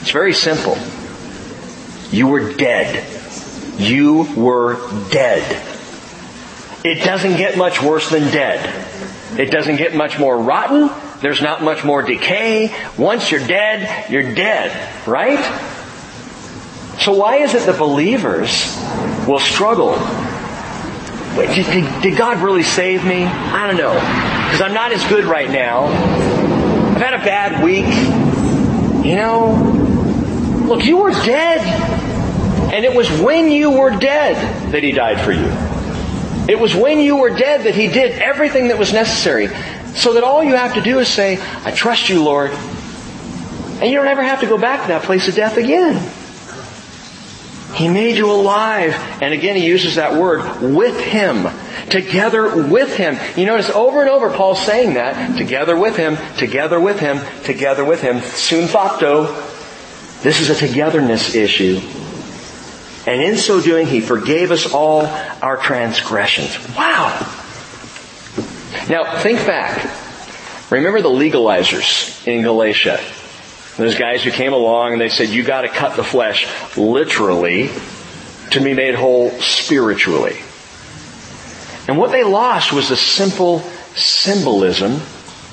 It's 0.02 0.12
very 0.12 0.34
simple. 0.34 0.78
You 2.10 2.28
were 2.28 2.54
dead. 2.54 3.19
You 3.80 4.28
were 4.36 4.76
dead. 5.10 5.42
It 6.84 7.04
doesn't 7.06 7.38
get 7.38 7.58
much 7.58 7.82
worse 7.82 8.10
than 8.10 8.24
dead. 8.24 9.40
It 9.40 9.52
doesn't 9.52 9.78
get 9.78 9.96
much 9.96 10.20
more 10.20 10.38
rotten. 10.38 10.90
There's 11.22 11.42
not 11.42 11.64
much 11.64 11.86
more 11.86 12.02
decay. 12.02 12.76
Once 12.98 13.32
you're 13.32 13.46
dead, 13.46 14.10
you're 14.12 14.36
dead, 14.36 15.08
right? 15.08 15.40
So 17.00 17.14
why 17.14 17.38
is 17.38 17.54
it 17.54 17.66
that 17.68 17.78
believers 17.80 18.76
will 19.26 19.40
struggle? 19.40 19.92
Wait, 21.38 21.56
did, 21.56 22.02
did 22.02 22.18
God 22.18 22.42
really 22.42 22.64
save 22.64 23.06
me? 23.06 23.24
I 23.24 23.66
don't 23.66 23.78
know. 23.78 23.94
Because 23.94 24.62
I'm 24.62 24.74
not 24.74 24.92
as 24.92 25.06
good 25.06 25.24
right 25.24 25.50
now. 25.50 25.86
I've 25.86 27.02
had 27.02 27.14
a 27.14 27.24
bad 27.24 27.64
week. 27.64 27.86
You 29.06 29.16
know, 29.16 30.66
look, 30.68 30.84
you 30.84 30.98
were 30.98 31.12
dead. 31.12 31.99
And 32.72 32.86
it 32.86 32.94
was 32.94 33.10
when 33.20 33.50
you 33.52 33.72
were 33.72 33.92
dead 33.92 34.72
that 34.72 34.84
He 34.84 34.92
died 34.92 35.22
for 35.22 35.32
you. 35.32 35.50
It 36.48 36.60
was 36.60 36.76
when 36.76 37.00
you 37.00 37.18
were 37.18 37.30
dead 37.30 37.66
that 37.66 37.76
He 37.76 37.88
did 37.88 38.20
everything 38.20 38.70
that 38.70 38.78
was 38.78 38.94
necessary. 38.94 39.50
So 39.96 40.14
that 40.14 40.24
all 40.24 40.44
you 40.44 40.56
have 40.56 40.76
to 40.76 40.82
do 40.82 41.00
is 41.00 41.08
say, 41.08 41.40
I 41.66 41.72
trust 41.72 42.10
you, 42.10 42.24
Lord. 42.24 42.52
And 42.52 43.90
you 43.90 43.98
don't 43.98 44.08
ever 44.08 44.24
have 44.24 44.42
to 44.42 44.48
go 44.48 44.58
back 44.58 44.84
to 44.84 44.88
that 44.90 45.04
place 45.04 45.28
of 45.28 45.36
death 45.36 45.58
again. 45.58 45.96
He 47.76 47.88
made 47.88 48.18
you 48.18 48.30
alive. 48.30 48.94
And 49.22 49.34
again, 49.34 49.56
he 49.56 49.66
uses 49.66 49.96
that 49.96 50.20
word, 50.20 50.62
with 50.62 51.00
him. 51.00 51.48
Together 51.90 52.68
with 52.68 52.96
him. 52.98 53.18
You 53.38 53.46
notice 53.46 53.70
over 53.70 54.02
and 54.02 54.10
over 54.10 54.32
Paul's 54.32 54.64
saying 54.64 54.96
that. 54.96 55.38
Together 55.38 55.78
with 55.78 55.96
him, 55.96 56.18
together 56.38 56.80
with 56.80 57.00
him, 57.00 57.20
together 57.44 57.86
with 57.86 58.02
him. 58.02 58.18
Sunthapto. 58.18 59.28
This 60.24 60.40
is 60.42 60.50
a 60.50 60.56
togetherness 60.56 61.36
issue. 61.36 61.80
And 63.10 63.24
in 63.24 63.38
so 63.38 63.60
doing, 63.60 63.88
He 63.88 64.02
forgave 64.02 64.52
us 64.52 64.72
all 64.72 65.08
our 65.42 65.58
transgressions. 65.58 66.56
Wow! 66.76 67.10
Now, 68.88 69.20
think 69.24 69.48
back. 69.48 69.84
Remember 70.70 71.02
the 71.02 71.10
legalizers 71.10 72.28
in 72.28 72.44
Galatia. 72.44 73.00
Those 73.78 73.96
guys 73.96 74.24
who 74.24 74.30
came 74.30 74.54
along 74.54 74.92
and 74.92 75.02
they 75.02 75.10
said, 75.10 75.30
you 75.30 75.44
gotta 75.44 75.70
cut 75.70 75.96
the 75.96 76.04
flesh 76.04 76.48
literally. 76.78 77.72
to 78.52 78.62
be 78.62 78.76
made 78.76 78.94
whole 78.94 79.32
spiritually. 79.40 80.38
And 81.88 81.98
what 81.98 82.12
they 82.12 82.24
lost 82.24 82.72
was 82.74 82.90
the 82.90 82.96
simple 82.96 83.62
symbolism 83.96 85.00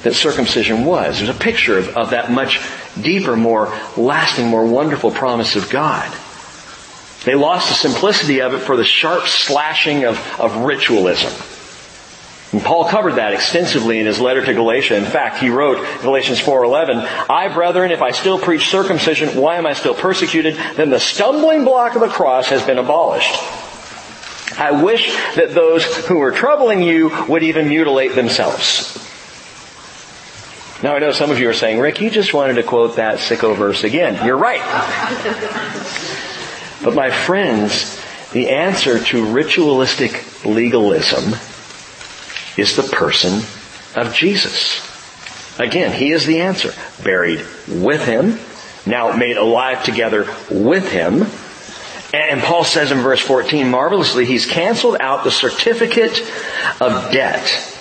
that 0.02 0.12
circumcision 0.12 0.84
was. 0.84 1.18
There's 1.18 1.34
a 1.34 1.38
picture 1.38 1.78
of, 1.78 1.96
of 1.96 2.10
that 2.10 2.30
much 2.30 2.60
deeper, 3.00 3.34
more 3.34 3.72
lasting, 3.96 4.46
more 4.46 4.66
wonderful 4.66 5.10
promise 5.10 5.56
of 5.56 5.70
God. 5.70 6.14
They 7.26 7.34
lost 7.34 7.68
the 7.68 7.74
simplicity 7.74 8.40
of 8.40 8.54
it 8.54 8.60
for 8.60 8.76
the 8.76 8.84
sharp 8.84 9.26
slashing 9.26 10.04
of, 10.04 10.16
of 10.38 10.58
ritualism. 10.58 11.32
And 12.52 12.62
Paul 12.62 12.84
covered 12.84 13.16
that 13.16 13.32
extensively 13.32 13.98
in 13.98 14.06
his 14.06 14.20
letter 14.20 14.44
to 14.44 14.54
Galatia. 14.54 14.96
In 14.96 15.04
fact, 15.04 15.38
he 15.38 15.48
wrote, 15.48 15.84
Galatians 16.02 16.38
4.11, 16.38 17.28
I, 17.28 17.52
brethren, 17.52 17.90
if 17.90 18.00
I 18.00 18.12
still 18.12 18.38
preach 18.38 18.68
circumcision, 18.68 19.40
why 19.40 19.56
am 19.56 19.66
I 19.66 19.72
still 19.72 19.94
persecuted? 19.94 20.54
Then 20.76 20.90
the 20.90 21.00
stumbling 21.00 21.64
block 21.64 21.96
of 21.96 22.00
the 22.00 22.08
cross 22.08 22.48
has 22.50 22.62
been 22.62 22.78
abolished. 22.78 23.34
I 24.56 24.80
wish 24.80 25.12
that 25.34 25.52
those 25.52 25.84
who 26.06 26.22
are 26.22 26.30
troubling 26.30 26.80
you 26.80 27.10
would 27.28 27.42
even 27.42 27.68
mutilate 27.68 28.14
themselves. 28.14 28.96
Now 30.80 30.94
I 30.94 31.00
know 31.00 31.10
some 31.10 31.32
of 31.32 31.40
you 31.40 31.50
are 31.50 31.54
saying, 31.54 31.80
Rick, 31.80 32.00
you 32.00 32.08
just 32.08 32.32
wanted 32.32 32.54
to 32.54 32.62
quote 32.62 32.96
that 32.96 33.18
sicko 33.18 33.56
verse 33.56 33.82
again. 33.82 34.24
You're 34.24 34.36
right. 34.36 34.62
But 36.86 36.94
my 36.94 37.10
friends, 37.10 38.00
the 38.30 38.50
answer 38.50 39.02
to 39.02 39.32
ritualistic 39.32 40.24
legalism 40.44 41.34
is 42.56 42.76
the 42.76 42.84
person 42.84 43.42
of 43.96 44.14
Jesus. 44.14 44.80
Again, 45.58 45.90
He 45.90 46.12
is 46.12 46.26
the 46.26 46.42
answer. 46.42 46.72
Buried 47.02 47.44
with 47.66 48.06
Him, 48.06 48.38
now 48.88 49.16
made 49.16 49.36
alive 49.36 49.82
together 49.82 50.32
with 50.48 50.92
Him. 50.92 51.26
And 52.14 52.40
Paul 52.40 52.62
says 52.62 52.92
in 52.92 52.98
verse 52.98 53.20
14, 53.20 53.68
marvelously, 53.68 54.24
He's 54.24 54.46
canceled 54.46 54.98
out 55.00 55.24
the 55.24 55.32
certificate 55.32 56.20
of 56.80 57.10
debt 57.10 57.72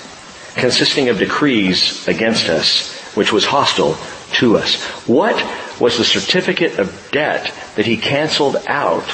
consisting 0.56 1.10
of 1.10 1.20
decrees 1.20 2.08
against 2.08 2.50
us, 2.50 2.92
which 3.14 3.32
was 3.32 3.46
hostile 3.46 3.96
to 4.34 4.58
us. 4.58 4.82
What 5.08 5.38
was 5.80 5.98
the 5.98 6.06
certificate 6.06 6.80
of 6.80 7.10
debt 7.12 7.54
that 7.76 7.86
he 7.86 7.98
canceled 7.98 8.58
out 8.68 9.08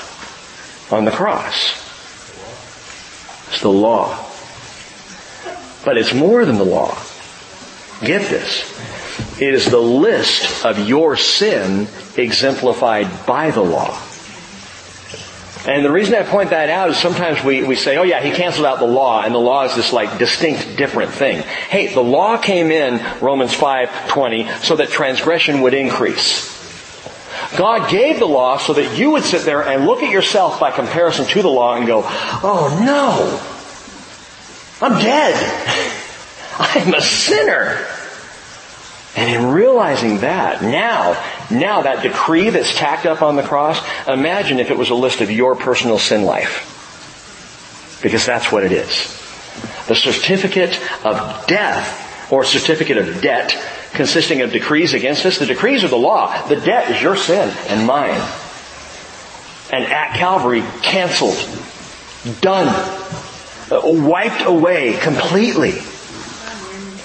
on 0.91 1.05
the 1.05 1.12
cross? 1.12 1.74
It's 3.49 3.62
the 3.62 3.70
law. 3.70 4.28
But 5.84 5.97
it's 5.97 6.14
more 6.14 6.45
than 6.45 6.57
the 6.57 6.66
law. 6.66 6.97
Get 8.01 8.30
this. 8.30 9.41
It 9.41 9.53
is 9.53 9.70
the 9.70 9.80
list 9.80 10.66
of 10.66 10.88
your 10.88 11.18
sin 11.18 11.88
exemplified 12.16 13.26
by 13.26 13.51
the 13.51 13.62
law. 13.62 13.99
And 15.68 15.86
the 15.86 15.91
reason 15.91 16.16
I 16.16 16.24
point 16.24 16.49
that 16.49 16.70
out 16.70 16.89
is 16.89 16.97
sometimes 16.97 17.43
we, 17.43 17.64
we 17.64 17.76
say, 17.76 17.97
oh 17.97 18.03
yeah, 18.03 18.20
he 18.22 18.32
canceled 18.32 18.66
out 18.66 18.80
the 18.80 18.88
law, 18.88 19.22
and 19.22 19.34
the 19.34 19.39
law 19.39 19.64
is 19.66 19.76
this 19.76 19.93
like 19.93 20.18
distinct 20.18 20.76
different 20.76 21.12
thing. 21.12 21.43
Hey, 21.43 21.93
the 21.93 22.01
law 22.01 22.38
came 22.38 22.72
in, 22.72 22.99
Romans 23.22 23.53
5.20, 23.53 24.64
so 24.64 24.78
that 24.78 24.89
transgression 24.89 25.62
would 25.62 25.76
increase. 25.76 26.49
God 27.57 27.91
gave 27.91 28.18
the 28.18 28.26
law 28.26 28.57
so 28.57 28.74
that 28.74 28.97
you 28.97 29.12
would 29.12 29.24
sit 29.24 29.43
there 29.43 29.62
and 29.62 29.86
look 29.86 30.01
at 30.01 30.12
yourself 30.12 30.59
by 30.59 30.72
comparison 30.72 31.26
to 31.28 31.41
the 31.41 31.49
law 31.49 31.76
and 31.76 31.86
go, 31.86 32.01
oh 32.05 32.80
no, 32.84 33.39
I'm 34.86 34.99
dead. 34.99 35.36
I'm 36.59 36.93
a 36.93 37.01
sinner. 37.01 37.86
And 39.16 39.30
in 39.30 39.51
realizing 39.51 40.20
that, 40.20 40.62
now, 40.62 41.22
now 41.51 41.82
that 41.82 42.01
decree 42.01 42.49
that's 42.49 42.74
tacked 42.74 43.05
up 43.05 43.22
on 43.22 43.36
the 43.36 43.43
cross, 43.43 43.80
imagine 44.07 44.59
if 44.59 44.72
it 44.72 44.78
was 44.78 44.89
a 44.89 44.95
list 44.95 45.20
of 45.20 45.30
your 45.30 45.55
personal 45.55 45.99
sin 45.99 46.24
life. 46.24 46.68
Because 48.01 48.26
that's 48.26 48.51
what 48.51 48.64
it 48.64 48.72
is. 48.72 49.18
The 49.88 49.95
certificate 49.95 50.80
of 51.03 51.45
death, 51.45 52.32
or 52.32 52.45
certificate 52.45 52.97
of 52.97 53.22
debt, 53.22 53.53
consisting 53.93 54.41
of 54.41 54.51
decrees 54.53 54.93
against 54.93 55.26
us. 55.26 55.38
The 55.38 55.45
decrees 55.45 55.84
are 55.84 55.89
the 55.89 55.97
law. 55.97 56.47
The 56.47 56.55
debt 56.55 56.89
is 56.89 57.01
your 57.01 57.18
sin 57.18 57.53
and 57.68 57.86
mine. 57.86 58.22
And 59.74 59.84
at 59.86 60.16
Calvary, 60.16 60.64
canceled. 60.82 61.38
Done. 62.39 62.68
Wiped 63.70 64.43
away 64.45 64.93
completely. 64.93 65.74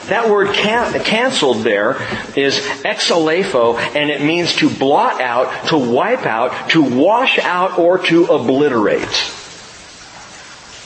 That 0.08 0.30
word 0.30 0.54
can- 0.54 1.00
canceled 1.00 1.58
there 1.58 1.96
is 2.36 2.60
exaleipho, 2.84 3.78
and 3.96 4.10
it 4.10 4.22
means 4.22 4.54
to 4.56 4.70
blot 4.70 5.20
out, 5.20 5.68
to 5.68 5.78
wipe 5.78 6.26
out, 6.26 6.70
to 6.70 6.82
wash 6.82 7.38
out, 7.38 7.78
or 7.78 7.98
to 7.98 8.26
obliterate. 8.26 9.32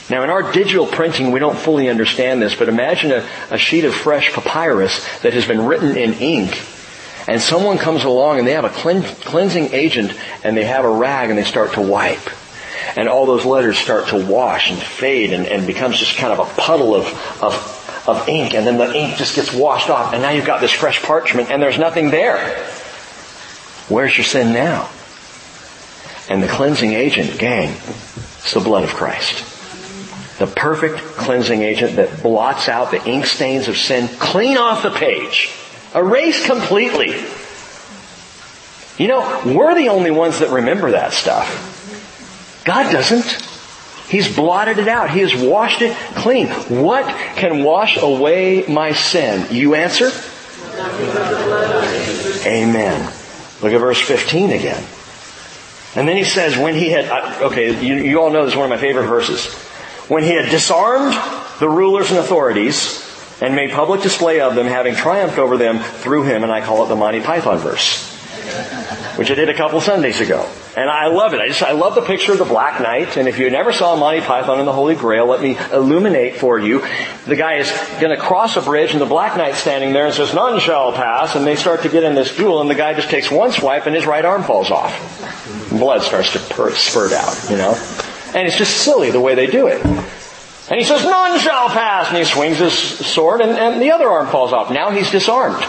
Now 0.09 0.23
in 0.23 0.29
our 0.29 0.51
digital 0.51 0.87
printing, 0.87 1.31
we 1.31 1.39
don't 1.39 1.57
fully 1.57 1.87
understand 1.87 2.41
this, 2.41 2.55
but 2.55 2.67
imagine 2.67 3.11
a, 3.11 3.27
a 3.51 3.57
sheet 3.57 3.85
of 3.85 3.93
fresh 3.93 4.33
papyrus 4.33 5.05
that 5.19 5.33
has 5.33 5.45
been 5.45 5.65
written 5.65 5.95
in 5.95 6.13
ink, 6.15 6.59
and 7.27 7.39
someone 7.39 7.77
comes 7.77 8.03
along 8.03 8.39
and 8.39 8.47
they 8.47 8.53
have 8.53 8.65
a 8.65 8.69
cleansing 8.69 9.73
agent, 9.73 10.13
and 10.43 10.57
they 10.57 10.65
have 10.65 10.83
a 10.83 10.89
rag 10.89 11.29
and 11.29 11.37
they 11.37 11.43
start 11.43 11.73
to 11.73 11.81
wipe 11.81 12.29
and 12.95 13.07
all 13.07 13.25
those 13.25 13.45
letters 13.45 13.77
start 13.77 14.09
to 14.09 14.25
wash 14.25 14.71
and 14.71 14.81
fade 14.81 15.33
and, 15.33 15.45
and 15.45 15.67
becomes 15.67 15.97
just 15.97 16.17
kind 16.17 16.33
of 16.33 16.39
a 16.39 16.61
puddle 16.61 16.95
of, 16.95 17.05
of 17.41 17.53
of 18.07 18.27
ink 18.27 18.53
and 18.53 18.65
then 18.65 18.77
the 18.77 18.93
ink 18.93 19.17
just 19.17 19.35
gets 19.35 19.53
washed 19.53 19.89
off 19.89 20.13
and 20.13 20.21
now 20.21 20.31
you've 20.31 20.45
got 20.45 20.61
this 20.61 20.71
fresh 20.71 21.01
parchment 21.03 21.49
and 21.51 21.61
there's 21.61 21.77
nothing 21.77 22.09
there. 22.09 22.37
Where's 23.89 24.17
your 24.17 24.25
sin 24.25 24.53
now? 24.53 24.89
And 26.29 26.41
the 26.41 26.47
cleansing 26.47 26.93
agent, 26.93 27.37
gang, 27.39 27.69
is 27.69 28.53
the 28.53 28.61
blood 28.61 28.83
of 28.83 28.93
Christ. 28.93 29.47
The 30.39 30.47
perfect 30.47 30.97
cleansing 30.97 31.61
agent 31.61 31.97
that 31.97 32.23
blots 32.23 32.69
out 32.69 32.91
the 32.91 33.05
ink 33.07 33.25
stains 33.25 33.67
of 33.67 33.77
sin 33.77 34.07
clean 34.07 34.57
off 34.57 34.81
the 34.81 34.91
page. 34.91 35.51
Erase 35.93 36.45
completely. 36.45 37.13
You 38.97 39.07
know, 39.07 39.41
we're 39.45 39.75
the 39.75 39.89
only 39.89 40.11
ones 40.11 40.39
that 40.39 40.49
remember 40.49 40.91
that 40.91 41.13
stuff. 41.13 42.63
God 42.65 42.91
doesn't. 42.91 43.50
He's 44.11 44.35
blotted 44.35 44.77
it 44.77 44.89
out. 44.89 45.09
He 45.09 45.21
has 45.21 45.33
washed 45.33 45.81
it 45.81 45.95
clean. 46.17 46.47
What 46.47 47.05
can 47.37 47.63
wash 47.63 47.95
away 47.95 48.65
my 48.67 48.91
sin? 48.91 49.47
You 49.51 49.73
answer? 49.75 50.11
Amen. 52.45 53.05
Look 53.61 53.71
at 53.71 53.79
verse 53.79 54.01
15 54.01 54.49
again. 54.49 54.83
And 55.95 56.09
then 56.09 56.17
he 56.17 56.25
says, 56.25 56.57
when 56.57 56.75
he 56.75 56.89
had, 56.89 57.05
okay, 57.41 57.81
you, 57.81 58.03
you 58.03 58.21
all 58.21 58.31
know 58.31 58.43
this 58.43 58.53
is 58.53 58.57
one 58.57 58.65
of 58.65 58.69
my 58.69 58.85
favorite 58.85 59.07
verses. 59.07 59.45
When 60.09 60.23
he 60.23 60.31
had 60.31 60.49
disarmed 60.49 61.13
the 61.61 61.69
rulers 61.69 62.09
and 62.09 62.19
authorities 62.19 63.07
and 63.39 63.55
made 63.55 63.71
public 63.71 64.01
display 64.01 64.41
of 64.41 64.55
them, 64.55 64.67
having 64.67 64.93
triumphed 64.95 65.37
over 65.37 65.55
them 65.55 65.79
through 65.79 66.23
him, 66.23 66.43
and 66.43 66.51
I 66.51 66.59
call 66.59 66.83
it 66.83 66.89
the 66.89 66.97
Monty 66.97 67.21
Python 67.21 67.59
verse 67.59 68.11
which 69.17 69.29
I 69.29 69.35
did 69.35 69.49
a 69.49 69.53
couple 69.53 69.81
Sundays 69.81 70.21
ago. 70.21 70.49
And 70.75 70.89
I 70.89 71.07
love 71.07 71.33
it. 71.33 71.41
I 71.41 71.47
just, 71.47 71.61
I 71.61 71.73
love 71.73 71.95
the 71.95 72.01
picture 72.01 72.31
of 72.31 72.37
the 72.37 72.45
Black 72.45 72.81
Knight. 72.81 73.17
And 73.17 73.27
if 73.27 73.37
you 73.39 73.49
never 73.49 73.73
saw 73.73 73.95
Monty 73.95 74.21
Python 74.21 74.59
and 74.59 74.67
the 74.67 74.73
Holy 74.73 74.95
Grail, 74.95 75.25
let 75.25 75.41
me 75.41 75.57
illuminate 75.71 76.37
for 76.37 76.57
you. 76.57 76.79
The 77.25 77.35
guy 77.35 77.55
is 77.55 77.69
going 77.99 78.15
to 78.15 78.21
cross 78.21 78.55
a 78.55 78.61
bridge 78.61 78.91
and 78.91 79.01
the 79.01 79.05
Black 79.05 79.37
Knight's 79.37 79.57
standing 79.57 79.93
there 79.93 80.05
and 80.05 80.15
says, 80.15 80.33
none 80.33 80.59
shall 80.59 80.93
pass. 80.93 81.35
And 81.35 81.45
they 81.45 81.55
start 81.55 81.83
to 81.83 81.89
get 81.89 82.03
in 82.03 82.15
this 82.15 82.35
duel 82.35 82.61
and 82.61 82.69
the 82.69 82.75
guy 82.75 82.93
just 82.93 83.09
takes 83.09 83.29
one 83.29 83.51
swipe 83.51 83.85
and 83.85 83.95
his 83.95 84.05
right 84.05 84.23
arm 84.23 84.43
falls 84.43 84.71
off. 84.71 85.69
Blood 85.69 86.01
starts 86.01 86.33
to 86.33 86.39
per- 86.39 86.71
spurt 86.71 87.11
out, 87.11 87.49
you 87.49 87.57
know. 87.57 87.73
And 88.33 88.47
it's 88.47 88.57
just 88.57 88.77
silly 88.77 89.11
the 89.11 89.19
way 89.19 89.35
they 89.35 89.47
do 89.47 89.67
it. 89.67 89.85
And 89.85 90.79
he 90.79 90.85
says, 90.85 91.03
none 91.03 91.37
shall 91.39 91.67
pass. 91.67 92.07
And 92.07 92.17
he 92.17 92.23
swings 92.23 92.59
his 92.59 92.73
sword 92.73 93.41
and, 93.41 93.51
and 93.51 93.81
the 93.81 93.91
other 93.91 94.07
arm 94.07 94.27
falls 94.27 94.53
off. 94.53 94.71
Now 94.71 94.89
he's 94.89 95.11
disarmed. 95.11 95.61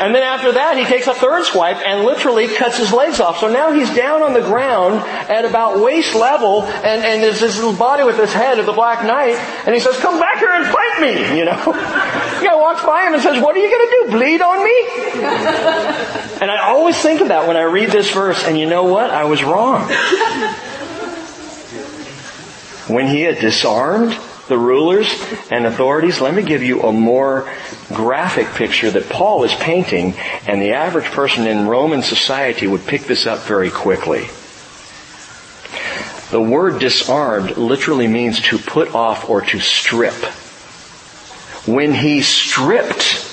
And 0.00 0.14
then 0.14 0.22
after 0.22 0.52
that, 0.52 0.76
he 0.76 0.84
takes 0.84 1.06
a 1.06 1.14
third 1.14 1.44
swipe 1.44 1.76
and 1.76 2.04
literally 2.04 2.48
cuts 2.48 2.78
his 2.78 2.92
legs 2.92 3.20
off. 3.20 3.38
So 3.38 3.48
now 3.48 3.72
he's 3.72 3.94
down 3.94 4.22
on 4.22 4.32
the 4.32 4.40
ground 4.40 4.96
at 5.30 5.44
about 5.44 5.80
waist 5.80 6.14
level, 6.14 6.62
and, 6.64 7.04
and 7.04 7.22
there's 7.22 7.40
this 7.40 7.56
little 7.56 7.74
body 7.74 8.02
with 8.04 8.16
this 8.16 8.32
head 8.32 8.58
of 8.58 8.66
the 8.66 8.72
Black 8.72 9.04
Knight, 9.04 9.36
and 9.66 9.74
he 9.74 9.80
says, 9.80 9.96
come 9.98 10.18
back 10.18 10.38
here 10.38 10.50
and 10.52 10.66
fight 10.66 11.00
me, 11.00 11.12
you 11.38 11.44
know. 11.44 11.56
the 11.64 12.44
guy 12.44 12.56
walks 12.56 12.82
by 12.84 13.06
him 13.06 13.14
and 13.14 13.22
says, 13.22 13.40
what 13.42 13.56
are 13.56 13.60
you 13.60 13.70
gonna 13.70 13.90
do, 13.90 14.10
bleed 14.18 14.42
on 14.42 14.64
me? 14.64 14.88
and 16.42 16.50
I 16.50 16.58
always 16.68 16.96
think 16.98 17.20
of 17.20 17.28
that 17.28 17.46
when 17.46 17.56
I 17.56 17.62
read 17.62 17.90
this 17.90 18.10
verse, 18.10 18.42
and 18.44 18.58
you 18.58 18.66
know 18.66 18.84
what? 18.84 19.10
I 19.10 19.24
was 19.24 19.44
wrong. 19.44 19.88
when 22.88 23.06
he 23.06 23.22
had 23.22 23.38
disarmed 23.38 24.18
the 24.48 24.58
rulers 24.58 25.08
and 25.50 25.66
authorities, 25.66 26.20
let 26.20 26.34
me 26.34 26.42
give 26.42 26.62
you 26.62 26.82
a 26.82 26.92
more 26.92 27.50
graphic 27.88 28.46
picture 28.54 28.90
that 28.90 29.08
Paul 29.08 29.44
is 29.44 29.54
painting, 29.54 30.14
and 30.46 30.60
the 30.60 30.72
average 30.72 31.06
person 31.06 31.46
in 31.46 31.66
Roman 31.66 32.02
society 32.02 32.66
would 32.66 32.86
pick 32.86 33.02
this 33.02 33.26
up 33.26 33.40
very 33.40 33.70
quickly. 33.70 34.28
The 36.30 36.40
word 36.40 36.80
disarmed 36.80 37.56
literally 37.56 38.08
means 38.08 38.40
to 38.42 38.58
put 38.58 38.94
off 38.94 39.30
or 39.30 39.40
to 39.42 39.60
strip. 39.60 40.14
When 41.66 41.94
he 41.94 42.22
stripped 42.22 43.30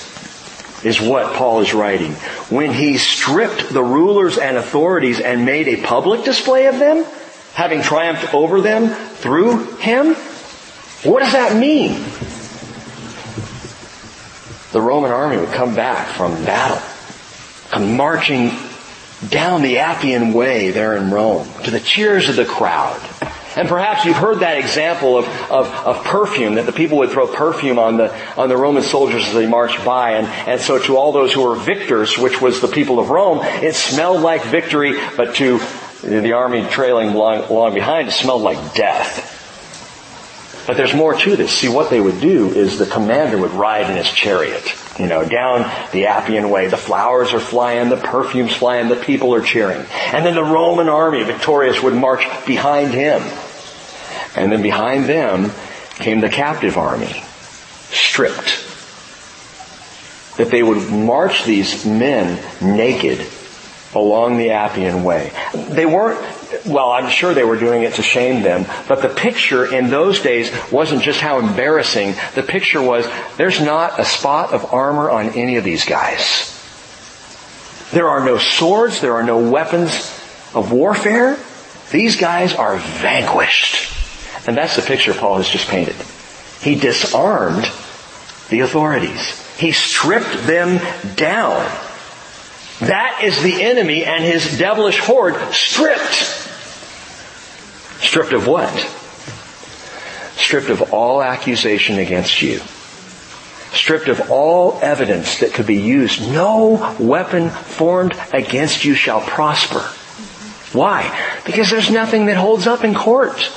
is 0.84 1.02
what 1.02 1.36
Paul 1.36 1.62
is 1.62 1.74
writing. 1.74 2.14
When 2.50 2.74
he 2.74 2.98
stripped 2.98 3.70
the 3.70 3.84
rulers 3.84 4.38
and 4.38 4.58
authorities 4.58 5.20
and 5.20 5.46
made 5.46 5.68
a 5.68 5.84
public 5.84 6.24
display 6.24 6.68
of 6.68 6.80
them, 6.80 7.06
having 7.54 7.82
triumphed 7.82 8.34
over 8.34 8.62
them 8.62 8.90
through 8.90 9.76
him, 9.78 10.16
what 11.04 11.22
does 11.22 11.34
that 11.34 11.58
mean? 11.58 11.94
The 14.72 14.82
Roman 14.82 15.12
army 15.12 15.38
would 15.38 15.50
come 15.50 15.76
back 15.76 16.08
from 16.16 16.32
battle, 16.46 16.82
come 17.70 17.98
marching 17.98 18.52
down 19.30 19.62
the 19.62 19.80
Appian 19.80 20.34
Way 20.34 20.72
there 20.72 20.96
in 20.96 21.12
Rome 21.12 21.48
to 21.64 21.72
the 21.72 21.80
cheers 21.80 22.30
of 22.30 22.36
the 22.36 22.46
crowd. 22.46 23.00
And 23.56 23.68
perhaps 23.68 24.06
you've 24.06 24.16
heard 24.16 24.40
that 24.40 24.58
example 24.58 25.18
of, 25.18 25.26
of, 25.52 25.68
of, 25.68 26.04
perfume, 26.06 26.56
that 26.56 26.66
the 26.66 26.72
people 26.72 27.00
would 27.00 27.10
throw 27.10 27.28
perfume 27.28 27.80
on 27.80 27.98
the, 27.98 28.16
on 28.40 28.48
the 28.48 28.56
Roman 28.56 28.82
soldiers 28.82 29.26
as 29.26 29.34
they 29.34 29.46
marched 29.46 29.84
by. 29.84 30.14
And, 30.14 30.28
and 30.48 30.62
so 30.62 30.80
to 30.80 30.96
all 30.96 31.12
those 31.12 31.34
who 31.34 31.42
were 31.42 31.56
victors, 31.56 32.18
which 32.18 32.42
was 32.42 32.62
the 32.62 32.70
people 32.70 32.98
of 33.00 33.10
Rome, 33.10 33.40
it 33.42 33.76
smelled 33.76 34.22
like 34.22 34.44
victory, 34.46 34.98
but 35.18 35.36
to 35.36 35.60
the 36.02 36.32
army 36.32 36.66
trailing 36.70 37.14
long, 37.14 37.40
along 37.44 37.74
behind, 37.74 38.08
it 38.08 38.12
smelled 38.12 38.42
like 38.42 38.74
death. 38.74 39.41
But 40.68 40.78
there's 40.78 40.94
more 40.94 41.16
to 41.16 41.36
this. 41.36 41.52
See, 41.52 41.70
what 41.70 41.90
they 41.90 42.00
would 42.00 42.22
do 42.22 42.52
is 42.52 42.78
the 42.78 42.86
commander 42.86 43.38
would 43.38 43.52
ride 43.52 43.90
in 43.90 43.98
his 43.98 44.12
chariot, 44.12 44.64
you 45.00 45.08
know, 45.08 45.28
down 45.28 45.62
the 45.92 46.06
Appian 46.06 46.50
Way. 46.50 46.68
The 46.68 46.78
flowers 46.78 47.34
are 47.34 47.40
flying, 47.40 47.90
the 47.90 47.98
perfume's 47.98 48.56
flying, 48.56 48.88
the 48.88 48.96
people 48.96 49.34
are 49.34 49.42
cheering. 49.42 49.84
And 50.14 50.26
then 50.26 50.36
the 50.36 50.44
Roman 50.44 50.88
army, 50.88 51.24
victorious, 51.24 51.82
would 51.82 51.96
march 51.96 52.26
behind 52.46 52.94
him. 52.94 53.22
And 54.36 54.52
then 54.52 54.62
behind 54.62 55.06
them 55.06 55.52
came 55.96 56.22
the 56.22 56.30
captive 56.30 56.78
army, 56.78 57.24
stripped. 57.90 58.68
That 60.38 60.52
they 60.52 60.64
would 60.64 60.90
march 60.90 61.44
these 61.44 61.86
men 61.86 62.42
naked 62.62 63.28
along 63.94 64.38
the 64.38 64.52
Appian 64.52 65.04
Way. 65.04 65.32
They 65.54 65.86
weren't, 65.86 66.24
well, 66.66 66.92
I'm 66.92 67.10
sure 67.10 67.34
they 67.34 67.44
were 67.44 67.58
doing 67.58 67.84
it 67.84 67.96
to 67.96 68.02
shame 68.02 68.44
them, 68.44 68.66
but 68.88 69.02
the 69.02 69.10
picture 69.10 69.72
in 69.74 69.90
those 69.90 70.22
days 70.22 70.52
wasn't 70.72 71.02
just 71.02 71.20
how 71.20 71.40
embarrassing. 71.40 72.16
The 72.36 72.44
picture 72.44 72.82
was, 72.82 73.08
there's 73.38 73.62
not 73.62 74.00
a 74.00 74.06
spot 74.06 74.54
of 74.54 74.74
armor 74.74 75.10
on 75.10 75.30
any 75.30 75.58
of 75.58 75.64
these 75.64 75.86
guys. 75.86 76.58
There 77.92 78.10
are 78.10 78.24
no 78.24 78.38
swords, 78.38 79.02
there 79.02 79.16
are 79.16 79.24
no 79.24 79.50
weapons 79.50 79.94
of 80.54 80.72
warfare. 80.72 81.38
These 81.92 82.16
guys 82.16 82.54
are 82.54 82.78
vanquished. 82.78 83.92
And 84.48 84.58
that's 84.58 84.76
the 84.76 84.82
picture 84.82 85.14
Paul 85.14 85.38
has 85.38 85.50
just 85.50 85.68
painted. 85.68 85.96
He 86.62 86.76
disarmed 86.76 87.66
the 88.50 88.62
authorities. 88.62 89.38
He 89.58 89.72
stripped 89.72 90.48
them 90.48 90.80
down. 91.16 91.66
That 92.80 93.22
is 93.24 93.42
the 93.44 93.62
enemy 93.62 94.06
and 94.06 94.24
his 94.24 94.58
devilish 94.58 95.00
horde 95.00 95.36
stripped. 95.54 96.41
Stripped 98.02 98.34
of 98.34 98.48
what? 98.48 98.74
Stripped 100.36 100.70
of 100.70 100.94
all 100.94 101.22
accusation 101.22 102.00
against 102.00 102.42
you. 102.42 102.60
Stripped 103.72 104.10
of 104.10 104.30
all 104.32 104.80
evidence 104.82 105.40
that 105.40 105.54
could 105.54 105.68
be 105.68 105.80
used. 105.80 106.30
No 106.30 106.96
weapon 107.00 107.50
formed 107.50 108.14
against 108.34 108.84
you 108.84 108.96
shall 108.96 109.22
prosper. 109.22 109.80
Why? 110.76 111.40
Because 111.46 111.70
there's 111.70 111.90
nothing 111.90 112.26
that 112.26 112.38
holds 112.38 112.68
up 112.68 112.84
in 112.84 112.94
court. 112.94 113.52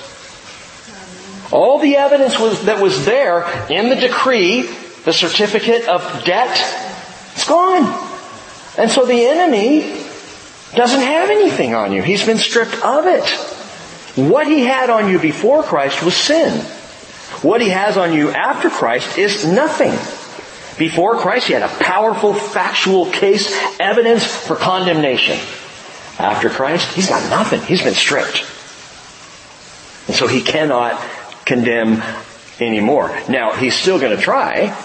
All 1.51 1.79
the 1.79 1.97
evidence 1.97 2.39
was, 2.39 2.65
that 2.67 2.83
was 2.83 3.05
there 3.05 3.45
in 3.71 3.89
the 3.89 3.97
decree, 3.97 4.63
the 5.05 5.13
certificate 5.13 5.89
of 5.89 6.25
debt, 6.25 6.57
it's 7.33 7.49
gone. 7.49 7.85
And 8.77 8.91
so 8.91 9.07
the 9.07 9.27
enemy 9.27 9.81
doesn't 10.75 11.01
have 11.01 11.31
anything 11.31 11.75
on 11.75 11.93
you. 11.93 12.03
He's 12.03 12.25
been 12.27 12.39
stripped 12.39 12.75
of 12.85 13.07
it. 13.07 13.54
What 14.17 14.47
he 14.47 14.61
had 14.61 14.91
on 14.91 15.11
you 15.11 15.19
before 15.19 15.63
Christ 15.63 16.03
was 16.03 16.17
sin. 16.17 16.61
What 17.43 17.61
he 17.61 17.71
has 17.71 17.97
on 17.97 18.13
you 18.13 18.31
after 18.31 18.71
Christ 18.71 19.19
is 19.19 19.45
nothing. 19.45 19.91
Before 20.79 21.17
Christ, 21.17 21.49
he 21.49 21.53
had 21.53 21.63
a 21.63 21.69
powerful 21.69 22.35
factual 22.35 23.11
case, 23.11 23.53
evidence 23.79 24.25
for 24.25 24.57
condemnation. 24.57 25.39
After 26.19 26.49
Christ, 26.49 26.95
he's 26.95 27.09
got 27.09 27.29
nothing. 27.31 27.61
He's 27.63 27.83
been 27.83 27.95
stripped. 27.95 28.39
And 30.07 30.17
so 30.17 30.27
he 30.27 30.43
cannot 30.43 31.01
condemn 31.45 32.03
anymore. 32.61 33.17
Now, 33.29 33.53
he's 33.53 33.75
still 33.77 33.99
going 33.99 34.17
to 34.17 34.23
try. 34.23 34.77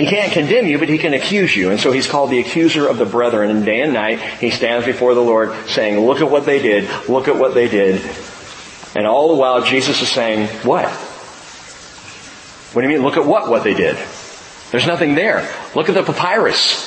He 0.00 0.06
can't 0.06 0.32
condemn 0.32 0.66
you, 0.66 0.78
but 0.78 0.88
he 0.88 0.96
can 0.96 1.12
accuse 1.12 1.54
you. 1.54 1.70
And 1.70 1.78
so 1.78 1.92
he's 1.92 2.06
called 2.06 2.30
the 2.30 2.38
accuser 2.38 2.88
of 2.88 2.96
the 2.96 3.04
brethren. 3.04 3.50
And 3.50 3.66
day 3.66 3.82
and 3.82 3.92
night, 3.92 4.18
he 4.18 4.48
stands 4.48 4.86
before 4.86 5.12
the 5.12 5.20
Lord 5.20 5.52
saying, 5.68 6.00
look 6.00 6.22
at 6.22 6.30
what 6.30 6.46
they 6.46 6.58
did. 6.58 6.88
Look 7.06 7.28
at 7.28 7.36
what 7.36 7.52
they 7.52 7.68
did. 7.68 8.00
And 8.96 9.06
all 9.06 9.28
the 9.28 9.34
while, 9.34 9.62
Jesus 9.62 10.00
is 10.00 10.08
saying, 10.08 10.48
what? 10.64 10.88
What 12.72 12.80
do 12.80 12.88
you 12.88 12.94
mean, 12.94 13.04
look 13.04 13.18
at 13.18 13.26
what, 13.26 13.50
what 13.50 13.62
they 13.62 13.74
did? 13.74 13.98
There's 14.70 14.86
nothing 14.86 15.16
there. 15.16 15.46
Look 15.74 15.90
at 15.90 15.94
the 15.94 16.02
papyrus. 16.02 16.86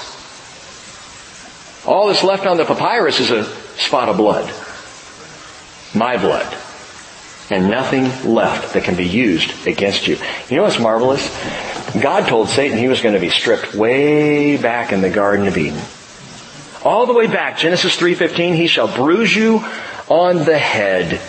All 1.85 2.07
that's 2.07 2.23
left 2.23 2.47
on 2.47 2.57
the 2.57 2.65
papyrus 2.65 3.19
is 3.19 3.29
a 3.29 3.43
spot 3.77 4.09
of 4.09 4.17
blood. 4.17 4.51
My 5.93 6.17
blood 6.17 6.51
and 7.51 7.69
nothing 7.69 8.05
left 8.33 8.73
that 8.73 8.83
can 8.83 8.95
be 8.95 9.05
used 9.05 9.67
against 9.67 10.07
you. 10.07 10.17
You 10.49 10.57
know 10.57 10.63
what's 10.63 10.79
marvelous? 10.79 11.29
God 12.01 12.27
told 12.27 12.49
Satan 12.49 12.77
he 12.77 12.87
was 12.87 13.01
going 13.01 13.13
to 13.13 13.21
be 13.21 13.29
stripped 13.29 13.75
way 13.75 14.57
back 14.57 14.91
in 14.91 15.01
the 15.01 15.09
Garden 15.09 15.47
of 15.47 15.57
Eden. 15.57 15.79
All 16.83 17.05
the 17.05 17.13
way 17.13 17.27
back, 17.27 17.57
Genesis 17.57 17.95
3.15, 17.95 18.55
he 18.55 18.67
shall 18.67 18.93
bruise 18.93 19.33
you 19.33 19.63
on 20.09 20.37
the 20.37 20.57
head. 20.57 21.21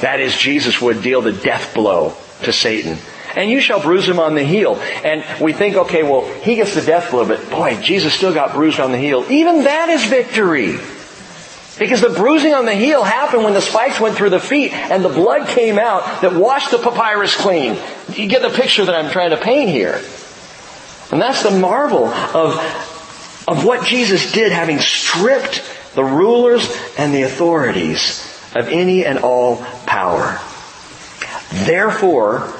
That 0.00 0.20
is, 0.20 0.36
Jesus 0.36 0.80
would 0.80 1.02
deal 1.02 1.20
the 1.20 1.32
death 1.32 1.74
blow 1.74 2.14
to 2.42 2.52
Satan. 2.52 2.98
And 3.36 3.50
you 3.50 3.60
shall 3.60 3.80
bruise 3.80 4.08
him 4.08 4.18
on 4.18 4.34
the 4.34 4.42
heel. 4.42 4.76
And 5.04 5.24
we 5.40 5.52
think, 5.52 5.76
okay, 5.76 6.02
well, 6.02 6.24
he 6.40 6.56
gets 6.56 6.74
the 6.74 6.82
death 6.82 7.10
blow, 7.10 7.26
but 7.26 7.48
boy, 7.50 7.80
Jesus 7.80 8.12
still 8.12 8.34
got 8.34 8.54
bruised 8.54 8.80
on 8.80 8.92
the 8.92 8.98
heel. 8.98 9.24
Even 9.30 9.64
that 9.64 9.88
is 9.90 10.04
victory. 10.04 10.78
Because 11.80 12.02
the 12.02 12.10
bruising 12.10 12.52
on 12.52 12.66
the 12.66 12.74
heel 12.74 13.02
happened 13.02 13.42
when 13.42 13.54
the 13.54 13.62
spikes 13.62 13.98
went 13.98 14.14
through 14.14 14.28
the 14.28 14.38
feet 14.38 14.70
and 14.70 15.02
the 15.02 15.08
blood 15.08 15.48
came 15.48 15.78
out 15.78 16.20
that 16.20 16.34
washed 16.34 16.70
the 16.70 16.78
papyrus 16.78 17.34
clean. 17.34 17.78
You 18.12 18.28
get 18.28 18.42
the 18.42 18.50
picture 18.50 18.84
that 18.84 18.94
I'm 18.94 19.10
trying 19.10 19.30
to 19.30 19.38
paint 19.38 19.70
here. 19.70 19.94
And 21.10 21.22
that's 21.22 21.42
the 21.42 21.50
marvel 21.50 22.08
of, 22.08 22.58
of 23.48 23.64
what 23.64 23.86
Jesus 23.86 24.30
did 24.30 24.52
having 24.52 24.78
stripped 24.78 25.62
the 25.94 26.04
rulers 26.04 26.70
and 26.98 27.14
the 27.14 27.22
authorities 27.22 28.26
of 28.54 28.68
any 28.68 29.06
and 29.06 29.20
all 29.20 29.56
power. 29.86 30.38
Therefore, 31.64 32.52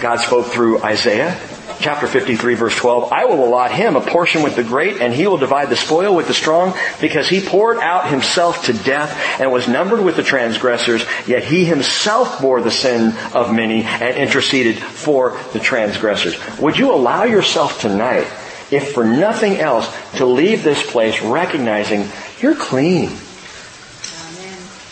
God 0.00 0.18
spoke 0.20 0.46
through 0.46 0.84
Isaiah 0.84 1.36
chapter 1.80 2.06
53 2.06 2.54
verse 2.54 2.76
12, 2.76 3.12
I 3.12 3.24
will 3.26 3.44
allot 3.44 3.72
him 3.72 3.96
a 3.96 4.00
portion 4.00 4.42
with 4.42 4.56
the 4.56 4.64
great 4.64 5.00
and 5.00 5.12
he 5.12 5.26
will 5.26 5.36
divide 5.36 5.70
the 5.70 5.76
spoil 5.76 6.14
with 6.14 6.26
the 6.26 6.34
strong 6.34 6.74
because 7.00 7.28
he 7.28 7.40
poured 7.40 7.78
out 7.78 8.10
himself 8.10 8.64
to 8.66 8.72
death 8.72 9.40
and 9.40 9.52
was 9.52 9.68
numbered 9.68 10.00
with 10.00 10.16
the 10.16 10.22
transgressors, 10.22 11.04
yet 11.26 11.44
he 11.44 11.64
himself 11.64 12.40
bore 12.40 12.60
the 12.60 12.70
sin 12.70 13.14
of 13.34 13.52
many 13.52 13.82
and 13.84 14.16
interceded 14.16 14.76
for 14.76 15.38
the 15.52 15.60
transgressors. 15.60 16.36
Would 16.58 16.78
you 16.78 16.92
allow 16.92 17.24
yourself 17.24 17.80
tonight, 17.80 18.26
if 18.70 18.92
for 18.92 19.04
nothing 19.04 19.56
else, 19.56 19.88
to 20.16 20.26
leave 20.26 20.62
this 20.62 20.88
place 20.90 21.22
recognizing 21.22 22.08
you're 22.40 22.54
clean. 22.54 23.10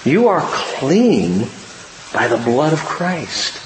You 0.05 0.29
are 0.29 0.41
clean 0.43 1.49
by 2.13 2.29
the 2.29 2.39
blood 2.39 2.73
of 2.73 2.79
Christ. 2.81 3.66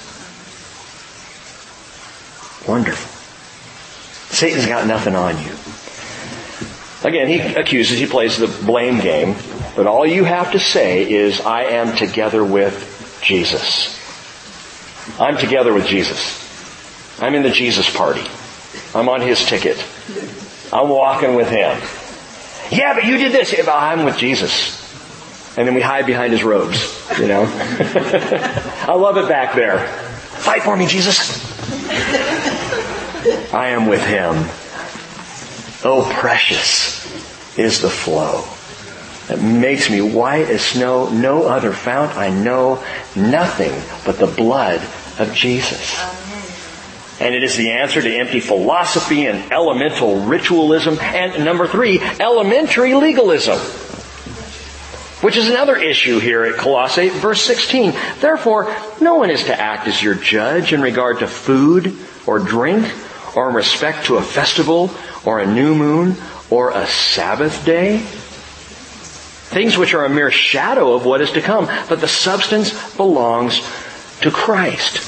Wonderful. 2.66 3.08
Satan's 4.34 4.66
got 4.66 4.86
nothing 4.86 5.14
on 5.16 5.36
you. 5.42 5.52
Again, 7.02 7.28
he 7.28 7.40
accuses, 7.40 7.98
he 7.98 8.06
plays 8.06 8.36
the 8.36 8.46
blame 8.64 9.00
game, 9.00 9.34
but 9.74 9.86
all 9.86 10.06
you 10.06 10.24
have 10.24 10.52
to 10.52 10.60
say 10.60 11.10
is, 11.10 11.40
I 11.40 11.62
am 11.64 11.96
together 11.96 12.44
with 12.44 13.18
Jesus. 13.22 13.98
I'm 15.18 15.38
together 15.38 15.72
with 15.72 15.86
Jesus. 15.86 16.38
I'm 17.20 17.34
in 17.34 17.42
the 17.42 17.50
Jesus 17.50 17.94
party. 17.94 18.24
I'm 18.94 19.08
on 19.08 19.20
his 19.20 19.44
ticket. 19.44 19.82
I'm 20.72 20.88
walking 20.88 21.34
with 21.34 21.48
him. 21.48 21.80
Yeah, 22.70 22.94
but 22.94 23.04
you 23.04 23.16
did 23.16 23.32
this. 23.32 23.54
I'm 23.68 24.04
with 24.04 24.16
Jesus. 24.16 24.78
And 25.56 25.66
then 25.66 25.74
we 25.74 25.80
hide 25.80 26.06
behind 26.06 26.32
his 26.32 26.44
robes, 26.44 26.78
you 27.18 27.26
know. 27.26 27.42
I 28.86 28.94
love 28.94 29.16
it 29.16 29.28
back 29.28 29.54
there. 29.54 29.86
Fight 29.88 30.62
for 30.62 30.76
me, 30.76 30.86
Jesus. 30.86 31.49
I 33.52 33.68
am 33.70 33.86
with 33.86 34.04
him. 34.04 34.34
Oh, 35.84 36.10
precious 36.18 37.06
is 37.58 37.80
the 37.80 37.90
flow 37.90 38.44
that 39.28 39.40
makes 39.42 39.88
me 39.88 40.00
white 40.00 40.48
as 40.48 40.64
snow. 40.64 41.08
No 41.08 41.44
other 41.44 41.72
fount 41.72 42.16
I 42.16 42.30
know 42.30 42.84
nothing 43.14 43.72
but 44.04 44.18
the 44.18 44.26
blood 44.26 44.80
of 45.18 45.32
Jesus. 45.34 45.98
And 47.20 47.34
it 47.34 47.42
is 47.42 47.56
the 47.56 47.72
answer 47.72 48.00
to 48.00 48.10
empty 48.10 48.40
philosophy 48.40 49.26
and 49.26 49.52
elemental 49.52 50.20
ritualism. 50.22 50.98
And 51.00 51.44
number 51.44 51.68
three, 51.68 52.00
elementary 52.00 52.94
legalism. 52.94 53.58
Which 55.30 55.36
is 55.36 55.48
another 55.48 55.76
issue 55.76 56.18
here 56.18 56.42
at 56.42 56.56
Colossae, 56.56 57.08
verse 57.08 57.40
16. 57.42 57.94
Therefore, 58.18 58.74
no 59.00 59.14
one 59.14 59.30
is 59.30 59.44
to 59.44 59.56
act 59.56 59.86
as 59.86 60.02
your 60.02 60.16
judge 60.16 60.72
in 60.72 60.82
regard 60.82 61.20
to 61.20 61.28
food 61.28 61.96
or 62.26 62.40
drink 62.40 62.92
or 63.36 63.48
in 63.48 63.54
respect 63.54 64.06
to 64.06 64.16
a 64.16 64.22
festival 64.22 64.90
or 65.24 65.38
a 65.38 65.46
new 65.46 65.76
moon 65.76 66.16
or 66.50 66.70
a 66.70 66.84
Sabbath 66.88 67.64
day. 67.64 67.98
Things 67.98 69.78
which 69.78 69.94
are 69.94 70.04
a 70.04 70.08
mere 70.08 70.32
shadow 70.32 70.94
of 70.94 71.06
what 71.06 71.20
is 71.20 71.30
to 71.30 71.40
come, 71.40 71.66
but 71.88 72.00
the 72.00 72.08
substance 72.08 72.96
belongs 72.96 73.60
to 74.22 74.32
Christ. 74.32 75.06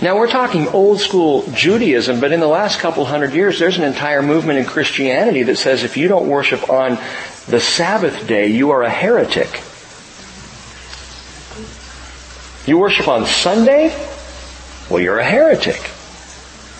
Now 0.00 0.16
we're 0.16 0.30
talking 0.30 0.68
old 0.68 1.00
school 1.00 1.50
Judaism, 1.52 2.20
but 2.20 2.30
in 2.30 2.38
the 2.38 2.46
last 2.46 2.78
couple 2.78 3.04
hundred 3.04 3.34
years, 3.34 3.58
there's 3.58 3.76
an 3.76 3.82
entire 3.82 4.22
movement 4.22 4.60
in 4.60 4.66
Christianity 4.66 5.42
that 5.42 5.56
says 5.56 5.82
if 5.82 5.96
you 5.96 6.06
don't 6.06 6.28
worship 6.28 6.70
on 6.70 6.96
the 7.48 7.60
Sabbath 7.60 8.26
day, 8.26 8.48
you 8.48 8.70
are 8.70 8.82
a 8.82 8.90
heretic. 8.90 9.62
You 12.66 12.78
worship 12.78 13.06
on 13.06 13.26
Sunday? 13.26 13.94
Well, 14.90 15.00
you're 15.00 15.18
a 15.18 15.24
heretic. 15.24 15.90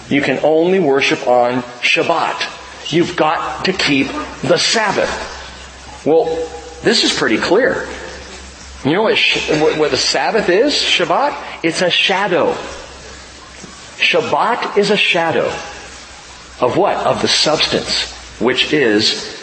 You 0.09 0.23
can 0.23 0.45
only 0.45 0.81
worship 0.81 1.27
on 1.27 1.63
Shabbat. 1.83 2.93
You've 2.93 3.17
got 3.17 3.65
to 3.67 3.73
keep 3.73 4.09
the 4.43 4.59
Sabbath. 4.59 6.05
Well, 6.05 6.27
this 6.83 7.05
is 7.05 7.13
pretty 7.13 7.39
clear. 7.39 7.89
You 8.85 8.93
know 8.93 9.03
what, 9.03 9.19
what 9.79 9.91
the 9.91 9.97
Sabbath 9.97 10.49
is? 10.49 10.75
Shabbat? 10.75 11.65
It's 11.65 11.83
a 11.83 11.91
shadow. 11.91 12.53
Shabbat 13.99 14.79
is 14.79 14.91
a 14.91 14.97
shadow 14.97 15.47
of 16.61 16.77
what? 16.77 16.97
Of 16.97 17.23
the 17.23 17.29
substance, 17.29 18.13
which 18.41 18.73
is 18.73 19.36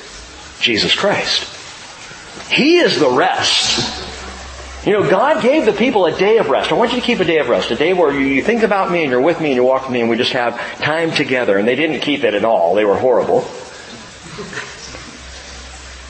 Jesus 0.63 0.95
Christ. 0.95 1.49
He 2.49 2.77
is 2.77 2.99
the 2.99 3.09
rest. 3.09 4.01
You 4.85 4.93
know, 4.93 5.09
God 5.09 5.41
gave 5.41 5.65
the 5.65 5.71
people 5.71 6.05
a 6.05 6.17
day 6.17 6.37
of 6.37 6.49
rest. 6.49 6.71
I 6.71 6.75
want 6.75 6.91
you 6.91 6.99
to 6.99 7.05
keep 7.05 7.19
a 7.19 7.25
day 7.25 7.37
of 7.39 7.47
rest. 7.47 7.71
A 7.71 7.75
day 7.75 7.93
where 7.93 8.11
you 8.11 8.41
think 8.41 8.63
about 8.63 8.91
me 8.91 9.03
and 9.03 9.11
you're 9.11 9.21
with 9.21 9.39
me 9.39 9.47
and 9.47 9.55
you 9.55 9.63
walk 9.63 9.83
with 9.83 9.91
me 9.91 10.01
and 10.01 10.09
we 10.09 10.17
just 10.17 10.33
have 10.33 10.59
time 10.79 11.11
together. 11.11 11.57
And 11.57 11.67
they 11.67 11.75
didn't 11.75 12.01
keep 12.01 12.23
it 12.23 12.33
at 12.33 12.43
all. 12.43 12.75
They 12.75 12.83
were 12.83 12.97
horrible. 12.97 13.47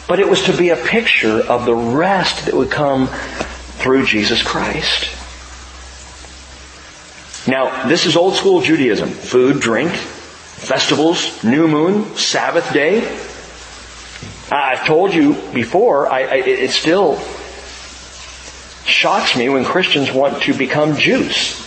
But 0.08 0.20
it 0.20 0.28
was 0.28 0.44
to 0.44 0.58
be 0.58 0.70
a 0.70 0.76
picture 0.76 1.40
of 1.40 1.66
the 1.66 1.76
rest 1.76 2.46
that 2.46 2.56
would 2.56 2.72
come 2.72 3.08
through 3.08 4.06
Jesus 4.06 4.42
Christ. 4.42 5.10
Now, 7.48 7.88
this 7.88 8.06
is 8.06 8.16
old 8.16 8.36
school 8.36 8.62
Judaism. 8.62 9.10
Food, 9.10 9.60
drink, 9.60 9.92
festivals, 9.92 11.44
new 11.44 11.68
moon, 11.68 12.16
Sabbath 12.16 12.74
day. 12.74 13.02
I've 14.52 14.86
told 14.86 15.14
you 15.14 15.36
before, 15.54 16.12
I, 16.12 16.22
I, 16.22 16.36
it 16.36 16.72
still 16.72 17.20
shocks 18.86 19.36
me 19.36 19.50
when 19.50 19.64
Christians 19.66 20.12
want 20.12 20.44
to 20.44 20.54
become 20.54 20.98
Jews. 20.98 21.60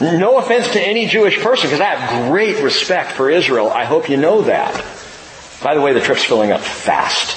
No 0.00 0.38
offense 0.38 0.70
to 0.72 0.80
any 0.80 1.06
Jewish 1.06 1.38
person, 1.38 1.68
because 1.68 1.80
I 1.80 1.94
have 1.94 2.30
great 2.30 2.62
respect 2.62 3.12
for 3.12 3.30
Israel. 3.30 3.70
I 3.70 3.84
hope 3.84 4.10
you 4.10 4.16
know 4.18 4.42
that. 4.42 4.74
By 5.62 5.74
the 5.74 5.80
way, 5.80 5.94
the 5.94 6.00
trip's 6.00 6.24
filling 6.24 6.52
up 6.52 6.60
fast. 6.60 7.34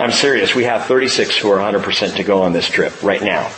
I'm 0.00 0.12
serious. 0.12 0.54
We 0.54 0.64
have 0.64 0.84
36 0.84 1.38
who 1.38 1.50
are 1.50 1.58
100% 1.58 2.16
to 2.16 2.24
go 2.24 2.42
on 2.42 2.52
this 2.52 2.68
trip 2.68 3.02
right 3.02 3.22
now. 3.22 3.50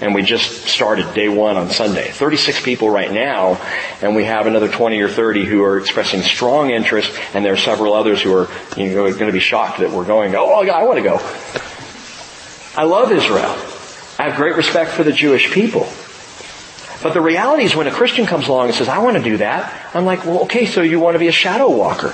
And 0.00 0.14
we 0.14 0.22
just 0.22 0.66
started 0.66 1.14
day 1.14 1.28
one 1.28 1.56
on 1.56 1.70
Sunday. 1.70 2.10
36 2.10 2.62
people 2.62 2.90
right 2.90 3.10
now, 3.10 3.58
and 4.02 4.14
we 4.14 4.24
have 4.24 4.46
another 4.46 4.68
20 4.68 5.00
or 5.00 5.08
30 5.08 5.46
who 5.46 5.62
are 5.64 5.78
expressing 5.78 6.20
strong 6.20 6.70
interest, 6.70 7.10
and 7.32 7.42
there 7.42 7.54
are 7.54 7.58
several 7.58 7.94
others 7.94 8.20
who 8.20 8.34
are 8.34 8.48
you 8.76 8.90
know, 8.90 9.10
going 9.10 9.26
to 9.26 9.32
be 9.32 9.40
shocked 9.40 9.78
that 9.78 9.90
we're 9.90 10.04
going, 10.04 10.34
oh, 10.34 10.52
I 10.52 10.82
want 10.82 10.98
to 10.98 11.02
go. 11.02 11.16
I 12.76 12.84
love 12.84 13.10
Israel. 13.10 13.56
I 14.18 14.28
have 14.28 14.36
great 14.36 14.56
respect 14.56 14.90
for 14.90 15.02
the 15.02 15.12
Jewish 15.12 15.50
people. 15.50 15.86
But 17.02 17.14
the 17.14 17.22
reality 17.22 17.64
is 17.64 17.74
when 17.74 17.86
a 17.86 17.90
Christian 17.90 18.26
comes 18.26 18.48
along 18.48 18.66
and 18.66 18.74
says, 18.74 18.88
I 18.88 18.98
want 18.98 19.16
to 19.16 19.22
do 19.22 19.38
that, 19.38 19.94
I'm 19.94 20.04
like, 20.04 20.26
well, 20.26 20.40
okay, 20.42 20.66
so 20.66 20.82
you 20.82 21.00
want 21.00 21.14
to 21.14 21.18
be 21.18 21.28
a 21.28 21.32
shadow 21.32 21.70
walker. 21.70 22.10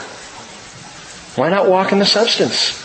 Why 1.35 1.49
not 1.49 1.69
walk 1.69 1.93
in 1.93 1.99
the 1.99 2.07
substance? 2.07 2.79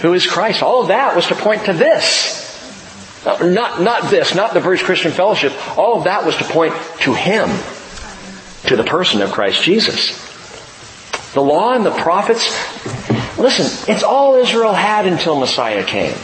Who 0.00 0.14
is 0.14 0.26
Christ? 0.26 0.62
All 0.62 0.82
of 0.82 0.88
that 0.88 1.16
was 1.16 1.26
to 1.26 1.34
point 1.34 1.64
to 1.66 1.72
this. 1.72 2.45
Not, 3.26 3.82
not 3.82 4.08
this, 4.08 4.36
not 4.36 4.54
the 4.54 4.60
Bridge 4.60 4.84
Christian 4.84 5.10
Fellowship. 5.10 5.52
All 5.76 5.98
of 5.98 6.04
that 6.04 6.24
was 6.24 6.36
to 6.36 6.44
point 6.44 6.74
to 7.00 7.12
Him, 7.12 7.48
to 8.68 8.76
the 8.76 8.84
person 8.84 9.20
of 9.20 9.32
Christ 9.32 9.62
Jesus. 9.64 10.22
The 11.32 11.42
law 11.42 11.74
and 11.74 11.84
the 11.84 11.90
prophets, 11.90 12.48
listen, 13.36 13.92
it's 13.92 14.04
all 14.04 14.36
Israel 14.36 14.72
had 14.72 15.06
until 15.06 15.38
Messiah 15.38 15.84
came. 15.84 16.16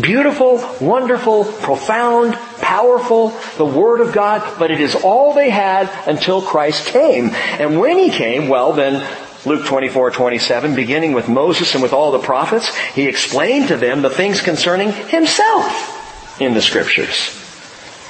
Beautiful, 0.00 0.64
wonderful, 0.80 1.44
profound, 1.44 2.34
powerful, 2.60 3.30
the 3.56 3.66
Word 3.66 4.00
of 4.00 4.12
God, 4.12 4.58
but 4.60 4.70
it 4.70 4.80
is 4.80 4.94
all 4.94 5.34
they 5.34 5.50
had 5.50 5.90
until 6.06 6.40
Christ 6.40 6.86
came. 6.86 7.30
And 7.34 7.80
when 7.80 7.98
He 7.98 8.10
came, 8.10 8.48
well 8.48 8.74
then, 8.74 9.04
Luke 9.48 9.64
24, 9.64 10.10
27, 10.10 10.74
beginning 10.74 11.14
with 11.14 11.28
Moses 11.28 11.72
and 11.74 11.82
with 11.82 11.94
all 11.94 12.12
the 12.12 12.18
prophets, 12.18 12.74
he 12.88 13.08
explained 13.08 13.68
to 13.68 13.76
them 13.76 14.02
the 14.02 14.10
things 14.10 14.42
concerning 14.42 14.92
himself 14.92 16.40
in 16.40 16.52
the 16.52 16.60
scriptures. 16.60 17.34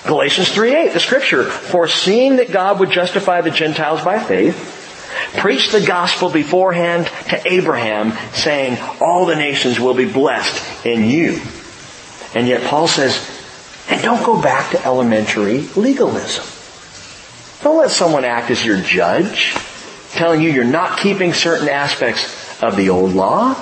Galatians 0.05 0.51
3, 0.51 0.75
8, 0.75 0.93
the 0.93 1.01
scripture, 1.01 1.45
foreseeing 1.45 2.37
that 2.37 2.51
God 2.51 2.81
would 2.81 2.91
justify 2.91 3.41
the 3.41 3.53
Gentiles 3.53 4.03
by 4.03 4.19
faith, 4.19 4.75
preached 5.39 5.71
the 5.71 5.81
gospel 5.81 6.29
beforehand 6.29 7.07
to 7.29 7.41
Abraham, 7.47 8.13
saying, 8.33 8.77
all 9.01 9.25
the 9.25 9.37
nations 9.37 9.79
will 9.79 9.95
be 9.95 10.11
blessed 10.11 10.85
in 10.85 11.05
you. 11.05 11.41
And 12.35 12.49
yet 12.49 12.65
Paul 12.65 12.89
says, 12.89 13.17
and 13.89 14.03
don't 14.03 14.25
go 14.25 14.43
back 14.43 14.73
to 14.73 14.85
elementary 14.85 15.61
legalism. 15.77 16.45
Don't 17.63 17.79
let 17.79 17.91
someone 17.91 18.25
act 18.25 18.51
as 18.51 18.65
your 18.65 18.81
judge 18.81 19.57
telling 20.19 20.43
you 20.43 20.51
you're 20.51 20.65
not 20.65 20.99
keeping 20.99 21.33
certain 21.33 21.69
aspects 21.69 22.63
of 22.63 22.77
the 22.77 22.91
old 22.91 23.15
law. 23.15 23.55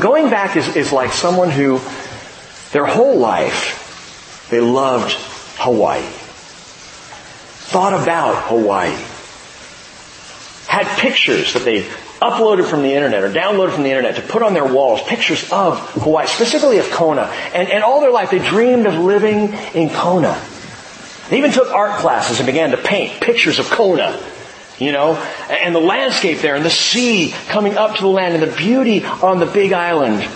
Going 0.00 0.30
back 0.30 0.56
is, 0.56 0.74
is 0.74 0.92
like 0.92 1.12
someone 1.12 1.50
who 1.50 1.80
their 2.72 2.86
whole 2.86 3.18
life 3.18 4.48
they 4.50 4.60
loved 4.60 5.12
Hawaii. 5.58 6.02
Thought 7.72 8.02
about 8.02 8.48
Hawaii. 8.48 8.94
Had 10.66 10.86
pictures 10.98 11.54
that 11.54 11.64
they 11.64 11.82
uploaded 12.20 12.68
from 12.68 12.82
the 12.82 12.92
internet 12.92 13.22
or 13.22 13.30
downloaded 13.30 13.72
from 13.72 13.82
the 13.82 13.90
internet 13.90 14.16
to 14.16 14.22
put 14.22 14.42
on 14.42 14.54
their 14.54 14.66
walls, 14.66 15.02
pictures 15.02 15.50
of 15.52 15.78
Hawaii, 15.94 16.26
specifically 16.26 16.78
of 16.78 16.90
Kona. 16.90 17.22
And, 17.54 17.68
and 17.68 17.82
all 17.82 18.00
their 18.00 18.10
life 18.10 18.30
they 18.30 18.38
dreamed 18.40 18.86
of 18.86 18.94
living 18.94 19.52
in 19.74 19.90
Kona. 19.90 20.40
They 21.30 21.38
even 21.38 21.52
took 21.52 21.68
art 21.68 22.00
classes 22.00 22.40
and 22.40 22.46
began 22.46 22.72
to 22.72 22.76
paint 22.76 23.20
pictures 23.20 23.58
of 23.58 23.70
Kona. 23.70 24.20
You 24.82 24.90
know, 24.90 25.14
and 25.48 25.72
the 25.72 25.80
landscape 25.80 26.38
there 26.38 26.56
and 26.56 26.64
the 26.64 26.70
sea 26.70 27.32
coming 27.48 27.76
up 27.76 27.94
to 27.96 28.02
the 28.02 28.08
land 28.08 28.34
and 28.34 28.42
the 28.42 28.56
beauty 28.56 29.04
on 29.04 29.38
the 29.38 29.46
big 29.46 29.72
island. 29.72 30.28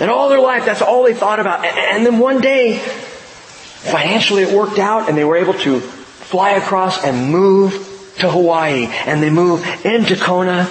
And 0.00 0.10
all 0.10 0.28
their 0.28 0.40
life, 0.40 0.64
that's 0.64 0.82
all 0.82 1.04
they 1.04 1.14
thought 1.14 1.38
about. 1.38 1.64
And 1.64 2.04
then 2.04 2.18
one 2.18 2.40
day, 2.40 2.78
financially 2.78 4.42
it 4.42 4.52
worked 4.52 4.80
out 4.80 5.08
and 5.08 5.16
they 5.16 5.22
were 5.22 5.36
able 5.36 5.54
to 5.54 5.78
fly 5.78 6.50
across 6.52 7.04
and 7.04 7.30
move 7.30 7.72
to 8.18 8.28
Hawaii. 8.28 8.88
And 9.06 9.22
they 9.22 9.30
move 9.30 9.64
into 9.84 10.16
Kona 10.16 10.68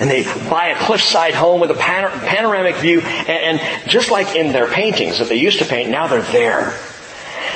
and 0.00 0.10
they 0.10 0.24
buy 0.50 0.66
a 0.68 0.84
cliffside 0.84 1.34
home 1.34 1.60
with 1.60 1.70
a 1.70 1.74
panoramic 1.74 2.76
view. 2.76 3.00
And, 3.00 3.58
just 3.88 4.10
like 4.10 4.36
in 4.36 4.52
their 4.52 4.66
paintings 4.66 5.18
that 5.18 5.30
they 5.30 5.36
used 5.36 5.60
to 5.60 5.64
paint, 5.64 5.88
now 5.88 6.08
they're 6.08 6.20
there 6.20 6.78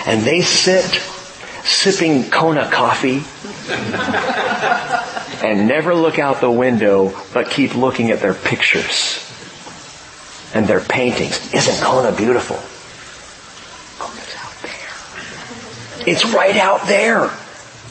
and 0.07 0.23
they 0.23 0.41
sit 0.41 1.03
sipping 1.65 2.31
Kona 2.31 2.71
coffee 2.71 3.25
and 5.45 5.67
never 5.67 5.95
look 5.95 6.19
out 6.19 6.41
the 6.41 6.51
window 6.51 7.19
but 7.33 7.51
keep 7.51 7.75
looking 7.75 8.11
at 8.11 8.21
their 8.21 8.35
pictures 8.35 9.21
and 10.55 10.67
their 10.67 10.81
paintings. 10.81 11.53
Isn't 11.53 11.83
Kona 11.85 12.15
beautiful? 12.17 12.57
Out 14.01 14.63
there. 14.63 16.07
It's 16.07 16.25
right 16.27 16.57
out 16.57 16.87
there. 16.87 17.31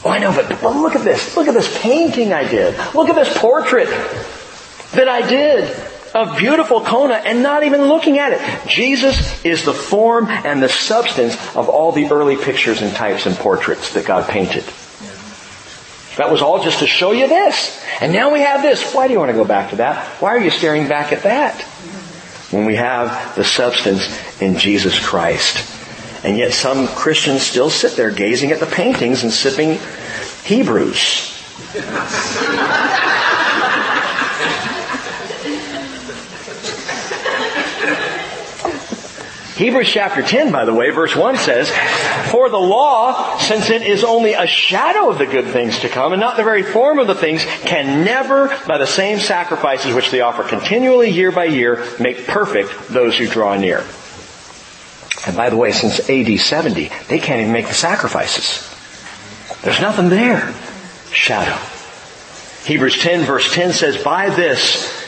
Oh, 0.04 0.10
I 0.10 0.18
know, 0.18 0.32
but 0.32 0.62
look 0.62 0.94
at 0.94 1.04
this. 1.04 1.36
Look 1.36 1.48
at 1.48 1.54
this 1.54 1.80
painting 1.80 2.32
I 2.32 2.46
did. 2.48 2.76
Look 2.94 3.08
at 3.08 3.16
this 3.16 3.36
portrait 3.38 3.88
that 4.92 5.08
I 5.08 5.26
did 5.28 5.83
of 6.14 6.38
beautiful 6.38 6.80
Kona 6.80 7.14
and 7.14 7.42
not 7.42 7.64
even 7.64 7.82
looking 7.82 8.18
at 8.18 8.32
it. 8.32 8.68
Jesus 8.68 9.44
is 9.44 9.64
the 9.64 9.74
form 9.74 10.28
and 10.28 10.62
the 10.62 10.68
substance 10.68 11.34
of 11.56 11.68
all 11.68 11.92
the 11.92 12.06
early 12.10 12.36
pictures 12.36 12.80
and 12.80 12.94
types 12.94 13.26
and 13.26 13.34
portraits 13.36 13.94
that 13.94 14.06
God 14.06 14.28
painted. 14.28 14.64
That 16.16 16.30
was 16.30 16.42
all 16.42 16.62
just 16.62 16.78
to 16.78 16.86
show 16.86 17.10
you 17.10 17.26
this. 17.26 17.82
And 18.00 18.12
now 18.12 18.32
we 18.32 18.40
have 18.40 18.62
this. 18.62 18.94
Why 18.94 19.08
do 19.08 19.12
you 19.12 19.18
want 19.18 19.30
to 19.30 19.36
go 19.36 19.44
back 19.44 19.70
to 19.70 19.76
that? 19.76 20.06
Why 20.20 20.36
are 20.36 20.40
you 20.40 20.50
staring 20.50 20.86
back 20.86 21.12
at 21.12 21.24
that? 21.24 21.60
When 22.52 22.66
we 22.66 22.76
have 22.76 23.34
the 23.34 23.42
substance 23.42 24.08
in 24.40 24.56
Jesus 24.56 24.96
Christ. 25.04 25.72
And 26.24 26.38
yet 26.38 26.52
some 26.52 26.86
Christians 26.86 27.42
still 27.42 27.68
sit 27.68 27.96
there 27.96 28.12
gazing 28.12 28.52
at 28.52 28.60
the 28.60 28.66
paintings 28.66 29.24
and 29.24 29.32
sipping 29.32 29.80
Hebrews. 30.44 31.32
Hebrews 39.64 39.88
chapter 39.88 40.20
10, 40.20 40.52
by 40.52 40.66
the 40.66 40.74
way, 40.74 40.90
verse 40.90 41.16
1 41.16 41.38
says, 41.38 41.70
For 42.30 42.50
the 42.50 42.58
law, 42.58 43.38
since 43.38 43.70
it 43.70 43.80
is 43.80 44.04
only 44.04 44.34
a 44.34 44.46
shadow 44.46 45.08
of 45.08 45.16
the 45.16 45.24
good 45.24 45.46
things 45.46 45.78
to 45.78 45.88
come 45.88 46.12
and 46.12 46.20
not 46.20 46.36
the 46.36 46.42
very 46.42 46.62
form 46.62 46.98
of 46.98 47.06
the 47.06 47.14
things, 47.14 47.46
can 47.62 48.04
never, 48.04 48.48
by 48.66 48.76
the 48.76 48.86
same 48.86 49.18
sacrifices 49.18 49.94
which 49.94 50.10
they 50.10 50.20
offer 50.20 50.42
continually 50.42 51.08
year 51.08 51.32
by 51.32 51.46
year, 51.46 51.82
make 51.98 52.26
perfect 52.26 52.88
those 52.90 53.16
who 53.16 53.26
draw 53.26 53.56
near. 53.56 53.78
And 55.26 55.34
by 55.34 55.48
the 55.48 55.56
way, 55.56 55.72
since 55.72 56.10
AD 56.10 56.38
70, 56.38 56.90
they 57.08 57.18
can't 57.18 57.40
even 57.40 57.52
make 57.54 57.68
the 57.68 57.72
sacrifices. 57.72 58.68
There's 59.62 59.80
nothing 59.80 60.10
there. 60.10 60.52
Shadow. 61.10 61.58
Hebrews 62.66 62.98
10 62.98 63.24
verse 63.24 63.50
10 63.54 63.72
says, 63.72 64.04
By 64.04 64.28
this 64.28 65.03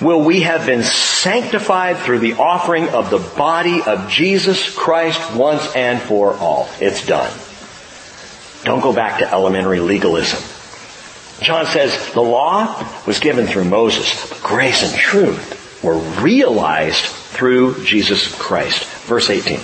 will 0.00 0.22
we 0.22 0.42
have 0.42 0.66
been 0.66 0.82
sanctified 0.82 1.98
through 1.98 2.20
the 2.20 2.34
offering 2.34 2.88
of 2.88 3.10
the 3.10 3.18
body 3.18 3.82
of 3.82 4.08
Jesus 4.08 4.74
Christ 4.74 5.34
once 5.34 5.74
and 5.74 6.00
for 6.00 6.34
all. 6.34 6.68
It's 6.80 7.06
done. 7.06 7.32
Don't 8.64 8.80
go 8.80 8.92
back 8.92 9.20
to 9.20 9.30
elementary 9.30 9.80
legalism. 9.80 10.42
John 11.40 11.66
says 11.66 12.12
the 12.12 12.20
law 12.20 12.84
was 13.06 13.20
given 13.20 13.46
through 13.46 13.64
Moses, 13.64 14.28
but 14.28 14.42
grace 14.42 14.82
and 14.82 14.92
truth 14.92 15.82
were 15.82 15.98
realized 16.20 17.04
through 17.04 17.84
Jesus 17.84 18.34
Christ. 18.34 18.84
Verse 19.06 19.30
18. 19.30 19.60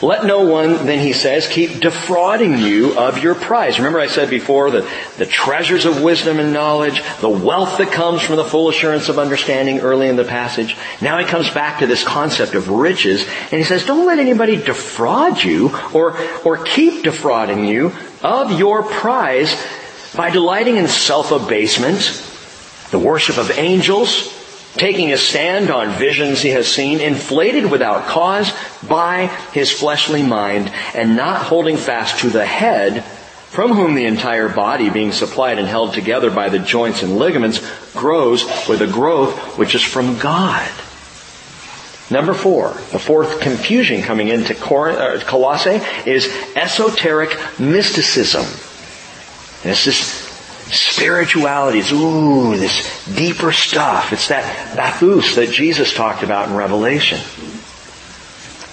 Let 0.00 0.24
no 0.24 0.42
one, 0.42 0.86
then 0.86 1.00
he 1.00 1.12
says, 1.12 1.48
keep 1.48 1.80
defrauding 1.80 2.58
you 2.58 2.96
of 2.96 3.18
your 3.18 3.34
prize. 3.34 3.78
Remember 3.78 3.98
I 3.98 4.06
said 4.06 4.30
before 4.30 4.70
that 4.70 4.88
the 5.16 5.26
treasures 5.26 5.86
of 5.86 6.02
wisdom 6.02 6.38
and 6.38 6.52
knowledge, 6.52 7.02
the 7.20 7.28
wealth 7.28 7.78
that 7.78 7.90
comes 7.90 8.22
from 8.22 8.36
the 8.36 8.44
full 8.44 8.68
assurance 8.68 9.08
of 9.08 9.18
understanding 9.18 9.80
early 9.80 10.08
in 10.08 10.14
the 10.14 10.24
passage. 10.24 10.76
Now 11.00 11.18
he 11.18 11.24
comes 11.24 11.50
back 11.50 11.80
to 11.80 11.86
this 11.88 12.04
concept 12.04 12.54
of 12.54 12.68
riches 12.68 13.24
and 13.24 13.58
he 13.58 13.64
says, 13.64 13.84
don't 13.86 14.06
let 14.06 14.20
anybody 14.20 14.56
defraud 14.56 15.42
you 15.42 15.76
or, 15.92 16.16
or 16.44 16.58
keep 16.58 17.02
defrauding 17.02 17.64
you 17.64 17.92
of 18.22 18.56
your 18.58 18.84
prize 18.84 19.52
by 20.16 20.30
delighting 20.30 20.76
in 20.76 20.86
self-abasement, 20.86 21.98
the 22.92 22.98
worship 22.98 23.36
of 23.36 23.50
angels, 23.58 24.37
taking 24.78 25.12
a 25.12 25.18
stand 25.18 25.70
on 25.70 25.98
visions 25.98 26.40
he 26.40 26.50
has 26.50 26.68
seen, 26.68 27.00
inflated 27.00 27.70
without 27.70 28.06
cause 28.06 28.52
by 28.88 29.26
his 29.52 29.70
fleshly 29.70 30.22
mind, 30.22 30.72
and 30.94 31.16
not 31.16 31.42
holding 31.42 31.76
fast 31.76 32.20
to 32.20 32.30
the 32.30 32.46
head, 32.46 33.04
from 33.04 33.72
whom 33.72 33.94
the 33.94 34.06
entire 34.06 34.48
body, 34.48 34.90
being 34.90 35.12
supplied 35.12 35.58
and 35.58 35.66
held 35.66 35.94
together 35.94 36.30
by 36.30 36.48
the 36.48 36.58
joints 36.58 37.02
and 37.02 37.18
ligaments, 37.18 37.60
grows 37.92 38.44
with 38.68 38.80
a 38.82 38.86
growth 38.86 39.58
which 39.58 39.74
is 39.74 39.82
from 39.82 40.18
God. 40.18 40.70
Number 42.10 42.32
four, 42.32 42.68
the 42.90 42.98
fourth 42.98 43.40
confusion 43.40 44.02
coming 44.02 44.28
into 44.28 44.54
uh, 44.54 45.20
Colossae 45.24 45.80
is 46.08 46.26
esoteric 46.56 47.36
mysticism. 47.58 48.46
And 49.62 49.72
it's 49.72 49.84
spirituality. 50.70 51.80
It's, 51.80 51.92
ooh, 51.92 52.56
this 52.56 53.06
deeper 53.14 53.52
stuff. 53.52 54.12
It's 54.12 54.28
that 54.28 54.76
bathos 54.76 55.36
that 55.36 55.50
Jesus 55.50 55.92
talked 55.92 56.22
about 56.22 56.48
in 56.48 56.56
Revelation. 56.56 57.18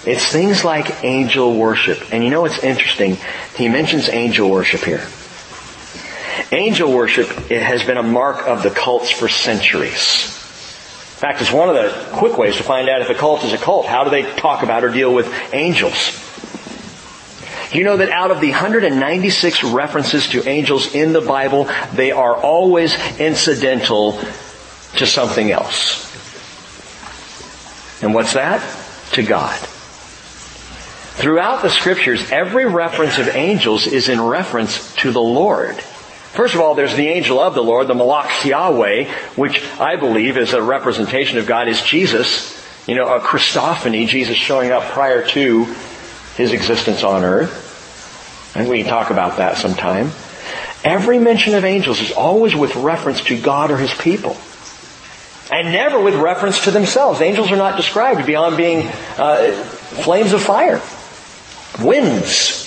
It's 0.06 0.30
things 0.30 0.64
like 0.64 1.04
angel 1.04 1.56
worship. 1.56 2.12
And 2.12 2.22
you 2.22 2.30
know 2.30 2.42
what's 2.42 2.62
interesting? 2.62 3.16
He 3.56 3.68
mentions 3.68 4.08
angel 4.08 4.48
worship 4.48 4.82
here. 4.82 5.06
Angel 6.52 6.92
worship 6.92 7.28
has 7.50 7.82
been 7.82 7.96
a 7.96 8.02
mark 8.02 8.46
of 8.46 8.62
the 8.62 8.70
cults 8.70 9.10
for 9.10 9.28
centuries. 9.28 10.32
In 11.16 11.20
fact, 11.20 11.40
it's 11.40 11.50
one 11.50 11.68
of 11.68 11.74
the 11.74 12.08
quick 12.12 12.36
ways 12.36 12.56
to 12.56 12.62
find 12.62 12.88
out 12.88 13.00
if 13.00 13.08
a 13.08 13.14
cult 13.14 13.42
is 13.42 13.52
a 13.52 13.58
cult. 13.58 13.86
How 13.86 14.04
do 14.04 14.10
they 14.10 14.22
talk 14.22 14.62
about 14.62 14.84
or 14.84 14.90
deal 14.90 15.12
with 15.12 15.32
angels? 15.52 16.25
You 17.72 17.84
know 17.84 17.96
that 17.96 18.10
out 18.10 18.30
of 18.30 18.40
the 18.40 18.50
196 18.50 19.64
references 19.64 20.28
to 20.28 20.48
angels 20.48 20.94
in 20.94 21.12
the 21.12 21.20
Bible, 21.20 21.68
they 21.94 22.12
are 22.12 22.36
always 22.36 22.94
incidental 23.18 24.20
to 24.96 25.06
something 25.06 25.50
else. 25.50 26.04
And 28.02 28.14
what's 28.14 28.34
that? 28.34 28.62
To 29.12 29.22
God. 29.22 29.58
Throughout 31.16 31.62
the 31.62 31.70
scriptures, 31.70 32.30
every 32.30 32.66
reference 32.66 33.18
of 33.18 33.28
angels 33.28 33.86
is 33.86 34.08
in 34.08 34.20
reference 34.20 34.94
to 34.96 35.12
the 35.12 35.20
Lord. 35.20 35.76
First 35.76 36.54
of 36.54 36.60
all, 36.60 36.74
there's 36.74 36.94
the 36.94 37.08
angel 37.08 37.40
of 37.40 37.54
the 37.54 37.62
Lord, 37.64 37.88
the 37.88 37.94
Malach 37.94 38.44
Yahweh, 38.44 39.04
which 39.36 39.64
I 39.80 39.96
believe 39.96 40.36
is 40.36 40.52
a 40.52 40.60
representation 40.60 41.38
of 41.38 41.46
God, 41.46 41.68
is 41.68 41.80
Jesus. 41.80 42.54
You 42.86 42.96
know, 42.96 43.08
a 43.08 43.20
Christophany, 43.20 44.06
Jesus 44.06 44.36
showing 44.36 44.70
up 44.70 44.84
prior 44.90 45.26
to 45.28 45.74
his 46.36 46.52
existence 46.52 47.02
on 47.02 47.24
earth. 47.24 48.54
And 48.54 48.68
we 48.68 48.82
can 48.82 48.90
talk 48.90 49.10
about 49.10 49.38
that 49.38 49.58
sometime. 49.58 50.10
Every 50.84 51.18
mention 51.18 51.54
of 51.54 51.64
angels 51.64 52.00
is 52.00 52.12
always 52.12 52.54
with 52.54 52.76
reference 52.76 53.22
to 53.24 53.40
God 53.40 53.70
or 53.70 53.76
his 53.76 53.92
people. 53.94 54.36
And 55.50 55.72
never 55.72 56.00
with 56.00 56.14
reference 56.14 56.64
to 56.64 56.70
themselves. 56.70 57.20
Angels 57.20 57.52
are 57.52 57.56
not 57.56 57.76
described 57.76 58.26
beyond 58.26 58.56
being 58.56 58.86
uh, 59.16 59.52
flames 60.02 60.32
of 60.32 60.42
fire, 60.42 60.80
winds, 61.84 62.64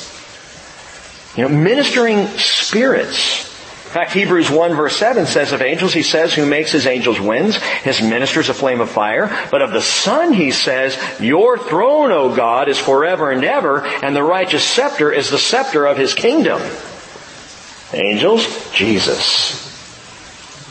you 1.35 1.43
know, 1.43 1.49
ministering 1.49 2.27
spirits. 2.37 3.48
In 3.89 3.93
fact, 3.93 4.13
Hebrews 4.13 4.51
1 4.51 4.75
verse 4.75 4.95
7 4.97 5.25
says 5.25 5.51
of 5.51 5.63
angels, 5.63 5.93
he 5.93 6.03
says, 6.03 6.31
who 6.31 6.45
makes 6.45 6.71
his 6.71 6.85
angels 6.85 7.19
winds, 7.19 7.57
his 7.57 8.03
ministers 8.03 8.47
a 8.47 8.53
flame 8.53 8.81
of 8.81 8.91
fire. 8.91 9.35
But 9.49 9.63
of 9.63 9.71
the 9.71 9.81
Son, 9.81 10.31
he 10.31 10.51
says, 10.51 10.95
your 11.19 11.57
throne, 11.57 12.11
O 12.11 12.35
God, 12.35 12.69
is 12.69 12.77
forever 12.77 13.31
and 13.31 13.43
ever, 13.43 13.83
and 13.83 14.15
the 14.15 14.21
righteous 14.21 14.63
scepter 14.63 15.11
is 15.11 15.31
the 15.31 15.39
scepter 15.39 15.87
of 15.87 15.97
his 15.97 16.13
kingdom. 16.13 16.61
Angels, 17.91 18.71
Jesus. 18.73 19.65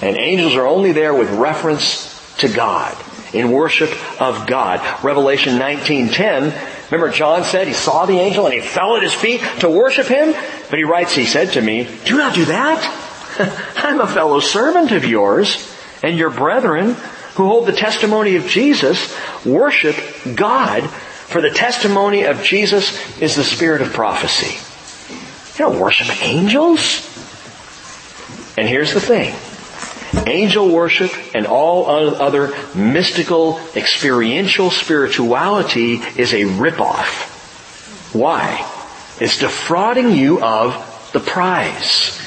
And 0.00 0.16
angels 0.16 0.54
are 0.54 0.68
only 0.68 0.92
there 0.92 1.12
with 1.12 1.28
reference 1.32 2.36
to 2.36 2.48
God, 2.48 2.96
in 3.34 3.50
worship 3.50 3.90
of 4.22 4.46
God. 4.46 4.80
Revelation 5.02 5.58
19.10, 5.58 6.92
remember 6.92 7.10
John 7.12 7.42
said 7.42 7.66
he 7.66 7.72
saw 7.72 8.06
the 8.06 8.20
angel 8.20 8.44
and 8.44 8.54
he 8.54 8.60
fell 8.60 8.94
at 8.94 9.02
his 9.02 9.12
feet 9.12 9.40
to 9.58 9.68
worship 9.68 10.06
him? 10.06 10.34
But 10.70 10.78
he 10.78 10.84
writes, 10.84 11.16
he 11.16 11.26
said 11.26 11.54
to 11.54 11.60
me, 11.60 11.88
do 12.04 12.16
not 12.16 12.36
do 12.36 12.44
that. 12.44 13.06
I'm 13.76 14.00
a 14.00 14.06
fellow 14.06 14.40
servant 14.40 14.92
of 14.92 15.04
yours 15.04 15.72
and 16.02 16.16
your 16.16 16.30
brethren 16.30 16.94
who 17.34 17.46
hold 17.46 17.66
the 17.66 17.72
testimony 17.72 18.36
of 18.36 18.46
Jesus 18.46 19.14
worship 19.44 19.96
God 20.34 20.88
for 21.28 21.40
the 21.40 21.50
testimony 21.50 22.24
of 22.24 22.42
Jesus 22.42 23.20
is 23.20 23.36
the 23.36 23.44
spirit 23.44 23.82
of 23.82 23.92
prophecy. 23.92 24.56
You 25.58 25.70
don't 25.70 25.78
worship 25.78 26.22
angels. 26.22 27.04
And 28.56 28.66
here's 28.66 28.94
the 28.94 29.00
thing. 29.00 29.34
Angel 30.26 30.68
worship 30.68 31.12
and 31.34 31.46
all 31.46 31.86
other 31.86 32.54
mystical, 32.74 33.60
experiential 33.76 34.70
spirituality 34.70 35.96
is 36.16 36.32
a 36.32 36.44
ripoff. 36.44 38.14
Why? 38.14 38.66
It's 39.20 39.38
defrauding 39.38 40.12
you 40.12 40.42
of 40.42 41.10
the 41.12 41.20
prize. 41.20 42.18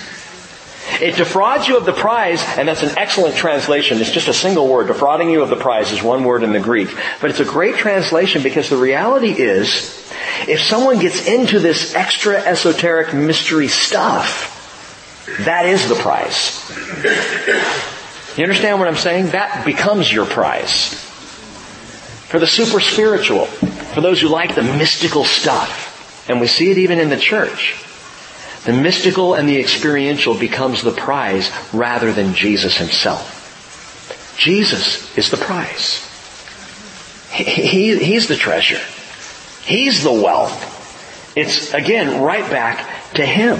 It 0.99 1.15
defrauds 1.15 1.67
you 1.67 1.77
of 1.77 1.85
the 1.85 1.93
prize, 1.93 2.43
and 2.57 2.67
that's 2.67 2.83
an 2.83 2.97
excellent 2.97 3.35
translation. 3.35 3.99
It's 3.99 4.11
just 4.11 4.27
a 4.27 4.33
single 4.33 4.67
word. 4.67 4.87
Defrauding 4.87 5.29
you 5.29 5.41
of 5.41 5.49
the 5.49 5.55
prize 5.55 5.91
is 5.91 6.03
one 6.03 6.23
word 6.23 6.43
in 6.43 6.51
the 6.51 6.59
Greek. 6.59 6.89
But 7.21 7.29
it's 7.29 7.39
a 7.39 7.45
great 7.45 7.75
translation 7.75 8.43
because 8.43 8.69
the 8.69 8.77
reality 8.77 9.31
is, 9.31 10.11
if 10.47 10.59
someone 10.61 10.99
gets 10.99 11.27
into 11.27 11.59
this 11.59 11.95
extra 11.95 12.35
esoteric 12.35 13.13
mystery 13.13 13.67
stuff, 13.67 14.57
that 15.45 15.65
is 15.65 15.87
the 15.87 15.95
prize. 15.95 16.59
You 18.37 18.43
understand 18.43 18.79
what 18.79 18.87
I'm 18.87 18.95
saying? 18.95 19.27
That 19.27 19.65
becomes 19.65 20.11
your 20.11 20.25
prize. 20.25 20.93
For 22.29 22.39
the 22.39 22.47
super 22.47 22.79
spiritual, 22.79 23.45
for 23.45 24.01
those 24.01 24.21
who 24.21 24.29
like 24.29 24.55
the 24.55 24.63
mystical 24.63 25.25
stuff, 25.25 26.27
and 26.29 26.39
we 26.39 26.47
see 26.47 26.71
it 26.71 26.77
even 26.77 26.99
in 26.99 27.09
the 27.09 27.17
church. 27.17 27.75
The 28.65 28.73
mystical 28.73 29.33
and 29.33 29.49
the 29.49 29.59
experiential 29.59 30.35
becomes 30.35 30.83
the 30.83 30.91
prize 30.91 31.51
rather 31.73 32.11
than 32.11 32.33
Jesus 32.33 32.77
himself. 32.77 34.35
Jesus 34.37 35.17
is 35.17 35.29
the 35.31 35.37
prize. 35.37 36.07
He, 37.31 37.97
he's 37.97 38.27
the 38.27 38.35
treasure. 38.35 38.81
He's 39.63 40.03
the 40.03 40.11
wealth. 40.11 41.33
It's 41.35 41.73
again 41.73 42.21
right 42.21 42.49
back 42.49 43.13
to 43.13 43.25
Him. 43.25 43.59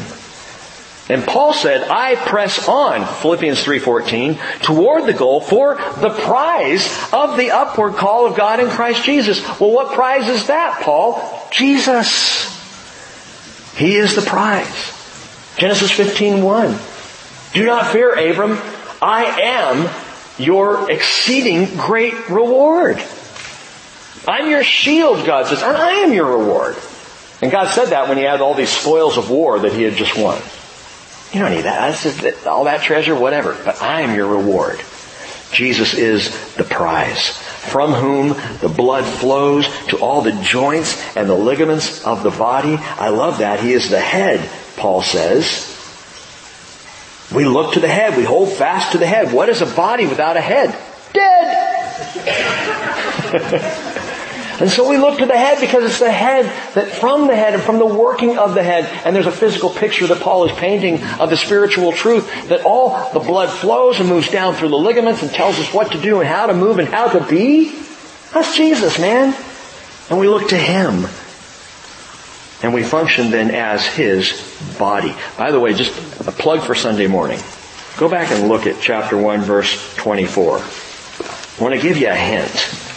And 1.09 1.25
Paul 1.25 1.53
said, 1.53 1.87
I 1.89 2.15
press 2.15 2.67
on, 2.69 3.05
Philippians 3.21 3.63
3.14, 3.63 4.61
toward 4.61 5.05
the 5.05 5.13
goal 5.13 5.41
for 5.41 5.75
the 5.75 6.09
prize 6.09 6.85
of 7.11 7.37
the 7.37 7.51
upward 7.51 7.95
call 7.95 8.27
of 8.27 8.37
God 8.37 8.59
in 8.59 8.69
Christ 8.69 9.03
Jesus. 9.03 9.41
Well, 9.59 9.71
what 9.71 9.93
prize 9.93 10.29
is 10.29 10.47
that, 10.47 10.81
Paul? 10.83 11.21
Jesus. 11.51 12.60
He 13.75 13.95
is 13.95 14.15
the 14.15 14.21
prize. 14.21 14.97
Genesis 15.57 15.91
15.1. 15.91 17.53
Do 17.53 17.65
not 17.65 17.91
fear, 17.91 18.13
Abram. 18.13 18.57
I 19.01 19.25
am 19.41 19.89
your 20.37 20.89
exceeding 20.91 21.65
great 21.77 22.29
reward. 22.29 23.03
I'm 24.27 24.49
your 24.49 24.63
shield, 24.63 25.25
God 25.25 25.47
says, 25.47 25.63
and 25.63 25.75
I 25.75 25.91
am 26.01 26.13
your 26.13 26.37
reward. 26.37 26.77
And 27.41 27.51
God 27.51 27.69
said 27.71 27.85
that 27.85 28.07
when 28.07 28.17
he 28.17 28.23
had 28.23 28.39
all 28.39 28.53
these 28.53 28.69
spoils 28.69 29.17
of 29.17 29.29
war 29.29 29.59
that 29.59 29.73
he 29.73 29.83
had 29.83 29.95
just 29.95 30.17
won. 30.17 30.39
You 31.33 31.39
don't 31.41 31.55
need 31.55 31.63
that. 31.63 31.97
Just, 31.97 32.45
all 32.45 32.65
that 32.65 32.83
treasure, 32.83 33.15
whatever. 33.15 33.57
But 33.65 33.81
I 33.81 34.01
am 34.01 34.15
your 34.15 34.27
reward. 34.27 34.81
Jesus 35.51 35.93
is 35.93 36.55
the 36.55 36.63
prize, 36.63 37.41
from 37.61 37.93
whom 37.93 38.29
the 38.59 38.67
blood 38.67 39.05
flows 39.05 39.67
to 39.87 39.97
all 39.99 40.21
the 40.21 40.33
joints 40.41 40.99
and 41.15 41.29
the 41.29 41.35
ligaments 41.35 42.03
of 42.03 42.23
the 42.23 42.31
body. 42.31 42.75
I 42.75 43.09
love 43.09 43.37
that. 43.37 43.59
He 43.59 43.73
is 43.73 43.89
the 43.89 43.99
head, 43.99 44.49
Paul 44.77 45.01
says. 45.01 45.67
We 47.33 47.45
look 47.45 47.75
to 47.75 47.79
the 47.79 47.87
head. 47.87 48.17
We 48.17 48.23
hold 48.23 48.51
fast 48.51 48.93
to 48.93 48.97
the 48.97 49.05
head. 49.05 49.31
What 49.31 49.47
is 49.47 49.61
a 49.61 49.67
body 49.67 50.07
without 50.07 50.35
a 50.35 50.41
head? 50.41 50.75
Dead! 51.13 51.57
And 54.59 54.69
so 54.69 54.89
we 54.89 54.97
look 54.97 55.19
to 55.19 55.25
the 55.25 55.37
head 55.37 55.59
because 55.59 55.83
it's 55.83 55.99
the 55.99 56.11
head 56.11 56.45
that 56.75 56.89
from 56.89 57.27
the 57.27 57.35
head 57.35 57.53
and 57.53 57.63
from 57.63 57.79
the 57.79 57.85
working 57.85 58.37
of 58.37 58.53
the 58.53 58.63
head, 58.63 58.85
and 59.05 59.15
there's 59.15 59.27
a 59.27 59.31
physical 59.31 59.69
picture 59.69 60.07
that 60.07 60.21
Paul 60.21 60.45
is 60.45 60.51
painting 60.53 61.03
of 61.19 61.29
the 61.29 61.37
spiritual 61.37 61.91
truth 61.91 62.49
that 62.49 62.65
all 62.65 63.11
the 63.13 63.19
blood 63.19 63.49
flows 63.49 63.99
and 63.99 64.09
moves 64.09 64.29
down 64.29 64.55
through 64.55 64.69
the 64.69 64.77
ligaments 64.77 65.21
and 65.21 65.31
tells 65.31 65.59
us 65.59 65.73
what 65.73 65.91
to 65.93 66.01
do 66.01 66.19
and 66.19 66.27
how 66.27 66.47
to 66.47 66.53
move 66.53 66.79
and 66.79 66.87
how 66.87 67.07
to 67.07 67.25
be. 67.27 67.71
That's 68.33 68.55
Jesus, 68.55 68.99
man. 68.99 69.35
And 70.09 70.19
we 70.19 70.27
look 70.27 70.49
to 70.49 70.57
Him. 70.57 71.07
And 72.63 72.73
we 72.73 72.83
function 72.83 73.31
then 73.31 73.51
as 73.51 73.85
His 73.85 74.33
body. 74.77 75.15
By 75.37 75.51
the 75.51 75.59
way, 75.59 75.73
just 75.73 75.97
a 76.27 76.31
plug 76.31 76.61
for 76.61 76.75
Sunday 76.75 77.07
morning. 77.07 77.39
Go 77.97 78.09
back 78.09 78.31
and 78.31 78.47
look 78.47 78.67
at 78.67 78.81
chapter 78.81 79.17
1 79.17 79.41
verse 79.41 79.95
24. 79.95 80.57
I 80.57 81.63
want 81.63 81.75
to 81.75 81.81
give 81.81 81.97
you 81.97 82.09
a 82.09 82.15
hint. 82.15 82.90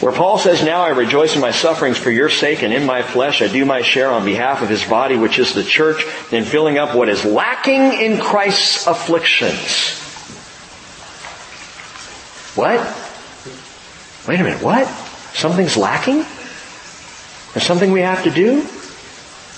Where 0.00 0.12
Paul 0.12 0.38
says, 0.38 0.62
Now 0.62 0.82
I 0.82 0.88
rejoice 0.88 1.34
in 1.34 1.40
my 1.40 1.52
sufferings 1.52 1.98
for 1.98 2.10
your 2.10 2.28
sake, 2.28 2.62
and 2.62 2.72
in 2.72 2.84
my 2.84 3.02
flesh 3.02 3.42
I 3.42 3.48
do 3.48 3.64
my 3.64 3.82
share 3.82 4.10
on 4.10 4.24
behalf 4.24 4.60
of 4.60 4.68
his 4.68 4.84
body, 4.84 5.16
which 5.16 5.38
is 5.38 5.54
the 5.54 5.62
church, 5.62 6.04
in 6.32 6.44
filling 6.44 6.78
up 6.78 6.94
what 6.94 7.08
is 7.08 7.24
lacking 7.24 8.00
in 8.00 8.18
Christ's 8.18 8.86
afflictions. 8.86 10.00
What? 12.56 12.80
Wait 14.28 14.40
a 14.40 14.44
minute, 14.44 14.62
what? 14.62 14.86
Something's 15.32 15.76
lacking? 15.76 16.24
There's 17.52 17.66
something 17.66 17.92
we 17.92 18.00
have 18.00 18.24
to 18.24 18.30
do? 18.30 18.66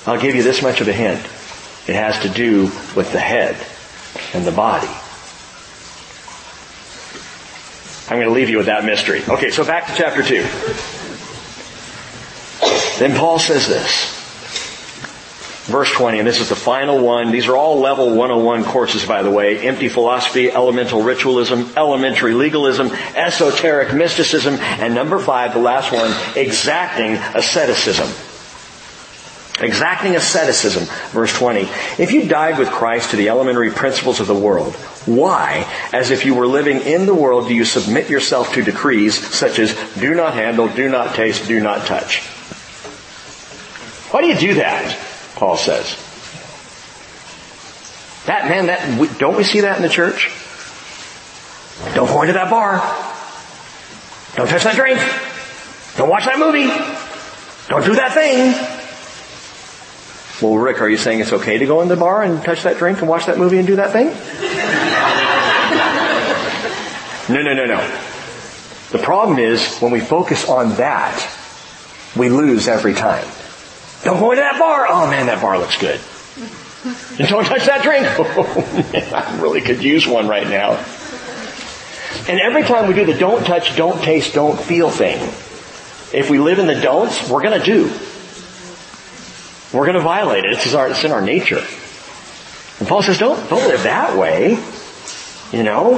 I'll 0.07 0.21
give 0.21 0.35
you 0.35 0.43
this 0.43 0.63
much 0.63 0.81
of 0.81 0.89
a 0.89 0.93
hint. 0.93 1.21
It 1.89 1.95
has 1.95 2.19
to 2.21 2.29
do 2.29 2.65
with 2.95 3.13
the 3.13 3.21
head 3.21 3.57
and 4.35 4.45
the 4.45 4.53
body. 4.53 4.89
I'm 8.09 8.19
going 8.19 8.29
to 8.29 8.35
leave 8.35 8.49
you 8.49 8.59
with 8.59 8.67
that 8.67 8.85
mystery. 8.85 9.23
Okay, 9.29 9.51
so 9.51 9.65
back 9.65 9.87
to 9.89 9.95
chapter 9.97 10.23
2. 10.23 10.43
Then 12.99 13.17
Paul 13.19 13.39
says 13.39 13.67
this. 13.67 14.15
Verse 15.67 15.91
20, 15.91 16.21
and 16.21 16.29
this 16.29 16.41
is 16.41 16.49
the 16.49 16.55
final 16.55 17.01
one. 17.01 17.33
These 17.33 17.49
are 17.49 17.57
all 17.57 17.81
level 17.81 18.11
101 18.11 18.63
courses, 18.67 19.05
by 19.05 19.23
the 19.23 19.31
way. 19.31 19.67
Empty 19.67 19.89
philosophy, 19.89 20.49
elemental 20.49 21.03
ritualism, 21.03 21.73
elementary 21.77 22.35
legalism, 22.35 22.93
esoteric 23.17 23.93
mysticism, 23.93 24.55
and 24.61 24.95
number 24.95 25.19
five, 25.19 25.55
the 25.55 25.59
last 25.59 25.91
one, 25.91 26.15
exacting 26.37 27.15
asceticism. 27.15 28.09
Exacting 29.61 30.15
asceticism, 30.15 30.85
verse 31.13 31.33
20. 31.33 31.63
If 31.99 32.13
you 32.13 32.29
died 32.29 32.59
with 32.59 32.69
Christ 32.69 33.11
to 33.11 33.17
the 33.17 33.31
elementary 33.31 33.71
principles 33.71 34.21
of 34.21 34.27
the 34.27 34.35
world, 34.35 34.75
why, 35.07 35.67
as 35.95 36.11
if 36.11 36.27
you 36.27 36.35
were 36.35 36.47
living 36.47 36.83
in 36.83 37.07
the 37.07 37.15
world, 37.15 37.49
do 37.49 37.55
you 37.55 37.65
submit 37.65 38.11
yourself 38.11 38.53
to 38.53 38.63
decrees 38.63 39.17
such 39.35 39.59
as 39.59 39.75
do 39.95 40.15
not 40.15 40.35
handle, 40.35 40.69
do 40.69 40.91
not 40.91 41.15
taste, 41.15 41.49
do 41.49 41.59
not 41.59 41.87
touch? 41.87 42.21
Why 44.11 44.21
do 44.21 44.27
you 44.27 44.37
do 44.37 44.55
that? 44.55 44.99
Paul 45.37 45.57
says. 45.57 45.97
That 48.27 48.49
man, 48.49 48.67
that 48.67 49.19
don't 49.19 49.37
we 49.37 49.45
see 49.45 49.61
that 49.61 49.77
in 49.77 49.83
the 49.83 49.89
church? 49.89 50.31
Don't 51.95 52.09
go 52.09 52.23
into 52.23 52.35
that 52.35 52.51
bar. 52.51 52.79
Don't 54.35 54.49
touch 54.49 54.65
that 54.65 54.77
drink. 54.77 54.99
Don't 55.97 56.11
watch 56.11 56.27
that 56.27 56.39
movie. 56.39 56.67
Don't 57.69 57.85
do 57.85 57.95
that 57.95 58.13
thing. 58.13 58.76
Well, 60.43 60.55
Rick, 60.55 60.83
are 60.83 60.89
you 60.89 60.99
saying 60.99 61.21
it's 61.21 61.33
okay 61.33 61.57
to 61.59 61.67
go 61.67 61.81
in 61.81 61.89
the 61.89 61.97
bar 61.97 62.23
and 62.23 62.43
touch 62.45 62.65
that 62.65 62.77
drink 62.77 62.99
and 62.99 63.09
watch 63.09 63.27
that 63.27 63.39
movie 63.39 63.57
and 63.57 63.67
do 63.67 63.77
that 63.77 63.93
thing? 63.93 64.09
no, 67.35 67.43
no, 67.43 67.55
no, 67.55 67.65
no. 67.65 68.01
The 68.91 68.99
problem 68.99 69.39
is 69.39 69.79
when 69.79 69.93
we 69.93 70.01
focus 70.01 70.49
on 70.49 70.75
that, 70.77 71.19
we 72.17 72.29
lose 72.29 72.69
every 72.69 72.93
time. 72.93 73.27
Don't 74.05 74.21
go 74.21 74.31
into 74.31 74.43
that 74.43 74.59
bar. 74.59 74.87
Oh 74.89 75.11
man, 75.11 75.27
that 75.27 75.41
bar 75.41 75.59
looks 75.59 75.79
good. 75.79 76.01
And 77.19 77.29
don't 77.29 77.45
touch 77.45 77.65
that 77.67 77.83
drink. 77.83 78.07
Oh 78.19 78.91
man, 78.93 79.15
I 79.15 79.41
really 79.41 79.63
could 79.63 79.83
use 79.83 80.07
one 80.07 80.29
right 80.29 80.47
now. 80.47 80.73
And 82.29 82.41
every 82.41 82.63
time 82.63 82.89
we 82.89 82.95
do 82.95 83.07
the 83.07 83.19
don't 83.19 83.45
touch, 83.45 83.75
don't 83.77 84.03
taste, 84.03 84.35
don't 84.35 84.61
feel 84.61 84.91
thing, 84.91 85.17
if 86.13 86.29
we 86.31 86.39
live 86.39 86.59
in 86.59 86.67
the 86.67 86.81
don'ts, 86.81 87.29
we're 87.29 87.43
gonna 87.43 87.65
do. 87.65 87.91
We're 89.77 89.85
going 89.85 89.95
to 89.95 90.01
violate 90.01 90.45
it. 90.45 90.53
It's, 90.53 90.75
our, 90.75 90.89
it's 90.89 91.05
in 91.05 91.13
our 91.13 91.21
nature. 91.21 91.63
And 92.79 92.89
Paul 92.89 93.03
says, 93.03 93.19
don't, 93.19 93.49
don't 93.51 93.69
live 93.69 93.83
that 93.83 94.17
way. 94.17 94.59
You 95.53 95.63
know? 95.63 95.97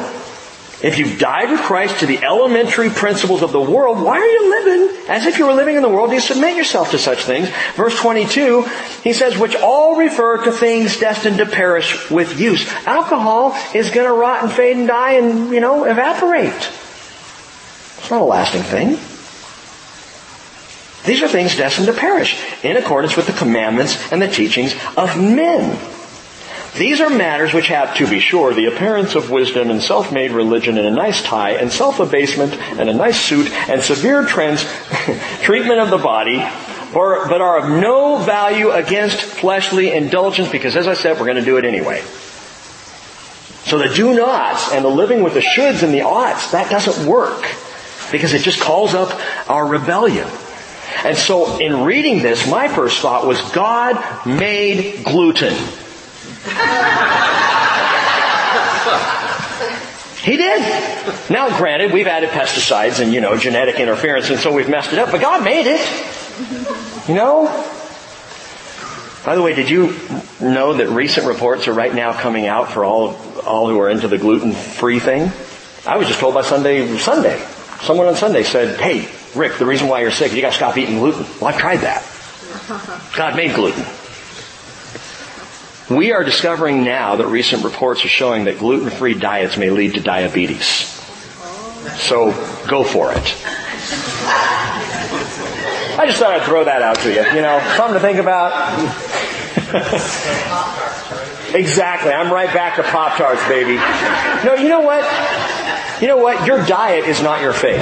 If 0.81 0.99
you've 0.99 1.19
died 1.19 1.51
with 1.51 1.61
Christ 1.61 2.01
to 2.01 2.07
the 2.07 2.19
elementary 2.19 2.91
principles 2.91 3.43
of 3.43 3.51
the 3.51 3.61
world, 3.61 4.01
why 4.01 4.19
are 4.19 4.25
you 4.25 4.51
living 4.51 5.09
as 5.09 5.27
if 5.27 5.39
you 5.39 5.47
were 5.47 5.55
living 5.55 5.77
in 5.77 5.83
the 5.83 5.89
world? 5.89 6.11
Do 6.11 6.15
you 6.15 6.21
submit 6.21 6.57
yourself 6.57 6.93
to 6.93 6.99
such 6.99 7.25
things. 7.25 7.49
Verse 7.75 7.99
22, 8.01 8.65
he 9.03 9.13
says, 9.13 9.37
which 9.37 9.57
all 9.57 9.97
refer 9.97 10.45
to 10.45 10.53
things 10.53 10.99
destined 10.99 11.39
to 11.39 11.47
perish 11.47 12.11
with 12.11 12.39
use. 12.39 12.69
Alcohol 12.87 13.57
is 13.75 13.91
going 13.91 14.07
to 14.07 14.13
rot 14.13 14.45
and 14.45 14.53
fade 14.53 14.77
and 14.77 14.87
die 14.87 15.15
and, 15.15 15.51
you 15.51 15.61
know, 15.61 15.85
evaporate. 15.85 16.53
It's 16.53 18.11
not 18.11 18.21
a 18.21 18.25
lasting 18.25 18.63
thing. 18.63 19.18
These 21.05 21.23
are 21.23 21.29
things 21.29 21.57
destined 21.57 21.87
to 21.87 21.93
perish 21.93 22.39
in 22.63 22.77
accordance 22.77 23.17
with 23.17 23.27
the 23.27 23.33
commandments 23.33 24.13
and 24.13 24.21
the 24.21 24.29
teachings 24.29 24.75
of 24.97 25.17
men. 25.17 25.79
These 26.77 27.01
are 27.01 27.11
matters 27.11 27.53
which 27.53 27.69
have, 27.69 27.97
to 27.97 28.07
be 28.07 28.21
sure, 28.21 28.55
the 28.55 28.67
appearance 28.67 29.15
of 29.15 29.31
wisdom 29.31 29.71
and 29.71 29.83
self-made 29.83 30.31
religion 30.31 30.79
and 30.79 30.87
a 30.87 30.91
nice 30.91 31.23
tie 31.23 31.53
and 31.53 31.73
self-abasement 31.73 32.55
and 32.55 32.89
a 32.89 32.95
nice 32.95 33.21
suit 33.21 33.51
and 33.69 33.83
severe 33.83 34.25
trans- 34.25 34.65
treatment 35.43 35.81
of 35.81 35.91
the 35.91 35.99
body, 35.99 36.45
or, 36.95 37.27
but 37.29 37.41
are 37.41 37.59
of 37.59 37.81
no 37.81 38.19
value 38.19 38.71
against 38.71 39.21
fleshly 39.21 39.93
indulgence 39.93 40.51
because 40.51 40.77
as 40.77 40.87
I 40.87 40.95
said, 40.95 41.19
we're 41.19 41.27
going 41.27 41.37
to 41.37 41.45
do 41.45 41.57
it 41.57 41.65
anyway. 41.65 42.01
So 43.65 43.79
the 43.79 43.93
do 43.93 44.15
nots 44.15 44.73
and 44.73 44.85
the 44.85 44.89
living 44.89 45.23
with 45.23 45.35
the 45.35 45.41
shoulds 45.41 45.83
and 45.83 45.93
the 45.93 46.03
oughts, 46.03 46.53
that 46.53 46.71
doesn't 46.71 47.07
work 47.07 47.45
because 48.13 48.35
it 48.35 48.43
just 48.43 48.61
calls 48.61 48.95
up 48.95 49.19
our 49.51 49.67
rebellion. 49.67 50.29
And 51.05 51.17
so 51.17 51.59
in 51.59 51.85
reading 51.85 52.23
this, 52.23 52.49
my 52.49 52.69
first 52.69 53.01
thought 53.01 53.27
was 53.27 53.41
God 53.53 54.27
made 54.27 55.05
gluten. 55.05 55.55
He 60.23 60.37
did. 60.37 60.61
Now 61.31 61.57
granted, 61.57 61.93
we've 61.93 62.07
added 62.07 62.31
pesticides 62.31 63.01
and, 63.01 63.15
you 63.15 63.21
know, 63.21 63.37
genetic 63.37 63.77
interference 63.77 64.29
and 64.29 64.39
so 64.39 64.53
we've 64.53 64.69
messed 64.69 64.93
it 64.93 64.99
up, 64.99 65.11
but 65.11 65.21
God 65.21 65.45
made 65.45 65.67
it. 65.67 67.09
You 67.09 67.15
know? 67.15 67.47
By 69.25 69.35
the 69.35 69.43
way, 69.43 69.55
did 69.55 69.71
you 69.71 69.95
know 70.41 70.75
that 70.75 70.89
recent 70.89 71.27
reports 71.27 71.69
are 71.69 71.73
right 71.73 71.95
now 71.95 72.13
coming 72.13 72.47
out 72.47 72.73
for 72.73 72.85
all, 72.85 73.17
all 73.47 73.69
who 73.69 73.79
are 73.81 73.89
into 73.89 74.09
the 74.09 74.19
gluten-free 74.19 75.01
thing? 75.01 75.31
I 75.87 75.97
was 75.97 76.09
just 76.09 76.21
told 76.21 76.35
by 76.35 76.43
Sunday, 76.43 76.97
Sunday. 76.99 77.39
Someone 77.81 78.07
on 78.07 78.17
Sunday 78.17 78.43
said, 78.43 78.81
hey, 78.81 79.09
Rick, 79.35 79.59
the 79.59 79.67
reason 79.67 79.89
why 79.89 80.01
you're 80.01 80.11
sick, 80.11 80.29
is 80.31 80.37
you 80.37 80.43
gotta 80.43 80.55
stop 80.55 80.77
eating 80.79 80.99
gluten. 80.99 81.27
Well, 81.41 81.49
I've 81.49 81.59
tried 81.59 81.79
that. 81.79 82.03
God 83.17 83.37
made 83.37 83.55
gluten. 83.55 83.85
We 85.91 86.13
are 86.13 86.23
discovering 86.23 86.85
now 86.85 87.17
that 87.17 87.27
recent 87.27 87.65
reports 87.65 88.05
are 88.05 88.09
showing 88.09 88.45
that 88.45 88.59
gluten-free 88.59 89.15
diets 89.15 89.57
may 89.57 89.71
lead 89.71 89.95
to 89.95 90.01
diabetes. 90.01 90.95
So 91.97 92.33
go 92.69 92.85
for 92.85 93.11
it. 93.13 93.35
I 95.99 96.05
just 96.07 96.19
thought 96.21 96.33
I'd 96.33 96.43
throw 96.43 96.65
that 96.65 96.83
out 96.83 96.99
to 97.01 97.09
you. 97.09 97.23
You 97.35 97.43
know, 97.43 97.59
something 97.77 97.95
to 97.95 98.01
think 98.01 98.19
about. 98.19 98.53
exactly. 101.55 102.13
I'm 102.13 102.33
right 102.33 102.53
back 102.53 102.77
to 102.77 102.83
Pop 102.83 103.17
Tarts, 103.17 103.43
baby. 103.49 103.77
No, 104.45 104.55
you 104.55 104.69
know 104.69 104.81
what? 104.81 105.03
You 106.03 106.09
know 106.09 106.19
what? 106.19 106.47
Your 106.47 106.65
diet 106.67 107.07
is 107.07 107.23
not 107.23 107.41
your 107.41 107.53
faith. 107.53 107.81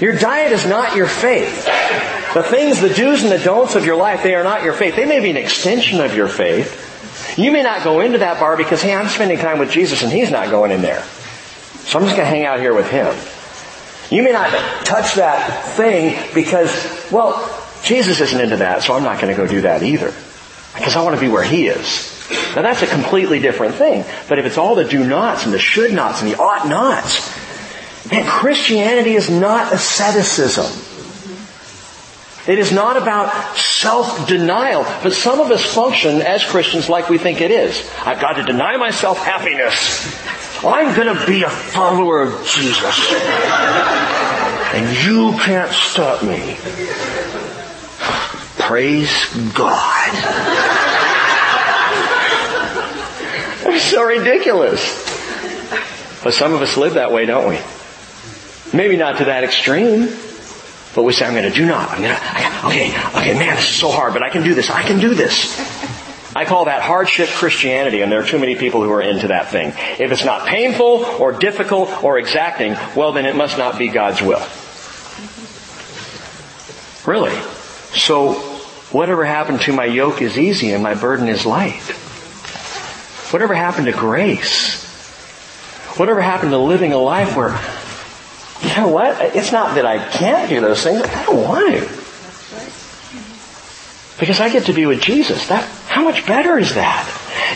Your 0.00 0.16
diet 0.16 0.52
is 0.52 0.66
not 0.66 0.96
your 0.96 1.06
faith. 1.06 1.64
The 2.34 2.42
things, 2.42 2.80
the 2.80 2.92
do's 2.92 3.22
and 3.22 3.32
the 3.32 3.38
don'ts 3.38 3.74
of 3.74 3.84
your 3.84 3.96
life, 3.96 4.22
they 4.22 4.34
are 4.34 4.44
not 4.44 4.62
your 4.62 4.72
faith. 4.72 4.96
They 4.96 5.06
may 5.06 5.20
be 5.20 5.30
an 5.30 5.36
extension 5.36 6.00
of 6.00 6.14
your 6.14 6.28
faith. 6.28 7.36
You 7.36 7.50
may 7.50 7.62
not 7.62 7.84
go 7.84 8.00
into 8.00 8.18
that 8.18 8.38
bar 8.38 8.56
because, 8.56 8.82
hey, 8.82 8.94
I'm 8.94 9.08
spending 9.08 9.38
time 9.38 9.58
with 9.58 9.70
Jesus 9.70 10.02
and 10.02 10.12
he's 10.12 10.30
not 10.30 10.50
going 10.50 10.70
in 10.70 10.82
there. 10.82 11.02
So 11.02 11.98
I'm 11.98 12.04
just 12.04 12.16
going 12.16 12.26
to 12.26 12.30
hang 12.30 12.44
out 12.44 12.60
here 12.60 12.74
with 12.74 12.90
him. 12.90 13.14
You 14.10 14.22
may 14.22 14.32
not 14.32 14.50
touch 14.84 15.14
that 15.14 15.64
thing 15.76 16.16
because, 16.34 17.10
well, 17.10 17.66
Jesus 17.82 18.20
isn't 18.20 18.40
into 18.40 18.56
that, 18.58 18.82
so 18.82 18.94
I'm 18.94 19.04
not 19.04 19.20
going 19.20 19.34
to 19.34 19.40
go 19.40 19.46
do 19.46 19.62
that 19.62 19.82
either. 19.82 20.12
Because 20.74 20.96
I 20.96 21.02
want 21.02 21.14
to 21.14 21.20
be 21.20 21.28
where 21.28 21.42
he 21.42 21.66
is. 21.66 22.14
Now 22.54 22.62
that's 22.62 22.82
a 22.82 22.86
completely 22.86 23.40
different 23.40 23.74
thing. 23.74 24.04
But 24.28 24.38
if 24.38 24.46
it's 24.46 24.58
all 24.58 24.74
the 24.74 24.84
do 24.84 25.06
nots 25.06 25.44
and 25.44 25.52
the 25.52 25.58
should 25.58 25.92
nots 25.92 26.22
and 26.22 26.30
the 26.30 26.38
ought 26.38 26.68
nots, 26.68 27.37
man, 28.10 28.26
Christianity 28.26 29.14
is 29.14 29.30
not 29.30 29.72
asceticism. 29.72 30.66
It 32.46 32.58
is 32.58 32.72
not 32.72 32.96
about 32.96 33.56
self-denial, 33.58 34.84
but 35.02 35.12
some 35.12 35.38
of 35.38 35.50
us 35.50 35.62
function 35.74 36.22
as 36.22 36.42
Christians 36.44 36.88
like 36.88 37.10
we 37.10 37.18
think 37.18 37.42
it 37.42 37.50
is. 37.50 37.86
I've 38.06 38.20
got 38.20 38.34
to 38.34 38.42
deny 38.42 38.78
myself 38.78 39.18
happiness. 39.18 40.64
I'm 40.64 40.96
gonna 40.96 41.26
be 41.26 41.42
a 41.42 41.50
follower 41.50 42.22
of 42.22 42.46
Jesus. 42.46 43.12
And 44.74 44.96
you 45.06 45.32
can't 45.38 45.70
stop 45.70 46.22
me. 46.22 46.56
Praise 48.58 49.12
God. 49.54 50.10
It's 53.66 53.84
so 53.84 54.02
ridiculous. 54.04 55.04
But 56.24 56.34
some 56.34 56.54
of 56.54 56.62
us 56.62 56.76
live 56.76 56.94
that 56.94 57.12
way, 57.12 57.26
don't 57.26 57.48
we? 57.48 57.60
Maybe 58.72 58.96
not 58.96 59.18
to 59.18 59.24
that 59.26 59.44
extreme. 59.44 60.08
But 60.94 61.02
we 61.02 61.12
say, 61.12 61.26
I'm 61.26 61.34
going 61.34 61.50
to 61.50 61.56
do 61.56 61.66
not. 61.66 61.90
I'm 61.90 62.02
going 62.02 62.16
to, 62.16 62.66
okay, 62.66 62.88
okay, 63.18 63.38
man, 63.38 63.56
this 63.56 63.68
is 63.68 63.76
so 63.76 63.90
hard, 63.90 64.14
but 64.14 64.22
I 64.22 64.30
can 64.30 64.42
do 64.42 64.54
this. 64.54 64.70
I 64.70 64.82
can 64.82 64.98
do 64.98 65.14
this. 65.14 65.56
I 66.34 66.44
call 66.44 66.66
that 66.66 66.82
hardship 66.82 67.28
Christianity, 67.28 68.02
and 68.02 68.12
there 68.12 68.20
are 68.20 68.26
too 68.26 68.38
many 68.38 68.54
people 68.54 68.82
who 68.82 68.90
are 68.92 69.02
into 69.02 69.28
that 69.28 69.48
thing. 69.48 69.68
If 69.98 70.12
it's 70.12 70.24
not 70.24 70.46
painful 70.46 71.04
or 71.20 71.32
difficult 71.32 72.02
or 72.04 72.18
exacting, 72.18 72.76
well 72.94 73.12
then 73.12 73.26
it 73.26 73.34
must 73.34 73.58
not 73.58 73.78
be 73.78 73.88
God's 73.88 74.22
will. 74.22 74.44
Really. 77.06 77.34
So, 77.98 78.34
whatever 78.92 79.24
happened 79.24 79.62
to 79.62 79.72
my 79.72 79.86
yoke 79.86 80.20
is 80.20 80.38
easy 80.38 80.72
and 80.72 80.82
my 80.82 80.94
burden 80.94 81.28
is 81.28 81.46
light? 81.46 81.82
Whatever 83.32 83.54
happened 83.54 83.86
to 83.86 83.92
grace? 83.92 84.84
Whatever 85.96 86.20
happened 86.20 86.50
to 86.52 86.58
living 86.58 86.92
a 86.92 86.98
life 86.98 87.36
where 87.36 87.58
you 88.62 88.76
know 88.76 88.88
what? 88.88 89.36
It's 89.36 89.52
not 89.52 89.74
that 89.76 89.86
I 89.86 89.98
can't 90.08 90.48
do 90.48 90.60
those 90.60 90.82
things. 90.82 91.02
I 91.02 91.26
don't 91.26 91.42
want 91.42 91.74
to. 91.74 91.80
Because 94.18 94.40
I 94.40 94.48
get 94.48 94.66
to 94.66 94.72
be 94.72 94.84
with 94.84 95.00
Jesus. 95.00 95.48
That, 95.48 95.64
how 95.86 96.02
much 96.02 96.26
better 96.26 96.58
is 96.58 96.74
that? 96.74 97.06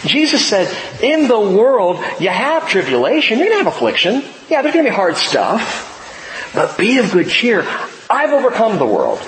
Jesus 0.06 0.46
said, 0.46 0.72
in 1.02 1.26
the 1.26 1.38
world, 1.38 1.96
you 2.20 2.28
have 2.28 2.68
tribulation. 2.68 3.38
You're 3.38 3.48
going 3.48 3.58
to 3.58 3.64
have 3.64 3.74
affliction. 3.74 4.22
Yeah, 4.48 4.62
there's 4.62 4.74
going 4.74 4.84
to 4.84 4.90
be 4.90 4.94
hard 4.94 5.16
stuff. 5.16 6.50
But 6.54 6.78
be 6.78 6.98
of 6.98 7.10
good 7.10 7.28
cheer. 7.28 7.66
I've 8.08 8.32
overcome 8.32 8.78
the 8.78 8.86
world. 8.86 9.18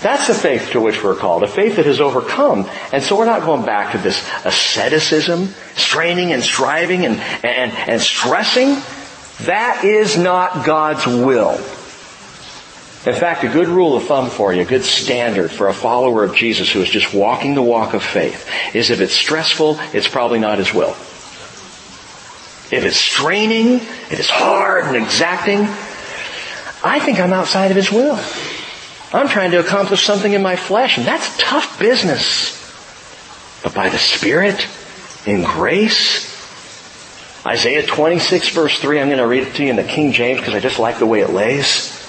That's 0.00 0.26
the 0.28 0.34
faith 0.34 0.72
to 0.72 0.80
which 0.80 1.02
we're 1.02 1.16
called, 1.16 1.42
a 1.44 1.48
faith 1.48 1.76
that 1.76 1.86
has 1.86 2.00
overcome. 2.00 2.68
And 2.92 3.02
so 3.02 3.16
we're 3.16 3.24
not 3.24 3.40
going 3.40 3.64
back 3.64 3.92
to 3.92 3.98
this 3.98 4.22
asceticism, 4.44 5.48
straining 5.76 6.32
and 6.32 6.42
striving 6.42 7.06
and, 7.06 7.18
and, 7.42 7.72
and 7.72 8.00
stressing. 8.00 8.76
That 9.42 9.84
is 9.84 10.16
not 10.16 10.64
God's 10.64 11.06
will. 11.06 11.60
In 13.06 13.14
fact, 13.14 13.44
a 13.44 13.48
good 13.48 13.68
rule 13.68 13.96
of 13.96 14.04
thumb 14.04 14.30
for 14.30 14.54
you, 14.54 14.62
a 14.62 14.64
good 14.64 14.84
standard 14.84 15.50
for 15.50 15.68
a 15.68 15.74
follower 15.74 16.24
of 16.24 16.34
Jesus 16.34 16.72
who 16.72 16.80
is 16.80 16.88
just 16.88 17.12
walking 17.12 17.54
the 17.54 17.62
walk 17.62 17.92
of 17.92 18.02
faith, 18.02 18.48
is 18.74 18.88
if 18.90 19.00
it's 19.02 19.12
stressful, 19.12 19.78
it's 19.92 20.08
probably 20.08 20.38
not 20.38 20.56
His 20.56 20.72
will. 20.72 20.96
If 22.72 22.82
it's 22.84 22.96
straining, 22.96 23.74
if 23.74 24.18
it's 24.18 24.30
hard 24.30 24.86
and 24.86 24.96
exacting, 24.96 25.60
I 26.82 26.98
think 26.98 27.20
I'm 27.20 27.34
outside 27.34 27.70
of 27.70 27.76
His 27.76 27.92
will. 27.92 28.18
I'm 29.12 29.28
trying 29.28 29.50
to 29.50 29.60
accomplish 29.60 30.02
something 30.02 30.32
in 30.32 30.42
my 30.42 30.56
flesh, 30.56 30.96
and 30.96 31.06
that's 31.06 31.36
tough 31.38 31.78
business. 31.78 32.60
But 33.62 33.74
by 33.74 33.90
the 33.90 33.98
Spirit, 33.98 34.66
in 35.26 35.44
grace, 35.44 36.33
Isaiah 37.46 37.86
26 37.86 38.48
verse 38.50 38.78
3, 38.78 39.00
I'm 39.00 39.08
going 39.08 39.18
to 39.18 39.26
read 39.26 39.42
it 39.42 39.54
to 39.56 39.64
you 39.64 39.70
in 39.70 39.76
the 39.76 39.84
King 39.84 40.12
James 40.12 40.40
because 40.40 40.54
I 40.54 40.60
just 40.60 40.78
like 40.78 40.98
the 40.98 41.06
way 41.06 41.20
it 41.20 41.30
lays. 41.30 42.00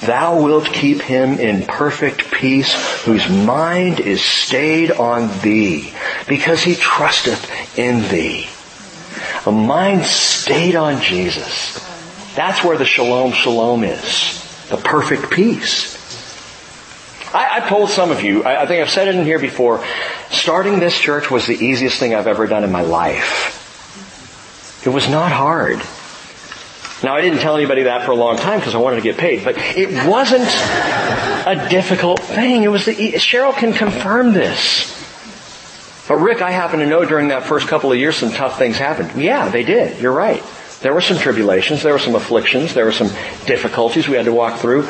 Thou 0.00 0.42
wilt 0.42 0.66
keep 0.66 1.00
him 1.00 1.38
in 1.38 1.66
perfect 1.66 2.30
peace 2.30 3.02
whose 3.04 3.28
mind 3.28 3.98
is 3.98 4.22
stayed 4.22 4.92
on 4.92 5.40
thee 5.40 5.92
because 6.28 6.62
he 6.62 6.76
trusteth 6.76 7.78
in 7.78 8.08
thee. 8.08 8.48
A 9.46 9.52
mind 9.52 10.04
stayed 10.04 10.76
on 10.76 11.00
Jesus. 11.02 11.84
That's 12.36 12.62
where 12.62 12.76
the 12.76 12.84
shalom 12.84 13.32
shalom 13.32 13.82
is. 13.82 14.68
The 14.68 14.76
perfect 14.76 15.30
peace. 15.30 15.96
I, 17.34 17.62
I 17.62 17.68
told 17.68 17.90
some 17.90 18.10
of 18.10 18.22
you, 18.22 18.44
I, 18.44 18.62
I 18.62 18.66
think 18.66 18.82
I've 18.82 18.90
said 18.90 19.08
it 19.08 19.14
in 19.16 19.24
here 19.24 19.38
before, 19.38 19.84
starting 20.30 20.78
this 20.78 20.98
church 20.98 21.30
was 21.30 21.46
the 21.46 21.56
easiest 21.56 21.98
thing 21.98 22.14
I've 22.14 22.26
ever 22.26 22.46
done 22.46 22.64
in 22.64 22.70
my 22.70 22.82
life. 22.82 23.57
It 24.88 24.94
was 24.94 25.06
not 25.10 25.30
hard. 25.30 25.76
Now 27.04 27.14
I 27.14 27.20
didn't 27.20 27.40
tell 27.40 27.54
anybody 27.54 27.82
that 27.82 28.06
for 28.06 28.12
a 28.12 28.14
long 28.14 28.38
time 28.38 28.58
because 28.58 28.74
I 28.74 28.78
wanted 28.78 28.96
to 28.96 29.02
get 29.02 29.18
paid, 29.18 29.44
but 29.44 29.54
it 29.58 30.08
wasn't 30.08 30.48
a 30.48 31.68
difficult 31.68 32.20
thing. 32.20 32.62
It 32.62 32.68
was 32.68 32.86
the, 32.86 32.94
Cheryl 32.94 33.54
can 33.54 33.74
confirm 33.74 34.32
this. 34.32 34.88
But 36.08 36.14
Rick, 36.16 36.40
I 36.40 36.52
happen 36.52 36.80
to 36.80 36.86
know 36.86 37.04
during 37.04 37.28
that 37.28 37.42
first 37.42 37.68
couple 37.68 37.92
of 37.92 37.98
years 37.98 38.16
some 38.16 38.30
tough 38.32 38.56
things 38.56 38.78
happened. 38.78 39.22
Yeah, 39.22 39.50
they 39.50 39.62
did. 39.62 40.00
You're 40.00 40.14
right. 40.14 40.42
There 40.80 40.94
were 40.94 41.02
some 41.02 41.18
tribulations, 41.18 41.82
there 41.82 41.92
were 41.92 41.98
some 41.98 42.14
afflictions, 42.14 42.72
there 42.72 42.86
were 42.86 42.92
some 42.92 43.08
difficulties 43.44 44.08
we 44.08 44.16
had 44.16 44.24
to 44.24 44.32
walk 44.32 44.58
through. 44.58 44.88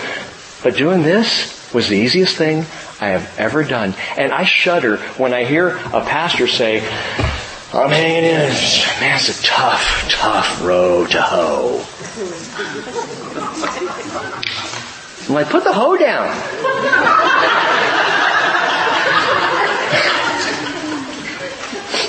But 0.63 0.77
doing 0.77 1.03
this 1.03 1.75
was 1.75 1.89
the 1.89 1.97
easiest 1.97 2.37
thing 2.37 2.59
I 3.01 3.09
have 3.09 3.37
ever 3.37 3.65
done. 3.65 3.95
And 4.17 4.33
I 4.33 4.45
shudder 4.45 4.99
when 5.17 5.35
I 5.35 5.43
hear 5.43 5.71
a 5.71 6.05
pastor 6.05 6.47
say, 6.47 6.85
I'm 7.71 7.91
hanging 7.91 8.25
in. 8.25 8.49
Man, 9.01 9.17
it's 9.17 9.29
a 9.29 9.43
tough, 9.43 10.09
tough 10.09 10.65
road 10.65 11.11
to 11.11 11.21
hoe. 11.21 11.85
I'm 15.29 15.35
like, 15.35 15.51
put 15.51 15.65
the 15.65 15.73
hoe 15.75 15.99
down. 15.99 16.35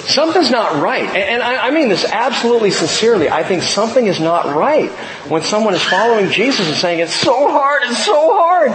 Something's 0.08 0.50
not 0.50 0.82
right. 0.82 1.10
And 1.14 1.44
I, 1.44 1.68
I, 1.68 1.72
mean 1.72 1.90
this 1.90 2.06
absolutely 2.06 2.72
sincerely. 2.72 3.30
I 3.30 3.44
think 3.44 3.62
something 3.62 4.08
is 4.08 4.20
not 4.20 4.46
right 4.56 4.90
when 5.28 5.42
someone 5.42 5.74
is 5.74 5.84
following 5.84 6.32
Jesus 6.32 6.68
and 6.68 6.78
saying, 6.78 7.00
it's 7.00 7.14
so 7.14 7.52
hard, 7.52 7.84
it's 7.84 8.06
so 8.06 8.34
hard. 8.34 8.72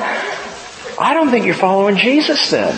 I 0.98 1.14
don't 1.14 1.30
think 1.30 1.46
you're 1.46 1.54
following 1.54 1.96
Jesus 1.96 2.50
then. 2.50 2.74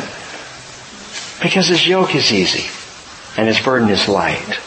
Because 1.42 1.66
his 1.66 1.86
yoke 1.86 2.14
is 2.14 2.32
easy 2.32 2.70
and 3.36 3.48
his 3.48 3.60
burden 3.60 3.88
is 3.88 4.08
light. 4.08 4.60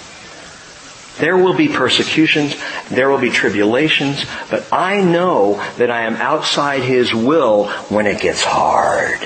There 1.18 1.38
will 1.38 1.56
be 1.56 1.68
persecutions, 1.68 2.56
there 2.90 3.10
will 3.10 3.18
be 3.18 3.30
tribulations, 3.30 4.26
but 4.50 4.72
I 4.72 5.02
know 5.02 5.56
that 5.78 5.92
I 5.92 6.04
am 6.04 6.16
outside 6.16 6.82
his 6.82 7.14
will 7.14 7.68
when 7.90 8.08
it 8.08 8.22
gets 8.22 8.42
hard. 8.44 9.20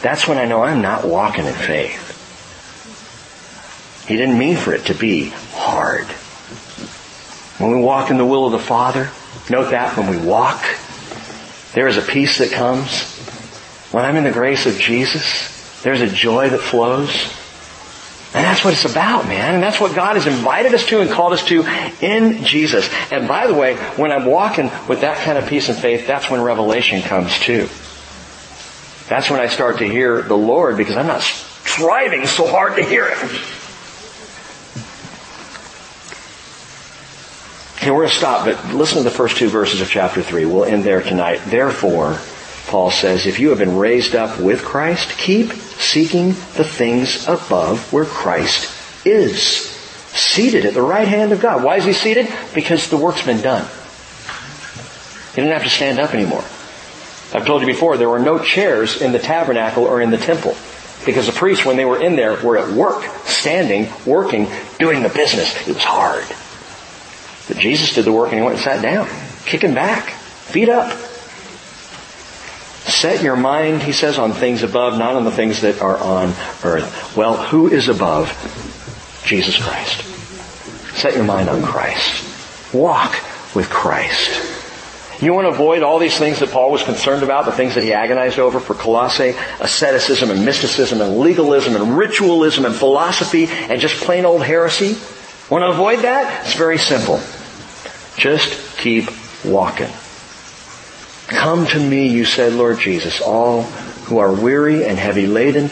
That's 0.00 0.26
when 0.26 0.38
I 0.38 0.46
know 0.46 0.62
I'm 0.62 0.80
not 0.80 1.06
walking 1.06 1.44
in 1.44 1.52
faith. 1.52 2.02
He 4.08 4.16
didn't 4.16 4.38
mean 4.38 4.56
for 4.56 4.72
it 4.72 4.86
to 4.86 4.94
be 4.94 5.30
hard. 5.52 6.06
When 7.58 7.72
we 7.72 7.82
walk 7.82 8.10
in 8.10 8.16
the 8.16 8.24
will 8.24 8.46
of 8.46 8.52
the 8.52 8.58
Father, 8.58 9.10
note 9.50 9.72
that 9.72 9.96
when 9.98 10.08
we 10.08 10.18
walk, 10.18 10.64
there 11.74 11.88
is 11.88 11.98
a 11.98 12.02
peace 12.02 12.38
that 12.38 12.52
comes. 12.52 13.16
When 13.92 14.04
I'm 14.04 14.16
in 14.16 14.24
the 14.24 14.30
grace 14.30 14.66
of 14.66 14.78
Jesus, 14.78 15.82
there's 15.82 16.00
a 16.00 16.06
joy 16.06 16.48
that 16.50 16.60
flows. 16.60 17.32
And 18.36 18.44
that's 18.44 18.62
what 18.62 18.74
it's 18.74 18.84
about, 18.84 19.26
man. 19.26 19.54
And 19.54 19.62
that's 19.62 19.80
what 19.80 19.94
God 19.94 20.16
has 20.16 20.26
invited 20.26 20.74
us 20.74 20.84
to 20.88 21.00
and 21.00 21.08
called 21.08 21.32
us 21.32 21.42
to 21.46 21.64
in 22.02 22.44
Jesus. 22.44 22.86
And 23.10 23.26
by 23.26 23.46
the 23.46 23.54
way, 23.54 23.76
when 23.96 24.12
I'm 24.12 24.26
walking 24.26 24.70
with 24.86 25.00
that 25.00 25.24
kind 25.24 25.38
of 25.38 25.46
peace 25.48 25.70
and 25.70 25.78
faith, 25.78 26.06
that's 26.06 26.28
when 26.28 26.42
revelation 26.42 27.00
comes 27.00 27.38
too. 27.38 27.66
That's 29.08 29.30
when 29.30 29.40
I 29.40 29.46
start 29.46 29.78
to 29.78 29.88
hear 29.88 30.20
the 30.20 30.36
Lord 30.36 30.76
because 30.76 30.98
I'm 30.98 31.06
not 31.06 31.22
striving 31.22 32.26
so 32.26 32.46
hard 32.46 32.76
to 32.76 32.84
hear 32.84 33.08
Him. 33.08 33.30
Okay, 37.76 37.90
we're 37.90 38.00
going 38.02 38.10
to 38.10 38.16
stop, 38.16 38.44
but 38.44 38.74
listen 38.74 38.98
to 38.98 39.04
the 39.04 39.10
first 39.10 39.38
two 39.38 39.48
verses 39.48 39.80
of 39.80 39.88
chapter 39.88 40.22
3. 40.22 40.44
We'll 40.44 40.64
end 40.64 40.84
there 40.84 41.00
tonight. 41.00 41.40
Therefore, 41.46 42.18
Paul 42.76 42.90
says, 42.90 43.26
if 43.26 43.40
you 43.40 43.48
have 43.48 43.58
been 43.58 43.78
raised 43.78 44.14
up 44.14 44.38
with 44.38 44.62
Christ, 44.62 45.16
keep 45.16 45.50
seeking 45.50 46.28
the 46.56 46.62
things 46.62 47.26
above 47.26 47.90
where 47.90 48.04
Christ 48.04 48.70
is. 49.06 49.40
Seated 50.12 50.66
at 50.66 50.74
the 50.74 50.82
right 50.82 51.08
hand 51.08 51.32
of 51.32 51.40
God. 51.40 51.64
Why 51.64 51.76
is 51.76 51.86
he 51.86 51.94
seated? 51.94 52.28
Because 52.54 52.90
the 52.90 52.98
work's 52.98 53.24
been 53.24 53.40
done. 53.40 53.66
He 55.30 55.36
didn't 55.36 55.54
have 55.54 55.62
to 55.62 55.70
stand 55.70 55.98
up 55.98 56.12
anymore. 56.12 56.44
I've 57.32 57.46
told 57.46 57.62
you 57.62 57.66
before, 57.66 57.96
there 57.96 58.10
were 58.10 58.18
no 58.18 58.40
chairs 58.40 59.00
in 59.00 59.12
the 59.12 59.20
tabernacle 59.20 59.84
or 59.84 60.02
in 60.02 60.10
the 60.10 60.18
temple. 60.18 60.54
Because 61.06 61.24
the 61.24 61.32
priests, 61.32 61.64
when 61.64 61.78
they 61.78 61.86
were 61.86 62.02
in 62.02 62.14
there, 62.14 62.38
were 62.44 62.58
at 62.58 62.74
work, 62.74 63.04
standing, 63.24 63.90
working, 64.04 64.48
doing 64.78 65.02
the 65.02 65.08
business. 65.08 65.66
It 65.66 65.76
was 65.76 65.82
hard. 65.82 66.26
But 67.48 67.56
Jesus 67.56 67.94
did 67.94 68.04
the 68.04 68.12
work 68.12 68.32
and 68.32 68.38
he 68.38 68.44
went 68.44 68.56
and 68.56 68.62
sat 68.62 68.82
down, 68.82 69.08
kicking 69.46 69.72
back, 69.72 70.10
feet 70.10 70.68
up. 70.68 70.94
Set 72.86 73.22
your 73.22 73.36
mind, 73.36 73.82
he 73.82 73.92
says, 73.92 74.16
on 74.18 74.32
things 74.32 74.62
above, 74.62 74.96
not 74.96 75.16
on 75.16 75.24
the 75.24 75.32
things 75.32 75.62
that 75.62 75.82
are 75.82 75.98
on 75.98 76.28
earth. 76.64 77.16
Well, 77.16 77.36
who 77.36 77.68
is 77.68 77.88
above? 77.88 78.30
Jesus 79.24 79.60
Christ. 79.60 80.02
Set 80.96 81.14
your 81.14 81.24
mind 81.24 81.48
on 81.48 81.62
Christ. 81.62 82.72
Walk 82.72 83.12
with 83.54 83.68
Christ. 83.68 84.54
You 85.20 85.32
want 85.32 85.46
to 85.46 85.50
avoid 85.50 85.82
all 85.82 85.98
these 85.98 86.16
things 86.16 86.40
that 86.40 86.50
Paul 86.50 86.70
was 86.70 86.82
concerned 86.82 87.22
about, 87.22 87.46
the 87.46 87.52
things 87.52 87.74
that 87.74 87.82
he 87.82 87.92
agonized 87.92 88.38
over 88.38 88.60
for 88.60 88.74
Colossae, 88.74 89.34
asceticism 89.60 90.30
and 90.30 90.44
mysticism 90.44 91.00
and 91.00 91.18
legalism 91.18 91.74
and 91.74 91.96
ritualism 91.96 92.66
and 92.66 92.74
philosophy 92.74 93.46
and 93.46 93.80
just 93.80 93.96
plain 94.04 94.24
old 94.26 94.44
heresy? 94.44 94.96
Want 95.50 95.62
to 95.62 95.70
avoid 95.70 96.00
that? 96.00 96.44
It's 96.44 96.54
very 96.54 96.78
simple. 96.78 97.20
Just 98.16 98.78
keep 98.78 99.08
walking. 99.44 99.90
Come 101.28 101.66
to 101.66 101.80
me, 101.80 102.08
you 102.08 102.24
said, 102.24 102.52
Lord 102.52 102.78
Jesus, 102.78 103.20
all 103.20 103.62
who 104.06 104.18
are 104.18 104.32
weary 104.32 104.86
and 104.86 104.96
heavy 104.96 105.26
laden, 105.26 105.70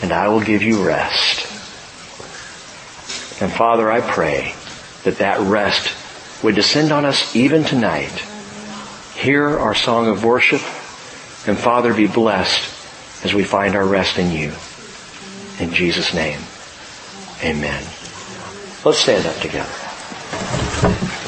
and 0.00 0.12
I 0.12 0.28
will 0.28 0.40
give 0.40 0.62
you 0.62 0.86
rest. 0.86 1.40
And 3.42 3.52
Father, 3.52 3.90
I 3.90 4.00
pray 4.00 4.54
that 5.02 5.18
that 5.18 5.40
rest 5.40 5.92
would 6.44 6.54
descend 6.54 6.92
on 6.92 7.04
us 7.04 7.34
even 7.34 7.64
tonight. 7.64 8.12
Hear 9.16 9.58
our 9.58 9.74
song 9.74 10.06
of 10.06 10.24
worship, 10.24 10.60
and 11.48 11.58
Father, 11.58 11.92
be 11.92 12.06
blessed 12.06 13.24
as 13.24 13.34
we 13.34 13.42
find 13.42 13.74
our 13.74 13.86
rest 13.86 14.18
in 14.18 14.30
you. 14.30 14.52
In 15.58 15.72
Jesus' 15.72 16.14
name, 16.14 16.40
amen. 17.42 17.82
Let's 18.84 18.98
stand 18.98 19.26
up 19.26 19.36
together. 19.36 21.23